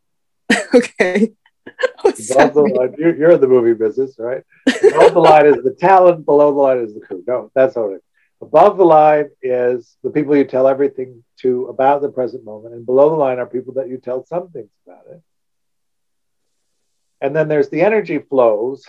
okay. 0.73 1.33
above 2.03 2.53
the 2.55 2.73
line, 2.75 2.95
you're, 2.97 3.15
you're, 3.15 3.31
in 3.37 3.41
the 3.41 3.47
movie 3.47 3.75
business, 3.75 4.15
right? 4.17 4.41
above 4.65 5.13
the 5.13 5.19
line 5.19 5.45
is 5.45 5.63
the 5.63 5.75
talent, 5.79 6.25
below 6.25 6.51
the 6.51 6.59
line 6.59 6.79
is 6.79 6.95
the 6.95 7.01
crew. 7.01 7.23
No, 7.27 7.51
that's 7.53 7.77
it. 7.77 8.03
Above 8.41 8.77
the 8.77 8.85
line 8.85 9.29
is 9.41 9.97
the 10.03 10.11
people 10.11 10.35
you 10.35 10.45
tell 10.45 10.67
everything 10.67 11.23
to 11.37 11.65
about 11.65 12.01
the 12.01 12.09
present 12.09 12.43
moment, 12.43 12.75
and 12.75 12.85
below 12.85 13.09
the 13.09 13.15
line 13.15 13.39
are 13.39 13.47
people 13.47 13.73
that 13.73 13.89
you 13.89 13.97
tell 13.97 14.25
some 14.25 14.49
things 14.49 14.69
about 14.85 15.05
it. 15.11 15.21
And 17.19 17.35
then 17.35 17.47
there's 17.47 17.69
the 17.69 17.81
energy 17.81 18.19
flows. 18.19 18.85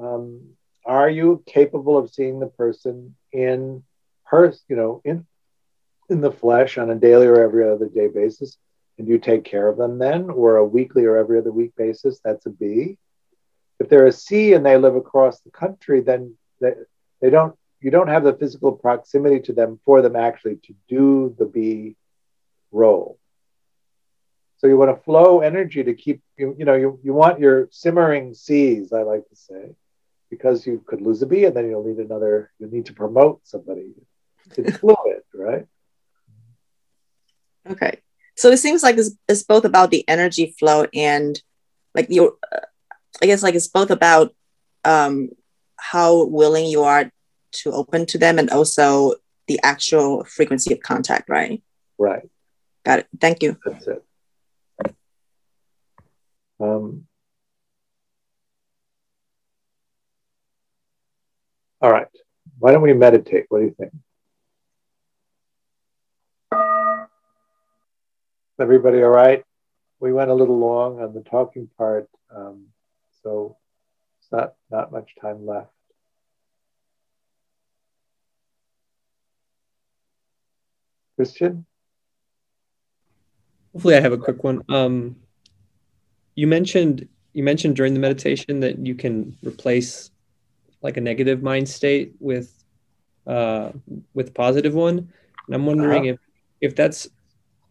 Um, 0.00 0.54
are 0.84 1.08
you 1.08 1.44
capable 1.46 1.96
of 1.96 2.10
seeing 2.10 2.40
the 2.40 2.48
person 2.48 3.14
in 3.30 3.84
her, 4.24 4.52
you 4.68 4.76
know, 4.76 5.00
in 5.04 5.26
in 6.08 6.20
the 6.20 6.32
flesh 6.32 6.76
on 6.76 6.90
a 6.90 6.96
daily 6.96 7.26
or 7.26 7.40
every 7.40 7.68
other 7.68 7.88
day 7.88 8.08
basis? 8.08 8.58
and 8.98 9.08
you 9.08 9.18
take 9.18 9.44
care 9.44 9.68
of 9.68 9.76
them 9.76 9.98
then, 9.98 10.30
or 10.30 10.56
a 10.56 10.64
weekly 10.64 11.04
or 11.04 11.16
every 11.16 11.38
other 11.38 11.52
week 11.52 11.74
basis, 11.76 12.20
that's 12.24 12.46
a 12.46 12.50
B. 12.50 12.98
If 13.80 13.88
they're 13.88 14.06
a 14.06 14.12
C 14.12 14.52
and 14.52 14.64
they 14.64 14.76
live 14.76 14.94
across 14.94 15.40
the 15.40 15.50
country, 15.50 16.00
then 16.00 16.36
they, 16.60 16.74
they 17.20 17.30
don't 17.30 17.56
you 17.82 17.90
don't 17.90 18.08
have 18.08 18.24
the 18.24 18.34
physical 18.34 18.72
proximity 18.72 19.40
to 19.40 19.52
them 19.52 19.80
for 19.84 20.02
them 20.02 20.16
actually 20.16 20.56
to 20.56 20.74
do 20.88 21.34
the 21.38 21.44
B 21.44 21.96
role. 22.70 23.18
So 24.58 24.68
you 24.68 24.76
want 24.76 24.96
to 24.96 25.02
flow 25.02 25.40
energy 25.40 25.82
to 25.82 25.92
keep 25.92 26.22
you, 26.36 26.54
you 26.56 26.64
know, 26.64 26.74
you, 26.74 27.00
you 27.02 27.12
want 27.12 27.40
your 27.40 27.68
simmering 27.72 28.32
C's, 28.34 28.92
I 28.92 29.02
like 29.02 29.28
to 29.28 29.36
say, 29.36 29.74
because 30.30 30.64
you 30.64 30.82
could 30.86 31.00
lose 31.00 31.20
a 31.22 31.26
B 31.26 31.44
and 31.44 31.56
then 31.56 31.68
you'll 31.68 31.84
need 31.84 31.98
another, 31.98 32.52
you 32.60 32.68
need 32.68 32.86
to 32.86 32.92
promote 32.92 33.40
somebody. 33.42 33.92
It's 34.56 34.76
fluid, 34.78 35.22
right? 35.34 35.66
Okay. 37.68 37.98
So 38.36 38.50
it 38.50 38.58
seems 38.58 38.84
like 38.84 38.96
it's, 38.98 39.10
it's 39.28 39.42
both 39.42 39.64
about 39.64 39.90
the 39.90 40.08
energy 40.08 40.54
flow 40.58 40.86
and 40.94 41.40
like 41.94 42.06
your, 42.08 42.34
uh, 42.52 42.60
I 43.20 43.26
guess 43.26 43.42
like 43.42 43.56
it's 43.56 43.68
both 43.68 43.90
about 43.90 44.32
um, 44.84 45.30
how 45.76 46.24
willing 46.24 46.66
you 46.66 46.84
are 46.84 47.10
to 47.52 47.72
open 47.72 48.06
to 48.06 48.18
them 48.18 48.38
and 48.38 48.50
also 48.50 49.14
the 49.48 49.60
actual 49.62 50.24
frequency 50.24 50.72
of 50.72 50.80
contact, 50.80 51.28
right? 51.28 51.62
Right. 51.98 52.28
Got 52.84 53.00
it. 53.00 53.08
Thank 53.20 53.42
you. 53.42 53.56
That's 53.64 53.86
it. 53.86 54.04
Um, 56.60 57.06
all 61.80 61.90
right. 61.90 62.06
Why 62.58 62.72
don't 62.72 62.82
we 62.82 62.92
meditate? 62.92 63.46
What 63.48 63.58
do 63.58 63.64
you 63.64 63.74
think? 63.78 63.92
Everybody 68.60 69.02
all 69.02 69.10
right? 69.10 69.42
We 69.98 70.12
went 70.12 70.30
a 70.30 70.34
little 70.34 70.58
long 70.58 71.00
on 71.00 71.14
the 71.14 71.22
talking 71.22 71.68
part, 71.76 72.08
um, 72.34 72.66
so 73.22 73.56
it's 74.20 74.30
not, 74.30 74.54
not 74.70 74.92
much 74.92 75.10
time 75.20 75.44
left. 75.44 75.70
Christian? 81.16 81.66
Hopefully 83.72 83.96
I 83.96 84.00
have 84.00 84.12
a 84.12 84.18
quick 84.18 84.44
one. 84.44 84.62
Um, 84.68 85.16
you 86.34 86.46
mentioned 86.46 87.08
you 87.32 87.42
mentioned 87.42 87.76
during 87.76 87.94
the 87.94 88.00
meditation 88.00 88.60
that 88.60 88.78
you 88.78 88.94
can 88.94 89.36
replace 89.42 90.10
like 90.82 90.96
a 90.96 91.00
negative 91.00 91.42
mind 91.42 91.68
state 91.68 92.14
with 92.20 92.62
uh, 93.26 93.70
with 94.14 94.28
a 94.28 94.32
positive 94.32 94.74
one. 94.74 94.98
And 95.46 95.54
I'm 95.54 95.66
wondering 95.66 96.10
uh-huh. 96.10 96.16
if 96.60 96.70
if 96.70 96.76
that's 96.76 97.08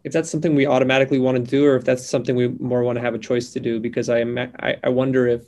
if 0.04 0.12
that's 0.12 0.30
something 0.30 0.56
we 0.56 0.66
automatically 0.66 1.20
want 1.20 1.38
to 1.38 1.44
do 1.44 1.66
or 1.66 1.76
if 1.76 1.84
that's 1.84 2.06
something 2.06 2.36
we 2.36 2.48
more 2.48 2.84
want 2.84 2.98
to 2.98 3.02
have 3.02 3.14
a 3.14 3.20
choice 3.20 3.54
to 3.54 3.60
do 3.60 3.80
because 3.80 4.10
I 4.10 4.20
am 4.20 4.38
I, 4.38 4.78
I 4.84 4.90
wonder 4.90 5.28
if 5.28 5.44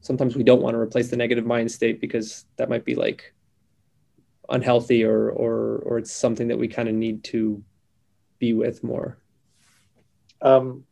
sometimes 0.00 0.36
we 0.36 0.42
don't 0.42 0.62
want 0.62 0.74
to 0.74 0.78
replace 0.78 1.10
the 1.10 1.16
negative 1.16 1.46
mind 1.46 1.70
state 1.70 2.00
because 2.00 2.44
that 2.56 2.68
might 2.68 2.84
be 2.84 2.94
like 2.94 3.32
unhealthy 4.48 5.04
or 5.04 5.30
or 5.30 5.82
or 5.84 5.98
it's 5.98 6.12
something 6.12 6.48
that 6.48 6.58
we 6.58 6.68
kind 6.68 6.88
of 6.88 6.94
need 6.94 7.24
to 7.24 7.62
be 8.38 8.52
with 8.52 8.84
more. 8.84 9.18
Um, 10.42 10.84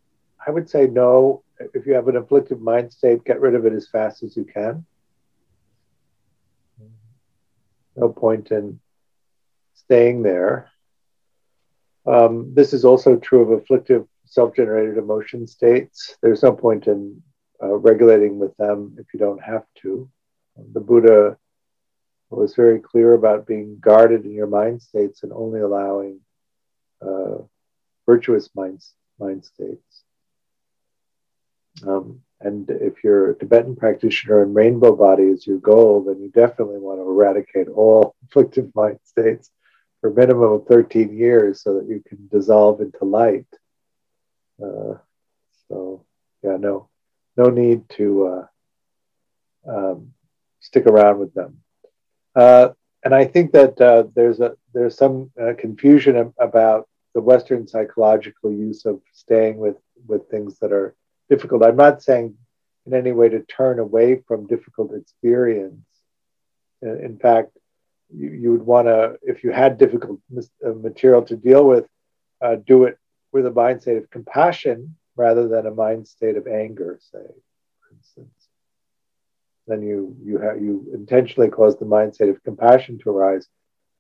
i 0.47 0.51
would 0.51 0.69
say 0.69 0.87
no. 0.87 1.43
If 1.73 1.87
you 1.87 1.95
have 1.95 2.09
an 2.09 2.17
afflictive 2.17 2.61
mind 2.61 2.93
state 2.93 3.25
get 3.25 3.41
rid 3.41 3.55
of 3.55 3.65
it 3.65 3.73
as 3.73 3.89
fast 3.89 4.23
as 4.23 4.37
you 4.37 4.45
can. 4.45 4.85
No 7.97 8.09
point 8.09 8.51
in 8.51 8.81
staying 9.75 10.23
there. 10.23 10.71
Um, 12.07 12.53
this 12.55 12.73
is 12.73 12.85
also 12.85 13.17
true 13.17 13.43
of 13.43 13.51
afflictive 13.63 14.07
self-generated 14.25 14.99
emotion 14.99 15.47
states. 15.47 16.17
There's 16.21 16.43
no 16.43 16.53
point 16.53 16.89
in 16.89 17.23
uh, 17.63 17.75
regulating 17.77 18.39
with 18.39 18.57
them 18.57 18.97
if 18.99 19.07
you 19.15 19.21
don't 19.21 19.43
have 19.43 19.65
to. 19.83 20.11
The 20.73 20.81
buddha 20.81 21.39
was 22.37 22.55
very 22.55 22.81
clear 22.81 23.15
about 23.15 23.47
being 23.47 23.79
guarded 23.81 24.25
in 24.25 24.33
your 24.33 24.47
mind 24.47 24.83
states 24.83 25.23
and 25.23 25.33
only 25.33 25.61
allowing 25.61 26.21
uh, 27.03 27.39
virtuous 28.07 28.51
mind, 28.55 28.83
mind 29.19 29.45
states. 29.45 30.03
Um, 31.87 32.21
and 32.41 32.69
if 32.71 33.03
you're 33.03 33.31
a 33.31 33.39
Tibetan 33.39 33.77
practitioner 33.77 34.43
and 34.43 34.55
rainbow 34.55 34.95
body 34.95 35.25
is 35.25 35.47
your 35.47 35.59
goal, 35.59 36.05
then 36.05 36.21
you 36.21 36.31
definitely 36.31 36.79
want 36.79 36.99
to 36.99 37.03
eradicate 37.03 37.69
all 37.69 38.15
afflictive 38.29 38.71
mind 38.75 38.99
states 39.05 39.51
for 40.01 40.11
a 40.11 40.15
minimum 40.15 40.53
of 40.53 40.67
13 40.67 41.17
years 41.17 41.63
so 41.63 41.75
that 41.75 41.89
you 41.89 42.03
can 42.07 42.29
dissolve 42.31 42.81
into 42.81 43.05
light. 43.05 43.47
Uh, 44.63 44.95
so, 45.69 46.05
yeah, 46.43 46.57
no, 46.59 46.89
no 47.37 47.47
need 47.47 47.89
to 47.91 48.27
uh, 48.27 48.47
um, 49.67 50.13
stick 50.61 50.87
around 50.87 51.19
with 51.19 51.33
them. 51.35 51.64
Uh, 52.35 52.71
and 53.05 53.15
I 53.15 53.25
think 53.25 53.53
that 53.53 53.81
uh, 53.81 54.05
there's 54.15 54.41
a 54.41 54.57
there's 54.73 54.97
some 54.97 55.31
uh, 55.41 55.53
confusion 55.59 56.33
about 56.39 56.89
the 57.15 57.21
Western 57.21 57.67
psychological 57.67 58.51
use 58.51 58.85
of 58.87 59.01
staying 59.13 59.59
with 59.59 59.77
with 60.07 60.29
things 60.29 60.59
that 60.59 60.73
are 60.73 60.95
difficult. 61.29 61.65
I'm 61.65 61.77
not 61.77 62.03
saying 62.03 62.37
in 62.87 62.95
any 62.95 63.13
way 63.13 63.29
to 63.29 63.41
turn 63.41 63.79
away 63.79 64.23
from 64.27 64.47
difficult 64.47 64.95
experience. 64.95 65.87
In 66.83 67.19
fact, 67.19 67.57
you, 68.15 68.29
you 68.29 68.53
would 68.53 68.63
want 68.63 68.89
to, 68.89 69.17
if 69.23 69.43
you 69.43 69.53
had 69.53 69.79
difficult 69.79 70.21
uh, 70.37 70.73
material 70.73 71.23
to 71.23 71.37
deal 71.37 71.67
with, 71.67 71.87
uh, 72.43 72.57
do 72.57 72.85
it 72.85 72.99
with 73.33 73.47
a 73.47 73.51
mind 73.51 73.81
state 73.81 73.97
of 73.97 74.11
compassion 74.11 74.97
rather 75.17 75.49
than 75.49 75.67
a 75.67 75.71
mind 75.71 76.07
state 76.07 76.37
of 76.37 76.47
anger, 76.47 76.99
say, 77.01 77.23
for 77.23 77.97
instance 77.97 78.44
then 79.67 79.83
you 79.83 80.17
you 80.23 80.39
have 80.39 80.61
you 80.61 80.87
intentionally 80.93 81.49
cause 81.49 81.79
the 81.79 81.85
mindset 81.85 82.31
of 82.31 82.43
compassion 82.45 82.99
to 82.99 83.11
arise 83.11 83.49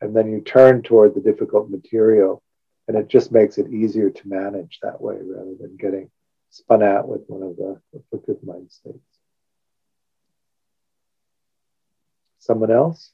and 0.01 0.15
then 0.15 0.31
you 0.31 0.41
turn 0.41 0.83
toward 0.83 1.15
the 1.15 1.21
difficult 1.21 1.71
material 1.71 2.43
and 2.89 2.97
it 2.97 3.09
just 3.09 3.33
makes 3.33 3.57
it 3.59 3.73
easier 3.73 4.11
to 4.11 4.29
manage 4.29 4.79
that 4.83 5.01
way 5.01 5.17
rather 5.21 5.55
than 5.59 5.77
getting 5.77 6.11
spun 6.51 6.83
out 6.83 7.09
with 7.09 7.23
one 7.29 7.43
of 7.43 7.57
the 7.57 7.81
afflictive 7.97 8.43
mind 8.45 8.71
states. 8.71 8.99
Someone 12.39 12.71
else? 12.71 13.11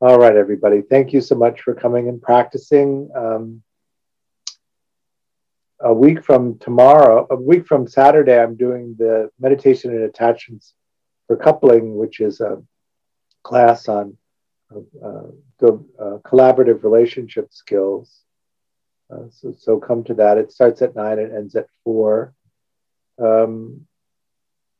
All 0.00 0.18
right 0.18 0.36
everybody. 0.36 0.82
Thank 0.82 1.12
you 1.12 1.20
so 1.20 1.34
much 1.34 1.60
for 1.62 1.74
coming 1.74 2.08
and 2.08 2.20
practicing. 2.20 3.10
Um, 3.14 3.62
a 5.80 5.94
week 5.94 6.24
from 6.24 6.58
tomorrow, 6.58 7.26
a 7.30 7.36
week 7.36 7.66
from 7.66 7.86
Saturday, 7.86 8.38
I'm 8.40 8.56
doing 8.56 8.96
the 8.98 9.30
meditation 9.38 9.90
and 9.92 10.04
attachments 10.04 10.74
for 11.26 11.36
coupling, 11.36 11.96
which 11.96 12.20
is 12.20 12.40
a 12.40 12.62
class 13.44 13.88
on 13.88 14.16
uh, 14.74 15.22
the 15.58 15.84
uh, 15.98 16.18
collaborative 16.24 16.82
relationship 16.82 17.52
skills. 17.52 18.22
Uh, 19.10 19.24
so, 19.30 19.54
so 19.56 19.78
come 19.78 20.04
to 20.04 20.14
that. 20.14 20.36
It 20.36 20.52
starts 20.52 20.82
at 20.82 20.96
nine 20.96 21.18
and 21.18 21.32
ends 21.32 21.54
at 21.54 21.66
four. 21.84 22.34
Um, 23.18 23.86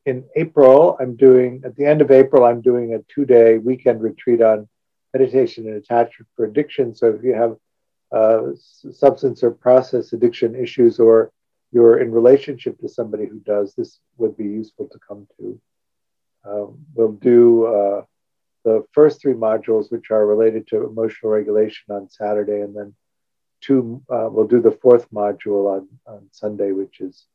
in 0.04 0.24
April, 0.36 0.96
I'm 1.00 1.16
doing, 1.16 1.62
at 1.64 1.76
the 1.76 1.86
end 1.86 2.00
of 2.00 2.10
April, 2.10 2.44
I'm 2.44 2.60
doing 2.60 2.94
a 2.94 3.12
two 3.12 3.24
day 3.24 3.58
weekend 3.58 4.02
retreat 4.02 4.42
on 4.42 4.68
meditation 5.14 5.66
and 5.66 5.76
attachment 5.76 6.28
for 6.34 6.44
addiction. 6.44 6.94
So 6.94 7.08
if 7.08 7.22
you 7.22 7.34
have 7.34 7.56
uh, 8.12 8.42
substance 8.56 9.42
or 9.42 9.50
process 9.50 10.12
addiction 10.12 10.54
issues 10.54 10.98
or 10.98 11.30
you're 11.72 11.98
in 11.98 12.10
relationship 12.10 12.78
to 12.80 12.88
somebody 12.88 13.26
who 13.26 13.40
does, 13.40 13.74
this 13.74 13.98
would 14.16 14.36
be 14.36 14.44
useful 14.44 14.88
to 14.88 14.98
come 15.06 15.26
to. 15.38 15.60
Um, 16.44 16.78
we'll 16.94 17.12
do 17.12 17.66
uh, 17.66 18.02
the 18.64 18.84
first 18.92 19.20
three 19.20 19.34
modules, 19.34 19.92
which 19.92 20.10
are 20.10 20.26
related 20.26 20.66
to 20.68 20.86
emotional 20.86 21.30
regulation 21.30 21.94
on 21.94 22.08
Saturday, 22.08 22.60
and 22.60 22.74
then 22.74 22.94
two, 23.60 24.02
uh, 24.10 24.28
we'll 24.30 24.46
do 24.46 24.60
the 24.60 24.78
fourth 24.82 25.10
module 25.10 25.76
on, 25.76 25.88
on 26.06 26.28
Sunday, 26.30 26.72
which 26.72 27.00
is 27.00 27.26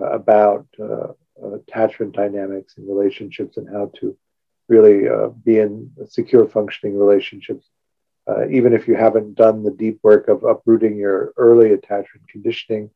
uh, 0.00 0.10
about 0.10 0.66
uh, 0.80 1.08
attachment 1.54 2.14
dynamics 2.14 2.74
and 2.76 2.88
relationships 2.88 3.56
and 3.56 3.68
how 3.68 3.90
to 3.98 4.16
really 4.68 5.08
uh, 5.08 5.28
be 5.28 5.58
in 5.58 5.90
secure 6.08 6.46
functioning 6.46 6.98
relationships. 6.98 7.66
Uh, 8.28 8.48
even 8.48 8.72
if 8.72 8.88
you 8.88 8.96
haven't 8.96 9.34
done 9.34 9.62
the 9.62 9.70
deep 9.70 10.00
work 10.02 10.28
of 10.28 10.42
uprooting 10.42 10.96
your 10.96 11.32
early 11.36 11.72
attachment 11.72 12.28
conditioning, 12.28 12.90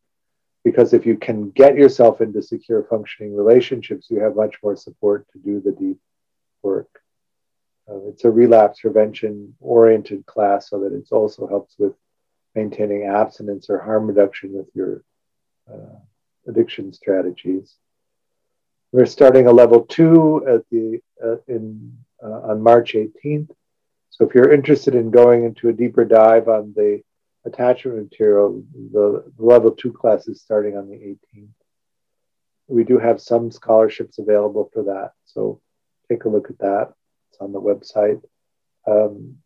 because 0.64 0.92
if 0.92 1.06
you 1.06 1.16
can 1.16 1.50
get 1.50 1.76
yourself 1.76 2.20
into 2.20 2.42
secure 2.42 2.82
functioning 2.82 3.34
relationships, 3.34 4.08
you 4.10 4.18
have 4.20 4.34
much 4.34 4.56
more 4.62 4.76
support 4.76 5.26
to 5.32 5.38
do 5.38 5.60
the 5.60 5.72
deep 5.72 5.98
work. 6.62 6.88
Uh, 7.88 8.08
it's 8.08 8.24
a 8.24 8.30
relapse 8.30 8.80
prevention 8.80 9.54
oriented 9.60 10.26
class 10.26 10.70
so 10.70 10.80
that 10.80 10.92
it 10.92 11.06
also 11.10 11.46
helps 11.46 11.76
with 11.78 11.94
maintaining 12.54 13.04
abstinence 13.04 13.70
or 13.70 13.78
harm 13.78 14.06
reduction 14.06 14.52
with 14.52 14.68
your 14.74 15.02
uh, 15.72 15.96
addiction 16.46 16.92
strategies. 16.92 17.76
We're 18.92 19.06
starting 19.06 19.46
a 19.46 19.52
level 19.52 19.82
two 19.82 20.44
at 20.46 20.62
the 20.70 21.00
uh, 21.24 21.36
in 21.46 21.96
uh, 22.22 22.50
on 22.50 22.60
March 22.60 22.94
18th. 22.94 23.50
So 24.10 24.26
if 24.26 24.34
you're 24.34 24.52
interested 24.52 24.94
in 24.94 25.10
going 25.10 25.44
into 25.44 25.68
a 25.68 25.72
deeper 25.72 26.04
dive 26.04 26.48
on 26.48 26.74
the 26.76 27.02
attachment 27.46 27.96
material, 27.96 28.62
the, 28.92 29.24
the 29.36 29.44
level 29.44 29.70
two 29.70 29.92
class 29.92 30.28
is 30.28 30.42
starting 30.42 30.76
on 30.76 30.88
the 30.88 30.96
18th. 30.96 31.48
We 32.68 32.84
do 32.84 32.98
have 32.98 33.20
some 33.20 33.50
scholarships 33.50 34.18
available 34.18 34.70
for 34.72 34.84
that, 34.84 35.12
so 35.24 35.60
take 36.08 36.24
a 36.24 36.28
look 36.28 36.50
at 36.50 36.58
that. 36.58 36.92
It's 37.30 37.40
on 37.40 37.52
the 37.52 37.60
website. 37.60 38.22
Um, 38.86 39.38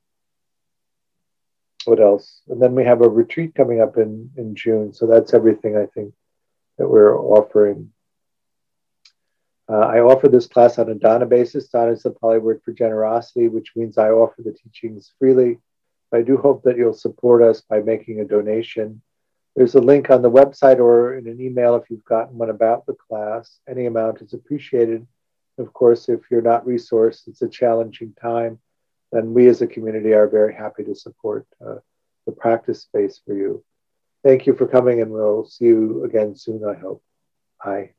what 1.84 2.00
else? 2.00 2.42
And 2.48 2.60
then 2.60 2.74
we 2.74 2.84
have 2.84 3.02
a 3.02 3.08
retreat 3.08 3.54
coming 3.54 3.80
up 3.80 3.96
in 3.96 4.30
in 4.36 4.54
June. 4.54 4.92
So 4.92 5.06
that's 5.06 5.34
everything 5.34 5.76
I 5.76 5.86
think 5.86 6.14
that 6.78 6.88
we're 6.88 7.18
offering. 7.18 7.90
Uh, 9.68 9.78
I 9.78 10.00
offer 10.00 10.28
this 10.28 10.46
class 10.46 10.78
on 10.78 10.90
a 10.90 10.94
dana 10.94 11.26
basis. 11.26 11.68
Dana 11.68 11.92
is 11.92 12.02
the 12.02 12.10
Pali 12.10 12.38
word 12.38 12.60
for 12.64 12.72
generosity, 12.72 13.48
which 13.48 13.72
means 13.74 13.96
I 13.96 14.10
offer 14.10 14.42
the 14.42 14.52
teachings 14.52 15.12
freely. 15.18 15.58
I 16.12 16.22
do 16.22 16.36
hope 16.36 16.62
that 16.64 16.76
you'll 16.76 16.92
support 16.92 17.42
us 17.42 17.62
by 17.62 17.80
making 17.80 18.20
a 18.20 18.24
donation. 18.24 19.00
There's 19.56 19.74
a 19.74 19.80
link 19.80 20.10
on 20.10 20.22
the 20.22 20.30
website 20.30 20.78
or 20.78 21.14
in 21.14 21.26
an 21.26 21.40
email 21.40 21.76
if 21.76 21.88
you've 21.88 22.04
gotten 22.04 22.36
one 22.36 22.50
about 22.50 22.86
the 22.86 22.94
class. 22.94 23.58
Any 23.68 23.86
amount 23.86 24.20
is 24.20 24.34
appreciated. 24.34 25.06
Of 25.58 25.72
course, 25.72 26.08
if 26.08 26.20
you're 26.30 26.42
not 26.42 26.66
resourced, 26.66 27.28
it's 27.28 27.42
a 27.42 27.48
challenging 27.48 28.14
time, 28.20 28.58
then 29.12 29.32
we 29.32 29.48
as 29.48 29.62
a 29.62 29.66
community 29.66 30.12
are 30.12 30.28
very 30.28 30.52
happy 30.52 30.82
to 30.84 30.94
support 30.94 31.46
uh, 31.64 31.76
the 32.26 32.32
practice 32.32 32.82
space 32.82 33.20
for 33.24 33.34
you. 33.34 33.64
Thank 34.24 34.46
you 34.46 34.54
for 34.54 34.66
coming, 34.66 35.00
and 35.00 35.10
we'll 35.10 35.46
see 35.46 35.66
you 35.66 36.04
again 36.04 36.34
soon, 36.34 36.64
I 36.64 36.74
hope. 36.74 37.02
Bye. 37.62 37.94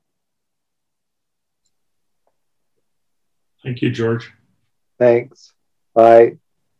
Thank 3.65 3.81
you, 3.81 3.89
George. 3.89 4.31
Thanks. 4.99 5.51
Bye. 5.95 6.37